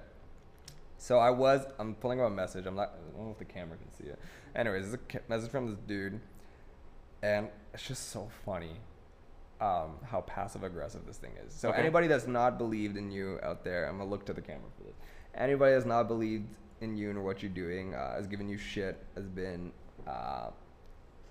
So 0.96 1.18
I 1.18 1.30
was, 1.30 1.66
I'm 1.78 1.94
pulling 1.96 2.20
up 2.20 2.28
a 2.28 2.30
message. 2.30 2.66
I'm 2.66 2.76
not, 2.76 2.94
I 2.94 3.16
don't 3.16 3.26
know 3.26 3.32
if 3.32 3.38
the 3.38 3.44
camera 3.44 3.76
can 3.76 3.92
see 3.92 4.10
it. 4.10 4.18
Anyways, 4.54 4.94
it's 4.94 5.14
a 5.14 5.20
message 5.28 5.50
from 5.50 5.68
this 5.68 5.78
dude, 5.86 6.20
and 7.22 7.48
it's 7.74 7.86
just 7.86 8.10
so 8.10 8.30
funny 8.44 8.76
um, 9.60 9.96
how 10.04 10.20
passive 10.26 10.62
aggressive 10.64 11.06
this 11.06 11.16
thing 11.16 11.32
is. 11.46 11.52
So 11.54 11.70
Okay. 11.70 11.78
anybody 11.80 12.06
that's 12.06 12.26
not 12.26 12.58
believed 12.58 12.96
in 12.96 13.10
you 13.10 13.38
out 13.42 13.64
there, 13.64 13.86
I'm 13.88 13.98
gonna 13.98 14.10
look 14.10 14.24
to 14.26 14.32
the 14.32 14.40
camera 14.42 14.68
for 14.76 14.84
this. 14.84 14.94
Anybody 15.34 15.72
that's 15.74 15.86
not 15.86 16.08
believed 16.08 16.48
in 16.80 16.96
you 16.96 17.10
and 17.10 17.24
what 17.24 17.42
you're 17.42 17.52
doing, 17.52 17.94
uh, 17.94 18.14
has 18.16 18.26
given 18.26 18.48
you 18.48 18.58
shit, 18.58 19.02
has 19.14 19.26
been 19.28 19.72
uh, 20.06 20.50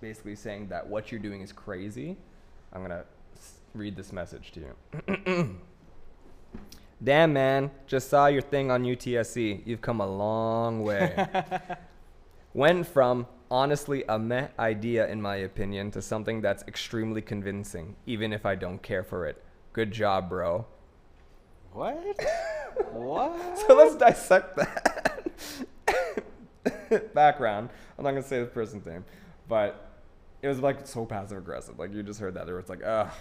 basically 0.02 0.36
saying 0.36 0.68
that 0.70 0.86
what 0.88 1.12
you're 1.12 1.20
doing 1.22 1.42
is 1.42 1.52
crazy. 1.52 2.18
I'm 2.72 2.82
gonna 2.82 3.06
s- 3.38 3.60
read 3.74 3.96
this 3.96 4.12
message 4.12 4.52
to 4.54 4.60
you. 5.28 5.60
Damn, 7.04 7.34
man. 7.34 7.70
Just 7.86 8.10
saw 8.10 8.28
your 8.28 8.42
thing 8.42 8.72
on 8.72 8.84
UTSC. 8.84 9.62
You've 9.66 9.82
come 9.82 10.00
a 10.00 10.08
long 10.08 10.84
way. 10.84 11.28
Went 12.54 12.88
from 12.88 13.28
honestly 13.54 14.04
a 14.10 14.18
meh 14.18 14.48
idea, 14.58 15.08
in 15.08 15.22
my 15.22 15.36
opinion, 15.36 15.92
to 15.92 16.02
something 16.02 16.42
that's 16.42 16.64
extremely 16.68 17.22
convincing, 17.22 17.96
even 18.08 18.34
if 18.34 18.48
I 18.48 18.56
don't 18.56 18.82
care 18.82 19.04
for 19.04 19.28
it. 19.28 19.42
Good 19.74 19.92
job, 19.92 20.28
bro. 20.28 20.66
What? 21.72 22.20
what? 22.92 23.60
So 23.60 23.76
let's 23.76 23.96
dissect 23.96 24.58
that. 24.58 25.30
Background. 27.14 27.70
I'm 27.98 28.04
not 28.04 28.12
going 28.12 28.24
to 28.24 28.28
say 28.28 28.40
the 28.40 28.48
person's 28.48 28.88
name, 28.88 29.06
but 29.48 30.00
it 30.42 30.48
was 30.48 30.60
like 30.60 30.88
so 30.88 31.06
passive 31.06 31.38
aggressive. 31.38 31.78
Like 31.78 31.94
you 31.94 32.02
just 32.02 32.20
heard 32.20 32.34
that. 32.34 32.48
There 32.48 32.56
was 32.56 32.70
like, 32.70 32.84
ugh, 32.84 33.12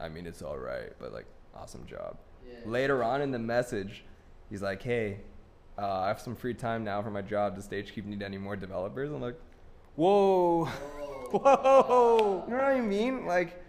I 0.00 0.08
mean, 0.08 0.26
it's 0.26 0.42
all 0.42 0.58
right, 0.58 0.92
but 0.98 1.12
like, 1.12 1.26
awesome 1.54 1.86
job. 1.86 2.16
Yeah. 2.44 2.58
Later 2.66 3.04
on 3.04 3.22
in 3.22 3.30
the 3.30 3.38
message, 3.38 4.04
he's 4.48 4.62
like, 4.62 4.82
"Hey, 4.82 5.18
uh, 5.78 6.00
I 6.00 6.08
have 6.08 6.20
some 6.20 6.34
free 6.34 6.54
time 6.54 6.82
now 6.82 7.02
for 7.02 7.10
my 7.10 7.22
job. 7.22 7.54
Does 7.54 7.68
StageKeep 7.68 8.04
need 8.04 8.22
any 8.22 8.38
more 8.38 8.56
developers?" 8.56 9.10
I'm 9.10 9.20
like, 9.20 9.36
Whoa. 10.00 10.64
Whoa. 11.30 12.44
"You 12.48 12.50
know 12.54 12.62
what 12.62 12.64
I 12.64 12.80
mean? 12.80 13.26
Like, 13.26 13.62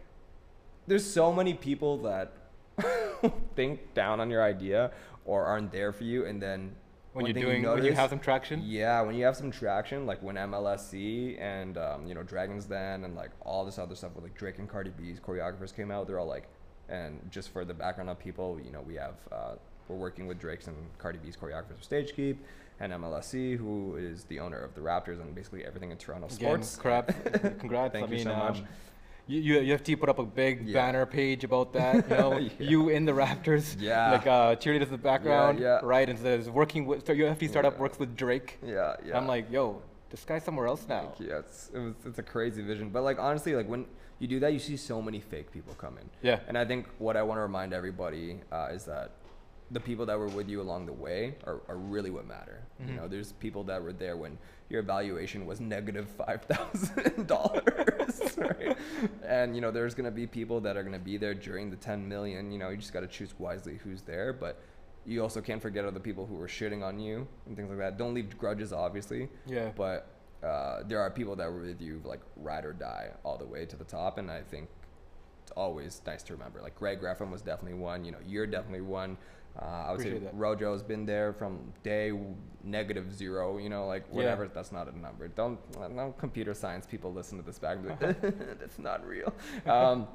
there's 0.88 1.06
so 1.06 1.34
many 1.34 1.54
people 1.54 1.98
that 2.04 2.32
think 3.56 3.94
down 3.94 4.22
on 4.22 4.30
your 4.30 4.42
idea 4.42 4.92
or 5.26 5.44
aren't 5.44 5.74
there 5.74 5.92
for 5.92 6.06
you, 6.06 6.26
and 6.26 6.42
then 6.42 6.72
When 7.14 7.26
you're 7.26 7.34
doing, 7.34 7.64
when 7.64 7.84
you 7.84 7.92
have 7.92 8.10
some 8.10 8.20
traction. 8.20 8.62
yeah, 8.64 9.02
when 9.02 9.16
you 9.16 9.26
have 9.26 9.36
some 9.36 9.52
traction, 9.52 10.06
like 10.06 10.24
when 10.24 10.38
MLSE 10.38 11.38
and 11.40 11.78
um, 11.78 12.08
you 12.08 12.16
know 12.16 12.24
Dragons 12.24 12.64
Den 12.66 13.04
and 13.04 13.14
like 13.14 13.32
all 13.42 13.66
this 13.66 13.78
other 13.78 13.96
stuff 13.96 14.16
with 14.16 14.24
like 14.24 14.38
Drake 14.38 14.58
and 14.60 14.70
Cardi 14.70 14.92
B's 14.92 15.20
choreographers 15.20 15.76
came 15.76 15.92
out, 15.92 16.08
they're 16.08 16.18
all 16.20 16.28
like, 16.38 16.48
and 16.88 17.20
just 17.30 17.50
for 17.50 17.66
the 17.66 17.74
background 17.74 18.10
of 18.10 18.18
people, 18.18 18.58
you 18.64 18.72
know, 18.72 18.82
we 18.82 18.96
have 18.96 19.16
uh, 19.34 19.56
we're 19.90 19.98
working 19.98 20.28
with 20.28 20.40
Drake's 20.40 20.68
and 20.68 20.78
Cardi 20.98 21.20
B's 21.20 21.36
choreographers 21.36 21.78
for 21.84 21.96
StageKeep 21.96 22.38
and 22.82 22.92
MLSE, 22.94 23.58
who 23.58 23.96
is 23.96 24.24
the 24.26 24.40
owner 24.40 24.60
of 24.60 24.74
the 24.74 24.82
Raptors 24.82 25.22
and 25.22 25.34
basically 25.36 25.64
everything 25.64 25.92
in 25.92 25.98
Toronto 25.98 26.26
Again, 26.28 26.64
sports. 26.64 26.76
crap. 26.76 27.08
Congrats. 27.60 27.94
Thank 27.94 28.06
I 28.06 28.10
you 28.10 28.16
mean, 28.16 28.24
so 28.24 28.36
much. 28.36 28.58
um, 28.60 28.68
you, 29.28 29.40
you, 29.40 29.60
you 29.62 29.72
have 29.72 29.84
to 29.84 29.96
put 29.96 30.10
up 30.10 30.18
a 30.20 30.26
big 30.26 30.68
Yeah. 30.68 30.74
banner 30.74 31.06
page 31.06 31.44
about 31.44 31.72
that. 31.74 32.10
You 32.10 32.18
know, 32.18 32.38
Yeah. 32.40 32.50
you 32.60 32.90
in 32.90 33.06
the 33.06 33.12
Raptors. 33.12 33.76
Yeah. 33.80 34.12
Like 34.14 34.26
uh, 34.28 34.56
cheerleaders 34.56 34.86
in 34.88 34.92
the 34.92 34.98
background. 34.98 35.60
yeah. 35.60 35.80
Right. 35.84 36.10
And 36.10 36.18
says 36.18 36.50
working 36.50 36.86
with. 36.88 37.06
So 37.06 37.14
U 37.14 37.28
of 37.28 37.38
T 37.38 37.48
startup 37.48 37.76
Yeah. 37.76 37.80
works 37.82 38.00
with 38.00 38.16
Drake. 38.18 38.58
Yeah, 38.66 38.96
yeah. 39.06 39.16
I'm 39.18 39.28
like, 39.28 39.50
yo, 39.52 39.82
this 40.10 40.26
guy's 40.26 40.44
somewhere 40.44 40.66
else 40.68 40.86
now. 40.90 41.14
Like, 41.20 41.30
yeah, 41.30 41.40
it's 41.40 41.70
it 41.74 41.80
was 41.80 41.94
it's 42.06 42.18
a 42.20 42.24
crazy 42.24 42.64
vision. 42.64 42.90
But 42.90 43.04
like 43.04 43.20
honestly, 43.20 43.56
like 43.56 43.70
when 43.70 43.86
you 44.20 44.28
do 44.28 44.40
that, 44.40 44.54
you 44.54 44.60
see 44.60 44.76
so 44.76 45.02
many 45.02 45.20
fake 45.20 45.52
people 45.52 45.74
come 45.76 45.98
in. 46.00 46.10
Yeah. 46.24 46.40
And 46.48 46.58
I 46.58 46.66
think 46.66 46.88
what 46.98 47.16
I 47.16 47.22
want 47.24 47.38
to 47.38 47.44
remind 47.44 47.74
everybody 47.74 48.40
uh, 48.52 48.70
is 48.74 48.86
that 48.86 49.12
the 49.72 49.80
people 49.80 50.06
that 50.06 50.18
were 50.20 50.28
with 50.28 50.50
you 50.50 50.60
along 50.62 50.86
the 50.86 50.94
way 50.94 51.36
are, 51.46 51.62
are 51.70 51.78
really 51.78 52.10
what 52.10 52.28
matter. 52.28 52.62
You 52.80 52.88
Mhm. 52.94 52.96
know, 52.98 53.08
there's 53.08 53.32
people 53.34 53.64
that 53.66 53.82
were 53.82 53.94
there 53.94 54.18
when 54.18 54.38
your 54.70 54.82
evaluation 54.82 55.46
was 55.46 55.60
negative 55.62 56.08
five 56.26 56.42
thousand 56.44 57.28
dollars, 57.28 58.22
right? 58.38 58.78
And 59.24 59.56
you 59.56 59.62
know, 59.62 59.72
there's 59.72 59.96
gonna 59.96 60.12
be 60.12 60.28
people 60.28 60.60
that 60.62 60.76
are 60.78 60.84
gonna 60.84 61.00
be 61.00 61.18
there 61.18 61.34
during 61.34 61.70
the 61.70 61.78
ten 61.78 62.08
million. 62.08 62.52
You 62.52 62.60
know, 62.60 62.70
you 62.70 62.78
just 62.78 62.92
gotta 62.94 63.08
choose 63.08 63.34
wisely 63.40 63.78
who's 63.84 64.02
there, 64.02 64.34
but. 64.34 64.60
You 65.04 65.24
also 65.24 65.42
can't 65.42 65.60
forget 65.60 65.84
other 65.84 66.00
people 66.00 66.28
who 66.28 66.36
were 66.36 66.46
shitting 66.48 66.84
on 66.84 67.00
you 67.00 67.28
and 67.48 67.56
things 67.58 67.70
like 67.70 67.80
that. 67.80 67.98
Don't 67.98 68.14
leave 68.14 68.38
grudges, 68.38 68.72
obviously 68.72 69.30
Yeah. 69.48 69.72
but 69.76 70.06
uh, 70.44 70.84
there 70.88 71.00
are 71.00 71.10
people 71.10 71.36
that 71.38 71.52
were 71.52 71.62
with 71.62 71.82
you 71.82 72.04
like 72.06 72.20
ride 72.36 72.66
or 72.66 72.74
die 72.74 73.10
all 73.24 73.36
the 73.36 73.46
way 73.48 73.66
to 73.66 73.76
the 73.76 73.84
top 73.84 74.20
and 74.20 74.30
i 74.30 74.42
think 74.42 74.70
it's 75.42 75.52
always 75.54 76.04
nice 76.06 76.22
to 76.22 76.34
remember 76.34 76.62
like 76.62 76.76
greg 76.76 77.02
Greffin 77.02 77.32
was 77.32 77.42
definitely 77.42 77.80
one 77.80 78.06
you 78.06 78.12
know 78.12 78.20
you're 78.28 78.46
definitely 78.46 78.82
one 78.82 79.18
uh, 79.60 79.66
i 79.66 79.92
would 79.92 80.02
say 80.02 80.08
Appreciate 80.10 80.24
that. 80.32 80.38
rojo's 80.38 80.84
been 80.84 81.06
there 81.06 81.34
from 81.34 81.60
day 81.84 82.12
negative 82.64 83.14
zero 83.14 83.58
you 83.58 83.70
know 83.70 83.88
like 83.88 84.04
Yeah. 84.10 84.16
whatever 84.18 84.48
that's 84.48 84.72
not 84.72 84.88
a 84.92 84.98
number 84.98 85.28
don't 85.28 85.60
no 85.94 86.14
computer 86.18 86.54
science 86.54 86.86
people 86.86 87.12
listen 87.14 87.38
to 87.38 87.44
this 87.44 87.60
back 87.60 87.78
that's 88.00 88.80
not 88.80 89.06
real 89.06 89.34
um, 89.68 90.08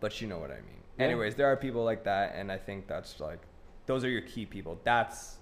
but 0.00 0.20
you 0.20 0.26
know 0.28 0.38
what 0.38 0.50
i 0.50 0.56
mean 0.56 0.80
Yeah. 0.98 1.06
anyways 1.06 1.34
there 1.34 1.46
are 1.46 1.56
people 1.56 1.84
like 1.84 2.04
that 2.04 2.34
and 2.34 2.50
i 2.52 2.56
think 2.58 2.86
that's 2.86 3.20
like 3.20 3.40
those 3.86 4.04
are 4.04 4.08
your 4.10 4.22
key 4.22 4.46
people 4.46 4.78
that's 4.84 5.36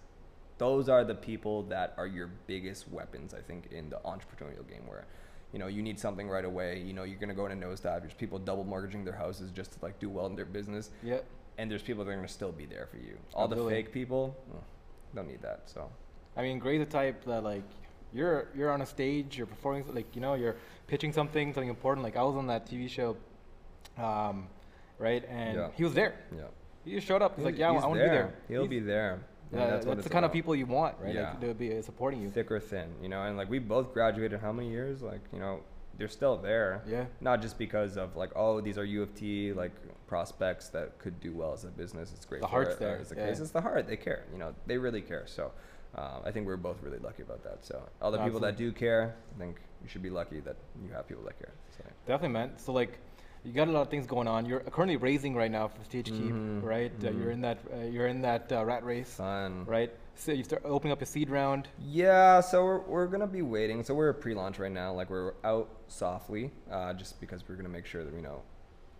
those 0.58 0.88
are 0.88 1.02
the 1.04 1.14
people 1.14 1.64
that 1.64 1.92
are 1.96 2.06
your 2.06 2.28
biggest 2.46 2.88
weapons, 2.88 3.34
I 3.34 3.40
think, 3.40 3.72
in 3.72 3.90
the 3.90 3.96
entrepreneurial 4.04 4.68
game 4.68 4.86
where, 4.86 5.06
you 5.52 5.58
know, 5.58 5.66
you 5.66 5.82
need 5.82 5.98
something 5.98 6.28
right 6.28 6.44
away. 6.44 6.78
You 6.86 6.92
know, 6.92 7.02
you're 7.02 7.18
gonna 7.18 7.34
go 7.34 7.46
in 7.46 7.52
a 7.52 7.56
nosedive. 7.66 8.02
There's 8.02 8.14
people 8.14 8.38
double 8.38 8.62
mortgaging 8.62 9.04
their 9.04 9.14
houses 9.14 9.50
just 9.50 9.72
to 9.72 9.78
like 9.82 9.98
do 9.98 10.08
well 10.08 10.26
in 10.26 10.36
their 10.36 10.44
business, 10.44 10.90
Yeah. 11.02 11.18
And 11.58 11.70
there's 11.70 11.82
people 11.82 12.04
that 12.04 12.10
are 12.10 12.14
gonna 12.16 12.28
still 12.28 12.52
be 12.52 12.66
there 12.66 12.86
for 12.90 12.96
you. 12.98 13.16
All 13.34 13.48
the 13.48 13.56
fake 13.68 13.92
people, 13.92 14.36
mm, 14.50 14.56
don't 15.14 15.28
need 15.28 15.42
that. 15.42 15.62
So 15.66 15.88
I 16.36 16.42
mean, 16.42 16.58
Gray's 16.58 16.80
the 16.80 16.86
type 16.86 17.24
that 17.24 17.42
like 17.44 17.62
you're 18.12 18.48
you're 18.54 18.70
on 18.70 18.82
a 18.82 18.86
stage, 18.86 19.36
you're 19.38 19.46
performing, 19.46 19.84
like 19.94 20.14
you 20.14 20.20
know, 20.20 20.34
you're 20.34 20.56
pitching 20.86 21.12
something, 21.12 21.52
something 21.54 21.68
important. 21.68 22.04
Like 22.04 22.16
I 22.16 22.22
was 22.22 22.36
on 22.36 22.46
that 22.48 22.66
TV 22.66 22.88
show, 22.88 23.16
um, 23.98 24.46
right? 24.98 25.24
And 25.28 25.56
Yeah. 25.56 25.68
he 25.74 25.84
was 25.84 25.94
there. 25.94 26.14
yeah, 26.36 26.44
He 26.84 26.92
just 26.94 27.06
showed 27.06 27.22
up. 27.22 27.36
He's 27.36 27.44
like, 27.44 27.56
yeah, 27.58 27.70
I 27.70 27.74
he's 27.74 27.82
want 27.82 27.94
to 27.98 28.04
be 28.04 28.08
there. 28.10 28.34
He'll 28.48 28.60
He's- 28.62 28.70
be 28.70 28.80
there. 28.80 29.20
Yeah, 29.52 29.66
that's 29.66 29.84
that's, 29.84 30.04
the 30.04 30.08
kind 30.08 30.24
of 30.24 30.32
people 30.32 30.56
you 30.56 30.64
want, 30.64 30.96
right? 30.98 31.14
Yeah. 31.14 31.32
Like 31.32 31.40
to 31.42 31.52
be 31.54 31.82
supporting 31.82 32.22
you. 32.22 32.30
thick 32.30 32.50
or 32.50 32.58
thin, 32.58 32.88
you 33.02 33.10
know, 33.10 33.22
and 33.24 33.36
like 33.36 33.50
we 33.50 33.58
both 33.58 33.92
graduated 33.92 34.40
how 34.40 34.50
many 34.50 34.70
years? 34.70 35.02
Like, 35.02 35.20
you 35.30 35.38
know, 35.40 35.60
they're 35.98 36.08
still 36.08 36.38
there. 36.38 36.82
Yeah. 36.88 37.04
Not 37.20 37.42
just 37.42 37.58
because 37.58 37.98
of 37.98 38.16
like, 38.16 38.30
oh, 38.34 38.62
these 38.62 38.78
are 38.78 38.84
U 38.84 39.02
of 39.02 39.14
T 39.14 39.52
like 39.52 39.72
prospects 40.12 40.68
that 40.68 40.98
could 40.98 41.18
do 41.20 41.32
well 41.32 41.54
as 41.54 41.64
a 41.64 41.68
business. 41.68 42.12
It's 42.14 42.26
great. 42.26 42.42
The 42.42 42.46
heart's 42.46 42.74
it, 42.74 42.80
there, 42.80 42.98
uh, 42.98 43.14
a 43.14 43.16
yeah. 43.16 43.28
case, 43.28 43.40
it's 43.40 43.50
the 43.50 43.62
heart. 43.62 43.88
They 43.88 43.96
care. 43.96 44.24
You 44.30 44.38
know, 44.38 44.54
they 44.66 44.76
really 44.76 45.00
care. 45.00 45.24
So, 45.26 45.52
uh, 45.96 46.18
I 46.22 46.30
think 46.30 46.46
we're 46.46 46.58
both 46.58 46.82
really 46.82 46.98
lucky 46.98 47.22
about 47.22 47.42
that. 47.44 47.64
So, 47.64 47.82
all 48.02 48.10
the 48.10 48.18
people 48.18 48.40
that 48.40 48.58
do 48.58 48.72
care, 48.72 49.14
I 49.34 49.38
think 49.38 49.56
you 49.82 49.88
should 49.88 50.02
be 50.02 50.10
lucky 50.10 50.40
that 50.40 50.56
you 50.84 50.92
have 50.92 51.08
people 51.08 51.24
that 51.24 51.38
care. 51.38 51.54
So, 51.78 51.84
Definitely, 52.06 52.34
man. 52.34 52.50
So 52.58 52.74
like, 52.74 52.98
you 53.42 53.54
got 53.54 53.68
a 53.68 53.70
lot 53.72 53.80
of 53.80 53.88
things 53.88 54.06
going 54.06 54.28
on. 54.28 54.44
You're 54.44 54.60
currently 54.60 54.98
raising 54.98 55.34
right 55.34 55.50
now 55.50 55.68
for 55.68 55.80
StageKeep, 55.90 56.30
Mhm, 56.30 56.62
right? 56.62 56.92
Uh, 57.00 57.06
mhm. 57.06 57.18
you're 57.18 57.30
in 57.30 57.40
that 57.40 57.58
uh, 57.72 57.76
you're 57.94 58.06
in 58.14 58.20
that 58.20 58.52
uh, 58.52 58.64
rat 58.66 58.84
race, 58.84 59.14
fun. 59.14 59.64
right? 59.64 59.90
So 60.14 60.32
you 60.32 60.44
start 60.44 60.62
opening 60.66 60.92
up 60.92 61.00
a 61.00 61.06
seed 61.06 61.30
round. 61.30 61.68
Yeah, 61.80 62.40
so 62.42 62.62
we're, 62.66 62.80
we're 62.80 63.06
gonna 63.06 63.26
be 63.40 63.40
waiting. 63.56 63.82
So 63.82 63.94
we're 63.94 64.12
pre-launch 64.12 64.58
right 64.58 64.70
now. 64.82 64.92
Like 64.92 65.08
we're 65.08 65.32
out 65.42 65.70
softly, 65.88 66.52
uh, 66.70 66.92
just 66.92 67.18
because 67.18 67.48
we're 67.48 67.56
gonna 67.56 67.70
make 67.80 67.86
sure 67.86 68.04
that 68.04 68.14
we 68.14 68.20
know 68.20 68.42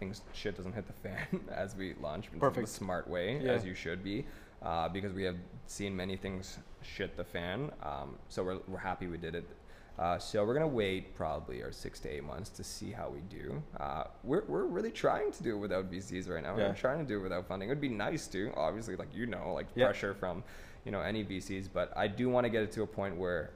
things 0.03 0.23
shit 0.33 0.57
doesn't 0.57 0.73
hit 0.73 0.87
the 0.87 0.93
fan 1.09 1.41
as 1.55 1.77
we 1.77 1.95
launch 2.01 2.27
in 2.33 2.41
Perfect. 2.41 2.67
the 2.67 2.73
smart 2.73 3.09
way, 3.09 3.39
Yeah. 3.41 3.53
as 3.53 3.65
you 3.65 3.75
should 3.75 4.03
be, 4.03 4.25
uh, 4.63 4.89
because 4.89 5.13
we 5.13 5.23
have 5.23 5.37
seen 5.67 5.95
many 5.95 6.17
things 6.17 6.59
shit 6.83 7.17
the 7.17 7.25
fan. 7.25 7.71
Um, 7.83 8.17
so 8.29 8.43
we're 8.43 8.59
we're 8.67 8.79
happy 8.79 9.07
we 9.07 9.19
did 9.19 9.35
it. 9.37 9.45
Uh, 9.99 10.19
so 10.19 10.45
we're 10.45 10.55
gonna 10.55 10.67
wait 10.67 11.15
probably 11.15 11.63
our 11.63 11.71
six 11.71 12.01
to 12.01 12.09
eight 12.09 12.25
months 12.25 12.51
to 12.51 12.65
see 12.65 12.91
how 12.91 13.09
we 13.11 13.21
do. 13.39 13.63
Uh, 13.79 14.05
we're 14.25 14.45
we're 14.49 14.65
really 14.65 14.91
trying 14.91 15.31
to 15.31 15.43
do 15.43 15.51
it 15.57 15.59
without 15.59 15.91
VCs 15.93 16.29
right 16.29 16.43
now. 16.43 16.57
Yeah. 16.59 16.69
We're 16.69 16.75
trying 16.75 16.99
to 16.99 17.05
do 17.05 17.21
it 17.21 17.23
without 17.23 17.47
funding. 17.47 17.69
It 17.69 17.73
would 17.73 17.81
be 17.81 17.89
nice 18.09 18.27
to, 18.29 18.53
obviously, 18.57 18.97
like 18.97 19.15
you 19.15 19.27
know, 19.27 19.53
like 19.55 19.67
Yeah. 19.77 19.85
pressure 19.87 20.15
from, 20.15 20.43
you 20.85 20.91
know, 20.91 21.01
any 21.01 21.23
VCs. 21.25 21.69
But 21.73 21.93
I 21.97 22.09
do 22.09 22.29
want 22.29 22.45
to 22.47 22.51
get 22.51 22.63
it 22.65 22.73
to 22.73 22.83
a 22.83 22.87
point 22.87 23.17
where 23.17 23.51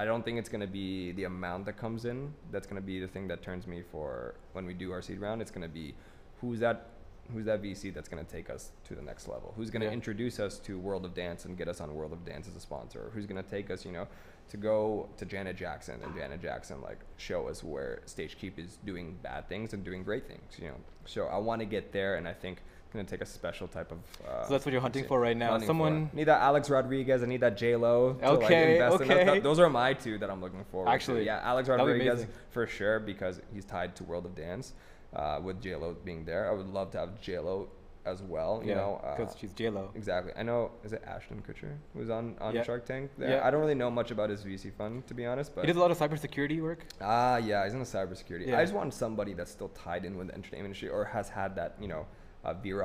I 0.00 0.06
don't 0.06 0.24
think 0.24 0.38
it's 0.38 0.48
going 0.48 0.62
to 0.62 0.66
be 0.66 1.12
the 1.12 1.24
amount 1.24 1.66
that 1.66 1.76
comes 1.76 2.06
in 2.06 2.32
that's 2.50 2.66
going 2.66 2.80
to 2.80 2.86
be 2.86 3.00
the 3.00 3.06
thing 3.06 3.28
that 3.28 3.42
turns 3.42 3.66
me 3.66 3.82
for 3.92 4.34
when 4.54 4.64
we 4.64 4.72
do 4.72 4.92
our 4.92 5.02
seed 5.02 5.20
round. 5.20 5.42
It's 5.42 5.50
going 5.50 5.68
to 5.68 5.74
be 5.82 5.94
who's 6.40 6.60
that 6.60 6.86
Who's 7.32 7.44
that 7.44 7.62
VC 7.62 7.94
that's 7.94 8.08
going 8.08 8.24
to 8.24 8.28
take 8.28 8.50
us 8.50 8.72
to 8.88 8.96
the 8.96 9.02
next 9.02 9.28
level? 9.28 9.54
Who's 9.56 9.70
going 9.70 9.82
to 9.82 9.86
Yeah. 9.86 9.92
introduce 9.92 10.40
us 10.40 10.58
to 10.60 10.80
World 10.80 11.04
of 11.04 11.14
Dance 11.14 11.44
and 11.44 11.56
get 11.56 11.68
us 11.68 11.80
on 11.80 11.94
World 11.94 12.12
of 12.12 12.24
Dance 12.24 12.48
as 12.48 12.56
a 12.56 12.60
sponsor? 12.60 13.12
Who's 13.14 13.24
going 13.26 13.40
to 13.40 13.48
take 13.48 13.70
us, 13.70 13.84
you 13.84 13.92
know, 13.92 14.08
to 14.48 14.56
go 14.56 15.08
to 15.16 15.24
Janet 15.24 15.54
Jackson 15.54 16.00
and 16.02 16.12
Janet 16.16 16.42
Jackson 16.42 16.80
like 16.82 16.98
show 17.18 17.46
us 17.46 17.62
where 17.62 18.00
StageKeep 18.06 18.58
is 18.58 18.78
doing 18.84 19.16
bad 19.22 19.48
things 19.48 19.74
and 19.74 19.84
doing 19.84 20.02
great 20.02 20.26
things, 20.26 20.58
you 20.58 20.66
know? 20.66 20.74
So 21.04 21.26
I 21.26 21.36
want 21.36 21.60
to 21.60 21.66
get 21.66 21.92
there, 21.92 22.16
and 22.16 22.26
I 22.26 22.32
think 22.32 22.62
to 22.92 23.04
take 23.04 23.20
a 23.20 23.26
special 23.26 23.68
type 23.68 23.92
of. 23.92 23.98
Uh, 24.26 24.44
So 24.44 24.52
that's 24.52 24.64
what 24.66 24.72
you're 24.72 24.80
hunting 24.80 25.04
for 25.04 25.20
right 25.20 25.36
now. 25.36 25.50
hunting 25.52 25.66
for. 25.66 25.70
Someone- 25.70 26.10
need 26.12 26.24
that 26.24 26.40
Alex 26.42 26.68
Rodriguez. 26.68 27.22
I 27.22 27.26
need 27.26 27.40
that 27.40 27.56
J 27.56 27.76
Lo. 27.76 28.16
Okay, 28.22 28.26
like, 28.30 28.50
invest 28.52 29.02
in. 29.02 29.08
That- 29.08 29.16
okay. 29.16 29.24
that- 29.34 29.42
those 29.42 29.58
are 29.60 29.68
my 29.70 29.94
two 29.94 30.18
that 30.18 30.30
I'm 30.30 30.40
looking 30.40 30.64
for. 30.70 30.88
Actually, 30.88 31.20
to. 31.20 31.26
Yeah, 31.26 31.40
Alex 31.42 31.68
Rodriguez 31.68 32.26
for 32.50 32.66
sure 32.66 32.98
because 32.98 33.40
he's 33.52 33.64
tied 33.64 33.94
to 33.96 34.04
World 34.04 34.26
of 34.26 34.34
Dance. 34.34 34.74
Uh, 35.12 35.40
with 35.42 35.60
J 35.60 35.74
Lo 35.76 35.96
being 36.04 36.24
there, 36.24 36.48
I 36.48 36.54
would 36.54 36.68
love 36.68 36.90
to 36.92 36.98
have 36.98 37.20
J 37.20 37.38
Lo 37.40 37.68
as 38.06 38.22
well. 38.22 38.60
You 38.62 38.70
yeah, 38.70 38.74
know, 38.76 39.00
uh, 39.04 39.16
because 39.16 39.36
she's 39.36 39.52
J 39.52 39.68
Lo. 39.68 39.90
Exactly. 39.96 40.32
I 40.36 40.42
know. 40.44 40.70
Is 40.84 40.92
it 40.92 41.02
Ashton 41.04 41.42
Kutcher 41.46 41.76
who's 41.94 42.08
on 42.10 42.36
on 42.40 42.54
Yeah. 42.54 42.62
Shark 42.62 42.84
Tank? 42.86 43.10
Yeah. 43.18 43.44
I 43.44 43.50
don't 43.50 43.60
really 43.60 43.74
know 43.74 43.90
much 43.90 44.10
about 44.12 44.30
his 44.30 44.44
VC 44.44 44.70
fund 44.70 45.06
to 45.08 45.14
be 45.14 45.26
honest, 45.26 45.52
but 45.54 45.62
He 45.62 45.66
does 45.66 45.76
a 45.76 45.80
lot 45.80 45.90
of 45.90 45.98
cybersecurity 45.98 46.62
work. 46.62 46.86
ah, 47.00 47.36
yeah, 47.38 47.64
he's 47.64 47.72
in 47.74 47.80
the 47.80 47.84
cybersecurity. 47.84 48.46
Yeah. 48.46 48.58
I 48.58 48.62
just 48.62 48.72
want 48.74 48.94
somebody 48.94 49.34
that's 49.34 49.50
still 49.50 49.68
tied 49.70 50.04
in 50.04 50.16
with 50.16 50.28
the 50.28 50.34
entertainment 50.34 50.66
industry 50.66 50.88
or 50.88 51.04
has 51.06 51.28
had 51.28 51.56
that 51.56 51.74
you 51.80 51.88
know 51.88 52.06
uh, 52.44 52.54
veer. 52.54 52.84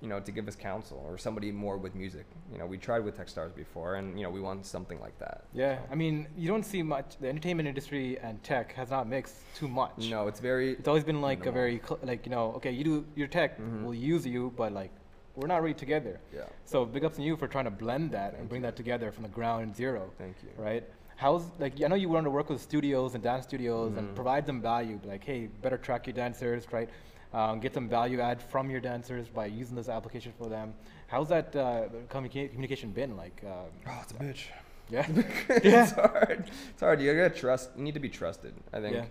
You 0.00 0.06
know, 0.08 0.20
to 0.20 0.30
give 0.30 0.46
us 0.46 0.54
counsel 0.54 1.04
or 1.08 1.18
somebody 1.18 1.50
more 1.50 1.76
with 1.76 1.96
music. 1.96 2.24
You 2.52 2.58
know, 2.58 2.66
we 2.66 2.78
tried 2.78 3.00
with 3.00 3.18
Techstars 3.18 3.52
before, 3.52 3.96
and 3.96 4.16
you 4.16 4.22
know, 4.24 4.30
we 4.30 4.40
want 4.40 4.64
something 4.64 5.00
like 5.00 5.18
that. 5.18 5.42
Yeah, 5.52 5.80
I 5.90 5.96
mean, 5.96 6.28
you 6.36 6.46
don't 6.46 6.62
see 6.62 6.84
much. 6.84 7.16
The 7.20 7.28
entertainment 7.28 7.68
industry 7.68 8.16
and 8.20 8.40
tech 8.44 8.72
has 8.74 8.90
not 8.90 9.08
mixed 9.08 9.34
too 9.56 9.66
much. 9.66 10.08
No, 10.08 10.28
it's 10.28 10.38
very. 10.38 10.74
It's 10.74 10.86
always 10.86 11.02
been 11.02 11.20
like 11.20 11.46
a 11.46 11.50
very 11.50 11.80
cl- 11.84 11.98
like 12.04 12.24
you 12.26 12.30
know, 12.30 12.52
okay, 12.58 12.70
you 12.70 12.84
do 12.84 13.04
your 13.16 13.26
tech, 13.26 13.58
Mhm. 13.58 13.82
we'll 13.82 13.94
use 14.14 14.24
you, 14.24 14.52
but 14.56 14.70
like 14.72 14.92
we're 15.34 15.48
not 15.48 15.62
really 15.62 15.74
together. 15.74 16.20
Yeah. 16.32 16.42
So 16.64 16.84
big 16.84 17.04
ups 17.04 17.16
to 17.16 17.22
you 17.22 17.36
for 17.36 17.48
trying 17.48 17.64
to 17.64 17.72
blend 17.72 18.12
that 18.12 18.34
and 18.34 18.48
bring 18.48 18.60
you. 18.62 18.66
that 18.68 18.76
together 18.76 19.10
from 19.10 19.24
the 19.24 19.28
ground 19.30 19.74
zero. 19.74 20.12
Thank 20.16 20.36
you. 20.44 20.50
Right? 20.56 20.84
How's 21.16 21.42
like 21.58 21.72
I 21.82 21.88
know 21.88 21.96
you 21.96 22.08
want 22.08 22.24
to 22.24 22.30
work 22.30 22.50
with 22.50 22.60
studios 22.62 23.14
and 23.16 23.24
dance 23.24 23.46
studios 23.46 23.96
and 23.96 24.10
Mhm. 24.10 24.14
provide 24.14 24.46
them 24.46 24.62
value, 24.62 25.00
like 25.04 25.24
hey, 25.24 25.48
better 25.60 25.76
track 25.76 26.06
your 26.06 26.14
dancers, 26.14 26.72
right? 26.72 26.88
Um, 27.32 27.60
get 27.60 27.74
some 27.74 27.88
value 27.88 28.20
add 28.20 28.40
from 28.42 28.70
your 28.70 28.80
dancers 28.80 29.28
by 29.28 29.46
using 29.46 29.76
this 29.76 29.88
application 29.88 30.32
for 30.38 30.48
them. 30.48 30.72
How's 31.08 31.28
that 31.28 31.54
uh, 31.54 31.82
communica- 32.08 32.50
communication 32.50 32.90
been 32.90 33.16
like? 33.16 33.42
Uh, 33.46 33.64
Oh, 33.86 33.98
it's 34.02 34.12
a 34.12 34.14
bitch. 34.14 34.44
yeah. 34.88 35.06
it's 35.48 35.92
hard. 35.92 36.50
It's 36.70 36.80
hard. 36.80 37.00
You 37.02 37.14
gotta 37.14 37.28
trust. 37.30 37.70
You 37.76 37.82
need 37.84 37.94
to 37.94 38.00
be 38.00 38.08
trusted. 38.08 38.54
I 38.72 38.80
think, 38.80 38.94
Yeah. 38.96 39.04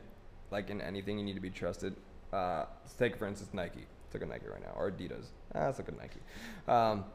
like 0.50 0.70
in 0.72 0.82
anything, 0.82 1.20
you 1.20 1.26
need 1.26 1.36
to 1.36 1.40
be 1.42 1.52
trusted. 1.52 1.96
Uh, 2.34 2.66
let's 2.84 2.96
take 2.96 3.16
for 3.18 3.28
instance 3.28 3.54
Nike. 3.54 3.86
Let's 4.06 4.14
look 4.16 4.24
at 4.24 4.30
Nike 4.30 4.48
right 4.52 4.62
now, 4.62 4.74
or 4.76 4.90
Adidas. 4.92 5.28
Ah, 5.54 5.66
let's 5.66 5.78
look 5.78 5.90
at 5.90 5.98
Nike. 5.98 6.20
Um, 6.68 7.06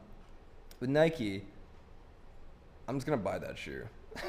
with 0.79 0.89
Nike, 0.89 1.43
I'm 2.87 2.95
just 2.95 3.05
gonna 3.05 3.17
buy 3.21 3.39
that 3.39 3.57
shoe. 3.57 3.83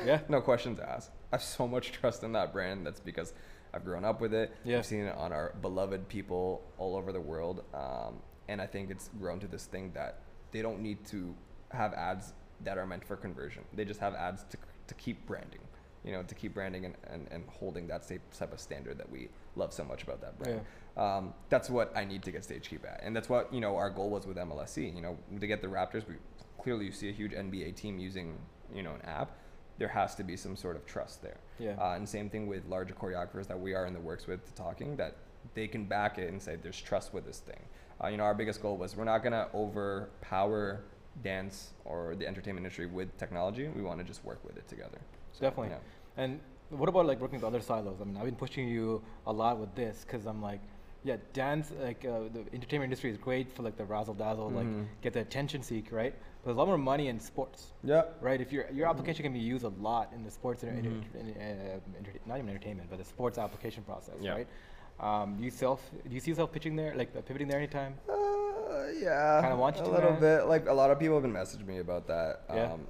Yeah. 0.05 0.21
no 0.29 0.41
questions 0.41 0.81
asked. 0.81 1.11
I 1.33 1.37
have 1.37 1.43
so 1.43 1.67
much 1.69 1.93
trust 1.93 2.23
in 2.25 2.33
that 2.33 2.53
brand. 2.53 2.85
That's 2.87 3.01
because 3.01 3.33
I've 3.75 3.85
grown 3.85 4.05
up 4.05 4.21
with 4.21 4.33
it. 4.33 4.55
Yeah. 4.65 4.79
I've 4.79 4.87
seen 4.87 5.01
it 5.01 5.17
on 5.17 5.33
our 5.33 5.55
beloved 5.61 6.09
people 6.09 6.63
all 6.79 6.97
over 6.97 7.13
the 7.13 7.21
world. 7.21 7.65
Um, 7.75 8.21
and 8.49 8.61
I 8.61 8.67
think 8.67 8.91
it's 8.91 9.11
grown 9.19 9.41
to 9.41 9.47
this 9.47 9.67
thing 9.67 9.91
that 9.95 10.21
they 10.53 10.63
don't 10.63 10.81
need 10.81 11.05
to 11.07 11.35
have 11.71 11.93
ads 11.95 12.33
that 12.63 12.79
are 12.79 12.87
meant 12.87 13.05
for 13.05 13.17
conversion. 13.17 13.65
They 13.73 13.85
just 13.85 14.01
have 14.01 14.15
ads 14.15 14.45
to, 14.51 14.57
to 14.87 14.95
keep 14.95 15.27
branding, 15.27 15.61
you 16.05 16.13
know, 16.13 16.23
to 16.23 16.35
keep 16.35 16.55
branding 16.55 16.85
and, 16.85 16.95
and, 17.11 17.27
and 17.31 17.45
holding 17.49 17.89
that 17.89 18.05
same 18.05 18.21
type 18.37 18.53
of 18.53 18.61
standard 18.61 18.99
that 18.99 19.11
we 19.11 19.29
love 19.57 19.73
so 19.73 19.85
much 19.85 20.03
about 20.05 20.21
that 20.21 20.39
brand. 20.39 20.61
Um, 20.97 21.35
that's 21.49 21.69
what 21.69 21.93
I 21.97 22.05
need 22.05 22.23
to 22.23 22.31
get 22.31 22.43
StageKeep 22.43 22.85
at. 22.85 23.01
And 23.03 23.17
that's 23.17 23.29
what, 23.29 23.53
you 23.53 23.61
know, 23.61 23.77
our 23.77 23.91
goal 23.91 24.11
was 24.11 24.27
with 24.27 24.37
MLSE, 24.37 24.95
you 24.95 25.03
know, 25.03 25.19
to 25.41 25.47
get 25.47 25.61
the 25.61 25.67
Raptors. 25.67 26.07
We 26.07 26.15
clearly 26.63 26.87
you 26.87 26.93
see 26.93 27.09
a 27.09 27.13
huge 27.13 27.33
NBA 27.33 27.75
team 27.75 27.99
using, 27.99 28.39
you 28.73 28.83
know, 28.83 28.95
an 28.95 29.03
app. 29.03 29.37
There 29.79 29.89
has 29.89 30.15
to 30.17 30.23
be 30.25 30.37
some 30.37 30.57
sort 30.57 30.77
of 30.77 30.87
trust 30.87 31.23
there. 31.23 31.39
Yeah. 31.59 31.73
Uh, 31.81 31.95
and 31.97 32.09
same 32.09 32.31
thing 32.31 32.47
with 32.47 32.65
larger 32.67 32.95
choreographers 32.95 33.47
that 33.49 33.59
we 33.59 33.75
are 33.75 33.87
in 33.87 33.93
the 33.93 34.01
works 34.01 34.27
with 34.27 34.55
talking 34.55 34.97
that 34.97 35.17
they 35.55 35.67
can 35.67 35.85
back 35.85 36.19
it 36.19 36.31
and 36.31 36.41
say 36.41 36.57
there's 36.57 36.81
trust 36.81 37.13
with 37.13 37.27
this 37.27 37.39
thing. 37.41 37.61
Uh, 38.03 38.09
you 38.09 38.17
know, 38.17 38.25
our 38.25 38.35
biggest 38.35 38.63
goal 38.63 38.77
was 38.77 38.97
we're 38.97 39.05
not 39.05 39.23
gonna 39.23 39.49
overpower 39.55 40.81
dance 41.23 41.73
or 41.85 42.15
the 42.17 42.27
entertainment 42.27 42.65
industry 42.65 42.87
with 42.87 43.17
technology. 43.19 43.69
We 43.69 43.83
want 43.83 43.99
to 44.01 44.05
just 44.05 44.25
work 44.25 44.43
with 44.45 44.57
it 44.57 44.67
together. 44.69 44.99
So, 45.33 45.41
Definitely. 45.43 45.71
yeah. 45.71 46.23
And 46.23 46.41
what 46.71 46.89
about 46.89 47.07
like 47.07 47.21
working 47.21 47.37
with 47.37 47.45
other 47.45 47.61
silos? 47.61 47.99
I 48.01 48.05
mean, 48.05 48.17
I've 48.17 48.25
been 48.25 48.35
pushing 48.37 48.69
you 48.69 49.03
a 49.27 49.33
lot 49.33 49.59
with 49.59 49.75
this 49.75 50.05
because 50.07 50.27
I'm 50.27 50.43
like, 50.43 50.61
yeah, 51.05 51.17
dance, 51.33 51.71
like 51.83 52.05
uh, 52.05 52.21
the 52.33 52.41
entertainment 52.53 52.85
industry 52.85 53.11
is 53.11 53.19
great 53.19 53.53
for 53.53 53.63
like 53.63 53.77
the 53.77 53.85
razzle 53.85 54.15
dazzle, 54.15 54.51
like 54.51 54.67
Mhm. 54.67 54.87
get 55.03 55.13
the 55.13 55.21
attention 55.21 55.63
seek, 55.63 55.93
right? 55.93 56.15
But 56.45 56.49
there's 56.51 56.57
a 56.57 56.59
lot 56.59 56.67
more 56.69 56.77
money 56.77 57.09
in 57.09 57.19
sports, 57.21 57.73
Yeah. 57.83 58.03
right? 58.21 58.39
If 58.39 58.53
your 58.53 58.71
your 58.71 58.87
application 58.87 59.23
can 59.23 59.33
be 59.33 59.39
used 59.39 59.65
a 59.65 59.71
lot 59.81 60.13
in 60.15 60.25
the 60.25 60.31
sports, 60.31 60.63
enter- 60.63 60.83
Mhm. 60.91 61.03
enter- 61.19 61.41
in, 61.41 61.59
uh, 61.71 61.81
enter- 61.97 62.13
not 62.27 62.37
even 62.37 62.51
entertainment, 62.51 62.91
but 62.91 62.99
the 62.99 63.05
sports 63.05 63.39
application 63.39 63.83
process, 63.83 64.17
Yeah. 64.21 64.33
right? 64.33 64.47
Um, 65.01 65.39
do 65.39 65.43
you 65.45 65.51
self, 65.51 65.81
do 66.07 66.15
you 66.15 66.21
see 66.21 66.31
yourself 66.33 66.53
pitching 66.53 66.77
there, 66.77 66.95
like 66.97 67.17
uh, 67.17 67.23
pivoting 67.23 67.49
there 67.49 67.57
anytime? 67.57 67.95
Uh, 68.11 68.89
yeah. 69.01 69.41
Kinda 69.41 69.57
want 69.57 69.77
you 69.77 69.83
a 69.83 69.87
to, 69.87 69.91
little 69.91 70.11
man? 70.13 70.21
bit. 70.21 70.43
Like 70.47 70.69
a 70.69 70.73
lot 70.75 70.91
of 70.91 70.99
people 70.99 71.15
have 71.15 71.23
been 71.23 71.33
messaging 71.33 71.67
me 71.67 71.79
about 71.79 72.07
that. 72.09 72.43
Yeah. 72.55 72.73
Um, 72.75 72.87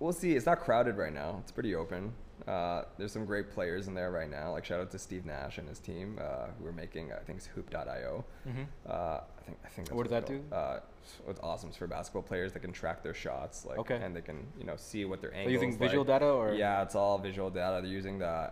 we'll 0.00 0.14
see. 0.14 0.34
It's 0.36 0.46
not 0.46 0.60
crowded 0.60 0.96
right 0.96 1.12
now. 1.12 1.36
It's 1.42 1.52
pretty 1.52 1.74
open. 1.74 2.14
Uh, 2.46 2.82
there's 2.98 3.12
some 3.12 3.24
great 3.24 3.50
players 3.50 3.88
in 3.88 3.94
there 3.94 4.10
right 4.10 4.30
now. 4.30 4.52
Like 4.52 4.64
shout 4.64 4.80
out 4.80 4.90
to 4.92 4.98
Steve 4.98 5.24
Nash 5.24 5.58
and 5.58 5.68
his 5.68 5.78
team 5.78 6.18
uh, 6.20 6.46
who 6.58 6.66
are 6.66 6.72
making 6.72 7.12
I 7.12 7.18
think 7.18 7.38
it's 7.38 7.46
Hoop.io. 7.46 8.24
Mm-hmm. 8.46 8.62
Uh, 8.88 8.92
I 8.92 9.20
think 9.44 9.58
I 9.64 9.68
think. 9.68 9.88
That's 9.88 9.96
What 9.96 10.02
does 10.04 10.10
that 10.10 10.26
do? 10.26 10.42
Uh, 10.52 10.80
it's 11.28 11.40
awesome. 11.42 11.68
It's 11.70 11.78
for 11.78 11.86
basketball 11.86 12.22
players 12.22 12.52
that 12.52 12.60
can 12.60 12.72
track 12.72 13.02
their 13.02 13.14
shots, 13.14 13.64
like, 13.64 13.78
Okay. 13.78 13.96
and 14.02 14.14
they 14.14 14.20
can 14.20 14.46
you 14.58 14.64
know 14.64 14.74
see 14.76 15.04
what 15.04 15.20
their 15.20 15.30
So 15.30 15.36
angles. 15.36 15.52
using 15.52 15.78
visual 15.78 16.04
like. 16.04 16.20
data 16.20 16.26
or 16.26 16.52
Yeah, 16.52 16.82
it's 16.82 16.94
all 16.94 17.18
visual 17.18 17.50
data. 17.50 17.80
They're 17.82 17.90
using 17.90 18.18
the 18.18 18.50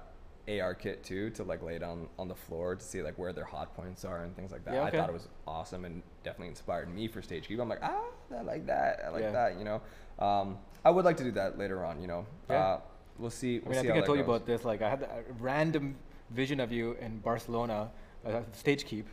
ARKit 0.49 1.03
too 1.03 1.31
to 1.31 1.43
like 1.45 1.63
lay 1.63 1.79
down 1.79 2.07
on 2.19 2.29
the 2.29 2.35
floor 2.35 2.77
to 2.77 2.85
see 2.85 3.03
like 3.03 3.19
where 3.19 3.33
their 3.33 3.45
hot 3.47 3.75
points 3.75 4.05
are 4.05 4.25
and 4.25 4.35
things 4.37 4.53
like 4.53 4.65
that. 4.67 4.75
Yeah, 4.75 4.85
okay. 4.89 4.99
I 4.99 5.01
thought 5.01 5.09
it 5.11 5.15
was 5.15 5.29
awesome 5.47 5.85
and 5.85 6.03
definitely 6.23 6.49
inspired 6.49 6.93
me 6.95 7.09
for 7.09 7.23
StageKeep. 7.23 7.61
I'm 7.61 7.69
like, 7.69 7.79
ah, 7.83 8.03
I 8.37 8.43
like 8.43 8.67
that. 8.67 9.03
I 9.07 9.09
like 9.09 9.23
Yeah. 9.23 9.31
that. 9.33 9.59
You 9.59 9.65
know, 9.65 9.81
um, 10.19 10.59
I 10.85 10.91
would 10.91 11.05
like 11.05 11.17
to 11.19 11.25
do 11.25 11.31
that 11.33 11.57
later 11.59 11.85
on. 11.85 12.01
You 12.01 12.09
know, 12.09 12.27
Yeah. 12.51 12.79
We'll 13.19 13.31
see. 13.31 13.57
I 13.57 13.61
We'll 13.61 13.71
mean, 13.71 13.79
I 13.79 13.83
think 13.83 14.03
I 14.03 14.07
told 14.07 14.19
you 14.19 14.25
about 14.25 14.47
this. 14.47 14.65
Like, 14.65 14.83
I 14.83 14.91
had 14.91 15.03
a 15.03 15.23
random 15.41 15.97
vision 16.31 16.61
of 16.61 16.73
you 16.73 16.97
in 17.01 17.19
Barcelona, 17.19 17.91
uh, 18.27 18.41
StageKeep, 18.53 19.05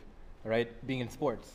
right? 0.44 0.68
Being 0.86 1.00
in 1.00 1.08
sports. 1.08 1.52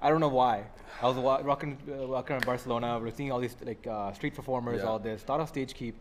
I 0.00 0.08
don't 0.10 0.20
know 0.20 0.28
why. 0.28 0.64
I 1.00 1.06
was 1.06 1.16
wa- 1.16 1.40
walking, 1.42 1.78
uh, 1.88 2.06
walking 2.08 2.34
around 2.34 2.46
Barcelona. 2.46 2.98
We 2.98 3.08
are 3.08 3.12
seeing 3.12 3.30
all 3.30 3.40
these 3.40 3.56
like 3.64 3.86
uh, 3.86 4.12
street 4.12 4.34
performers, 4.34 4.80
Yeah. 4.82 4.88
all 4.88 4.98
this. 4.98 5.22
Thought 5.22 5.40
of 5.40 5.52
StageKeep, 5.52 5.94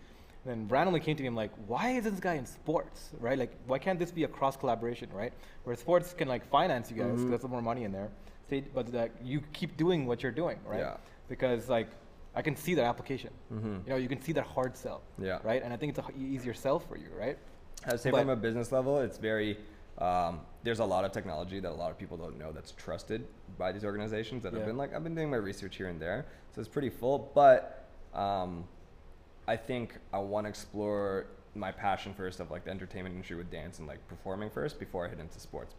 and 0.44 0.46
then 0.46 0.68
randomly 0.70 1.00
came 1.02 1.16
to 1.18 1.22
me. 1.22 1.28
I'm 1.28 1.36
like, 1.36 1.52
why 1.68 1.92
is 1.92 2.06
this 2.06 2.20
guy 2.20 2.36
in 2.36 2.46
sports, 2.46 3.10
right? 3.20 3.38
Like, 3.38 3.52
why 3.68 3.78
can't 3.78 4.00
this 4.00 4.12
be 4.12 4.24
a 4.24 4.28
cross 4.28 4.56
collaboration, 4.58 5.10
right? 5.14 5.34
Where 5.66 5.76
sports 5.76 6.14
can 6.14 6.28
like 6.28 6.44
finance 6.50 6.90
you 6.90 6.98
guys, 6.98 7.12
'cause 7.12 7.20
Mhm. 7.26 7.30
there's 7.30 7.44
more 7.48 7.62
money 7.62 7.84
in 7.84 7.92
there. 7.92 8.10
Stage, 8.48 8.66
but 8.74 8.92
like, 8.94 9.12
you 9.24 9.42
keep 9.54 9.78
doing 9.78 10.08
what 10.08 10.24
you're 10.24 10.32
doing, 10.32 10.58
right? 10.66 10.80
Yeah. 10.80 10.98
Because 11.28 11.70
like, 11.70 11.88
I 12.36 12.42
can 12.42 12.56
see 12.56 12.76
that 12.76 12.86
application. 12.86 13.32
Mhm. 13.52 13.84
You 13.86 13.90
know, 13.90 13.96
you 13.98 14.08
can 14.08 14.22
see 14.22 14.32
that 14.34 14.46
hard 14.46 14.76
sell 14.78 15.02
Yeah. 15.20 15.40
right? 15.44 15.62
And 15.62 15.74
I 15.74 15.78
think 15.78 15.98
it's 15.98 16.08
an 16.08 16.16
easier 16.16 16.54
sell 16.54 16.80
for 16.80 16.98
you, 16.98 17.10
right? 17.18 17.38
I'd 17.86 18.00
say 18.00 18.12
But- 18.12 18.22
from 18.22 18.30
a 18.30 18.36
business 18.36 18.72
level, 18.72 19.00
it's 19.00 19.18
very. 19.18 19.58
Um, 19.98 20.42
there's 20.64 20.80
a 20.80 20.86
lot 20.86 21.04
of 21.06 21.12
technology 21.12 21.60
that 21.60 21.70
a 21.70 21.74
lot 21.76 21.92
of 21.92 21.98
people 21.98 22.18
don't 22.18 22.38
know 22.40 22.52
that's 22.52 22.72
trusted 22.72 23.28
by 23.58 23.72
these 23.72 23.84
organizations 23.84 24.42
that 24.44 24.54
Yeah. 24.54 24.60
have 24.60 24.68
been 24.68 24.78
like 24.78 24.94
I've 24.94 25.04
been 25.04 25.14
doing 25.16 25.30
my 25.30 25.38
research 25.38 25.76
here 25.76 25.88
and 25.90 26.00
there, 26.02 26.26
so 26.52 26.62
it's 26.62 26.70
pretty 26.70 26.90
full. 26.90 27.32
But 27.36 27.86
um, 28.14 28.68
I 29.48 29.58
think 29.58 29.98
I 30.14 30.20
want 30.20 30.46
to 30.46 30.50
explore 30.50 31.28
my 31.54 31.72
passion 31.72 32.14
first 32.14 32.40
of 32.40 32.50
like 32.50 32.64
the 32.64 32.72
entertainment 32.72 33.14
industry 33.14 33.36
with 33.36 33.52
dance 33.52 33.80
and 33.80 33.88
like 33.88 34.06
performing 34.08 34.50
first 34.50 34.80
before 34.80 35.06
I 35.06 35.10
hit 35.10 35.20
into 35.20 35.40
sports, 35.40 35.76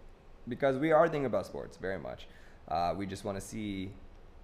because 0.46 0.76
we 0.78 0.92
are 0.92 1.08
thinking 1.08 1.26
about 1.26 1.46
sports 1.46 1.76
very 1.78 1.98
much. 1.98 2.28
Uh, 2.68 2.94
we 2.96 3.06
just 3.06 3.24
want 3.24 3.36
to 3.38 3.40
see 3.40 3.92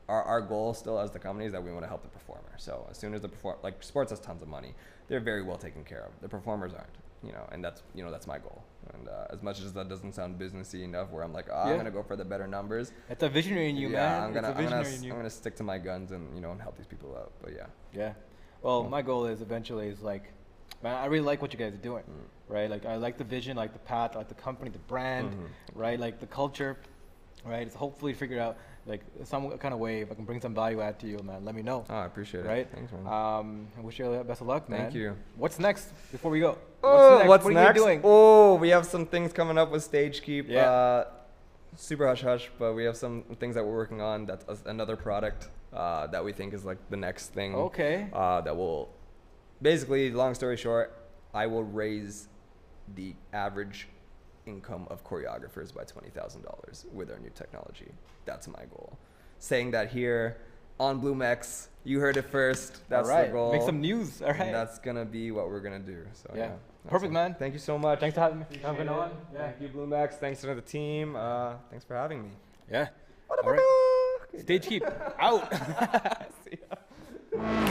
our, 0.08 0.22
our 0.22 0.40
goal 0.40 0.72
still 0.74 0.98
as 0.98 1.10
the 1.10 1.18
company 1.18 1.46
is 1.46 1.52
that 1.52 1.62
we 1.62 1.70
want 1.70 1.84
to 1.84 1.88
help 1.88 2.02
the 2.02 2.08
performer. 2.08 2.52
So 2.56 2.86
as 2.90 2.96
soon 2.98 3.14
as 3.14 3.20
the 3.20 3.28
perform 3.28 3.56
like 3.62 3.82
sports 3.82 4.10
has 4.10 4.20
tons 4.20 4.42
of 4.42 4.48
money, 4.48 4.74
they're 5.08 5.20
very 5.20 5.42
well 5.42 5.56
taken 5.58 5.84
care 5.84 6.00
of. 6.04 6.12
The 6.22 6.28
performers 6.28 6.72
aren't, 6.72 6.88
you 7.22 7.32
know, 7.32 7.46
and 7.52 7.62
that's 7.64 7.82
you 7.94 8.02
know 8.04 8.10
that's 8.10 8.26
my 8.26 8.38
goal. 8.38 8.62
And 8.94 9.08
uh, 9.08 9.26
as 9.30 9.42
much 9.42 9.60
as 9.60 9.72
that 9.74 9.88
doesn't 9.88 10.14
sound 10.14 10.38
businessy 10.38 10.82
enough, 10.82 11.10
where 11.10 11.22
I'm 11.22 11.32
like, 11.32 11.48
oh, 11.52 11.66
Yeah. 11.66 11.72
I'm 11.72 11.76
gonna 11.76 11.90
go 11.90 12.02
for 12.02 12.16
the 12.16 12.24
better 12.24 12.46
numbers. 12.46 12.92
It's 13.10 13.22
a 13.22 13.28
visionary 13.28 13.68
in 13.68 13.76
you, 13.76 13.88
yeah, 13.90 13.96
man. 13.96 14.22
I'm 14.22 14.32
gonna 14.32 14.48
it's 14.50 14.58
a 14.58 14.62
I'm 14.62 14.70
gonna, 14.70 14.88
in 14.88 15.02
you. 15.02 15.12
I'm 15.12 15.18
gonna 15.18 15.30
stick 15.30 15.56
to 15.56 15.62
my 15.62 15.78
guns 15.78 16.12
and 16.12 16.34
you 16.34 16.40
know 16.40 16.52
and 16.52 16.60
help 16.60 16.76
these 16.76 16.86
people 16.86 17.14
out. 17.16 17.32
But 17.42 17.52
yeah, 17.54 17.66
yeah. 17.92 18.12
Well, 18.62 18.80
Cool. 18.82 18.90
my 18.90 19.02
goal 19.02 19.26
is 19.26 19.40
eventually 19.42 19.88
is 19.88 20.00
like, 20.00 20.32
man, 20.82 20.96
I 20.96 21.06
really 21.06 21.24
like 21.24 21.42
what 21.42 21.52
you 21.52 21.58
guys 21.58 21.74
are 21.74 21.76
doing, 21.90 22.02
Mm. 22.04 22.24
right? 22.54 22.68
Like, 22.70 22.86
I 22.86 22.96
like 22.96 23.18
the 23.18 23.24
vision, 23.24 23.56
like 23.56 23.72
the 23.72 23.78
path, 23.78 24.16
like 24.16 24.28
the 24.28 24.34
company, 24.34 24.70
the 24.70 24.78
brand, 24.80 25.30
Mhm. 25.32 25.48
right? 25.74 26.00
Like 26.00 26.18
the 26.18 26.26
culture, 26.26 26.76
right? 27.44 27.64
It's 27.66 27.76
hopefully 27.76 28.14
figured 28.14 28.40
out 28.40 28.56
like 28.88 29.02
some 29.24 29.50
kind 29.58 29.74
of 29.74 29.80
way 29.80 30.00
if 30.00 30.10
I 30.10 30.14
can 30.14 30.24
bring 30.24 30.40
some 30.40 30.54
value 30.54 30.80
add 30.80 30.98
to 31.00 31.06
you, 31.06 31.18
man. 31.18 31.44
Let 31.44 31.54
me 31.54 31.62
know, 31.62 31.84
oh, 31.88 31.94
I 31.94 32.06
appreciate 32.06 32.44
it. 32.44 32.48
right? 32.48 32.68
Thanks, 32.74 32.92
man. 32.92 33.06
Um, 33.06 33.68
I 33.76 33.80
wish 33.82 33.98
you 33.98 34.06
all 34.06 34.18
the 34.18 34.24
best 34.24 34.40
of 34.40 34.46
luck, 34.46 34.68
man. 34.68 34.80
Thank 34.80 34.94
you. 34.94 35.16
What's 35.36 35.58
next 35.58 35.92
before 36.10 36.30
we 36.30 36.40
go? 36.40 36.58
Oh, 36.82 37.26
what's 37.26 37.44
what 37.44 37.54
next? 37.54 37.70
are 37.70 37.74
you 37.74 37.80
doing? 37.80 38.00
Oh, 38.04 38.54
we 38.54 38.70
have 38.70 38.86
some 38.86 39.06
things 39.06 39.32
coming 39.32 39.58
up 39.58 39.70
with 39.70 39.90
StageKeep. 39.90 40.48
Yeah. 40.48 40.70
Uh, 40.70 41.04
super 41.76 42.06
hush 42.06 42.22
hush, 42.22 42.50
but 42.58 42.74
we 42.74 42.84
have 42.84 42.96
some 42.96 43.22
things 43.38 43.54
that 43.54 43.64
we're 43.64 43.74
working 43.74 44.00
on. 44.00 44.26
That's 44.26 44.62
another 44.66 44.96
product 44.96 45.48
uh, 45.72 46.06
that 46.08 46.24
we 46.24 46.32
think 46.32 46.54
is 46.54 46.64
like 46.64 46.78
the 46.90 46.96
next 46.96 47.28
thing. 47.28 47.54
Okay. 47.54 48.08
Uh, 48.12 48.40
that 48.40 48.56
will, 48.56 48.88
basically, 49.60 50.10
long 50.10 50.34
story 50.34 50.56
short, 50.56 50.96
I 51.34 51.46
will 51.46 51.64
raise 51.64 52.28
the 52.94 53.14
average 53.32 53.88
income 54.48 54.86
of 54.90 55.04
choreographers 55.04 55.72
by 55.74 55.84
twenty 55.84 56.10
thousand 56.10 56.42
dollars 56.42 56.86
with 56.92 57.10
our 57.10 57.18
new 57.18 57.30
technology. 57.34 57.90
That's 58.24 58.48
my 58.48 58.64
goal. 58.70 58.98
Saying 59.38 59.70
that 59.72 59.90
here 59.90 60.38
on 60.80 61.00
BloomX, 61.00 61.68
you 61.84 62.00
heard 62.00 62.16
it 62.16 62.22
first. 62.30 62.88
That's 62.88 63.08
All 63.08 63.14
right. 63.14 63.26
the 63.26 63.32
goal. 63.32 63.52
Make 63.52 63.62
some 63.62 63.80
news. 63.80 64.22
All 64.22 64.28
right. 64.28 64.40
And 64.40 64.54
that's 64.54 64.78
gonna 64.78 65.04
be 65.04 65.30
what 65.30 65.48
we're 65.48 65.60
gonna 65.60 65.78
do. 65.78 66.04
So 66.14 66.30
Yeah. 66.34 66.40
yeah. 66.46 66.90
Perfect, 66.90 67.10
it. 67.10 67.14
man. 67.14 67.34
Thank 67.38 67.52
you 67.52 67.58
so 67.58 67.76
much. 67.78 68.00
Thanks 68.00 68.14
for 68.14 68.20
having 68.22 68.38
me. 68.38 68.44
Appreciate 68.44 68.66
Having 68.66 68.86
it. 68.86 68.88
on. 68.90 69.10
Yeah. 69.34 69.38
Thank 69.50 69.60
you, 69.60 69.68
BloomX. 69.68 70.14
Thanks 70.14 70.40
to 70.40 70.54
the 70.54 70.60
team. 70.62 71.16
Uh, 71.16 71.54
thanks 71.70 71.84
for 71.84 71.94
having 71.94 72.22
me. 72.22 72.30
Yeah. 72.70 72.88
All 73.30 73.52
right. 73.52 73.60
StageKeep 74.46 75.14
out. 75.18 75.52
See 76.44 76.58
ya. 76.60 77.54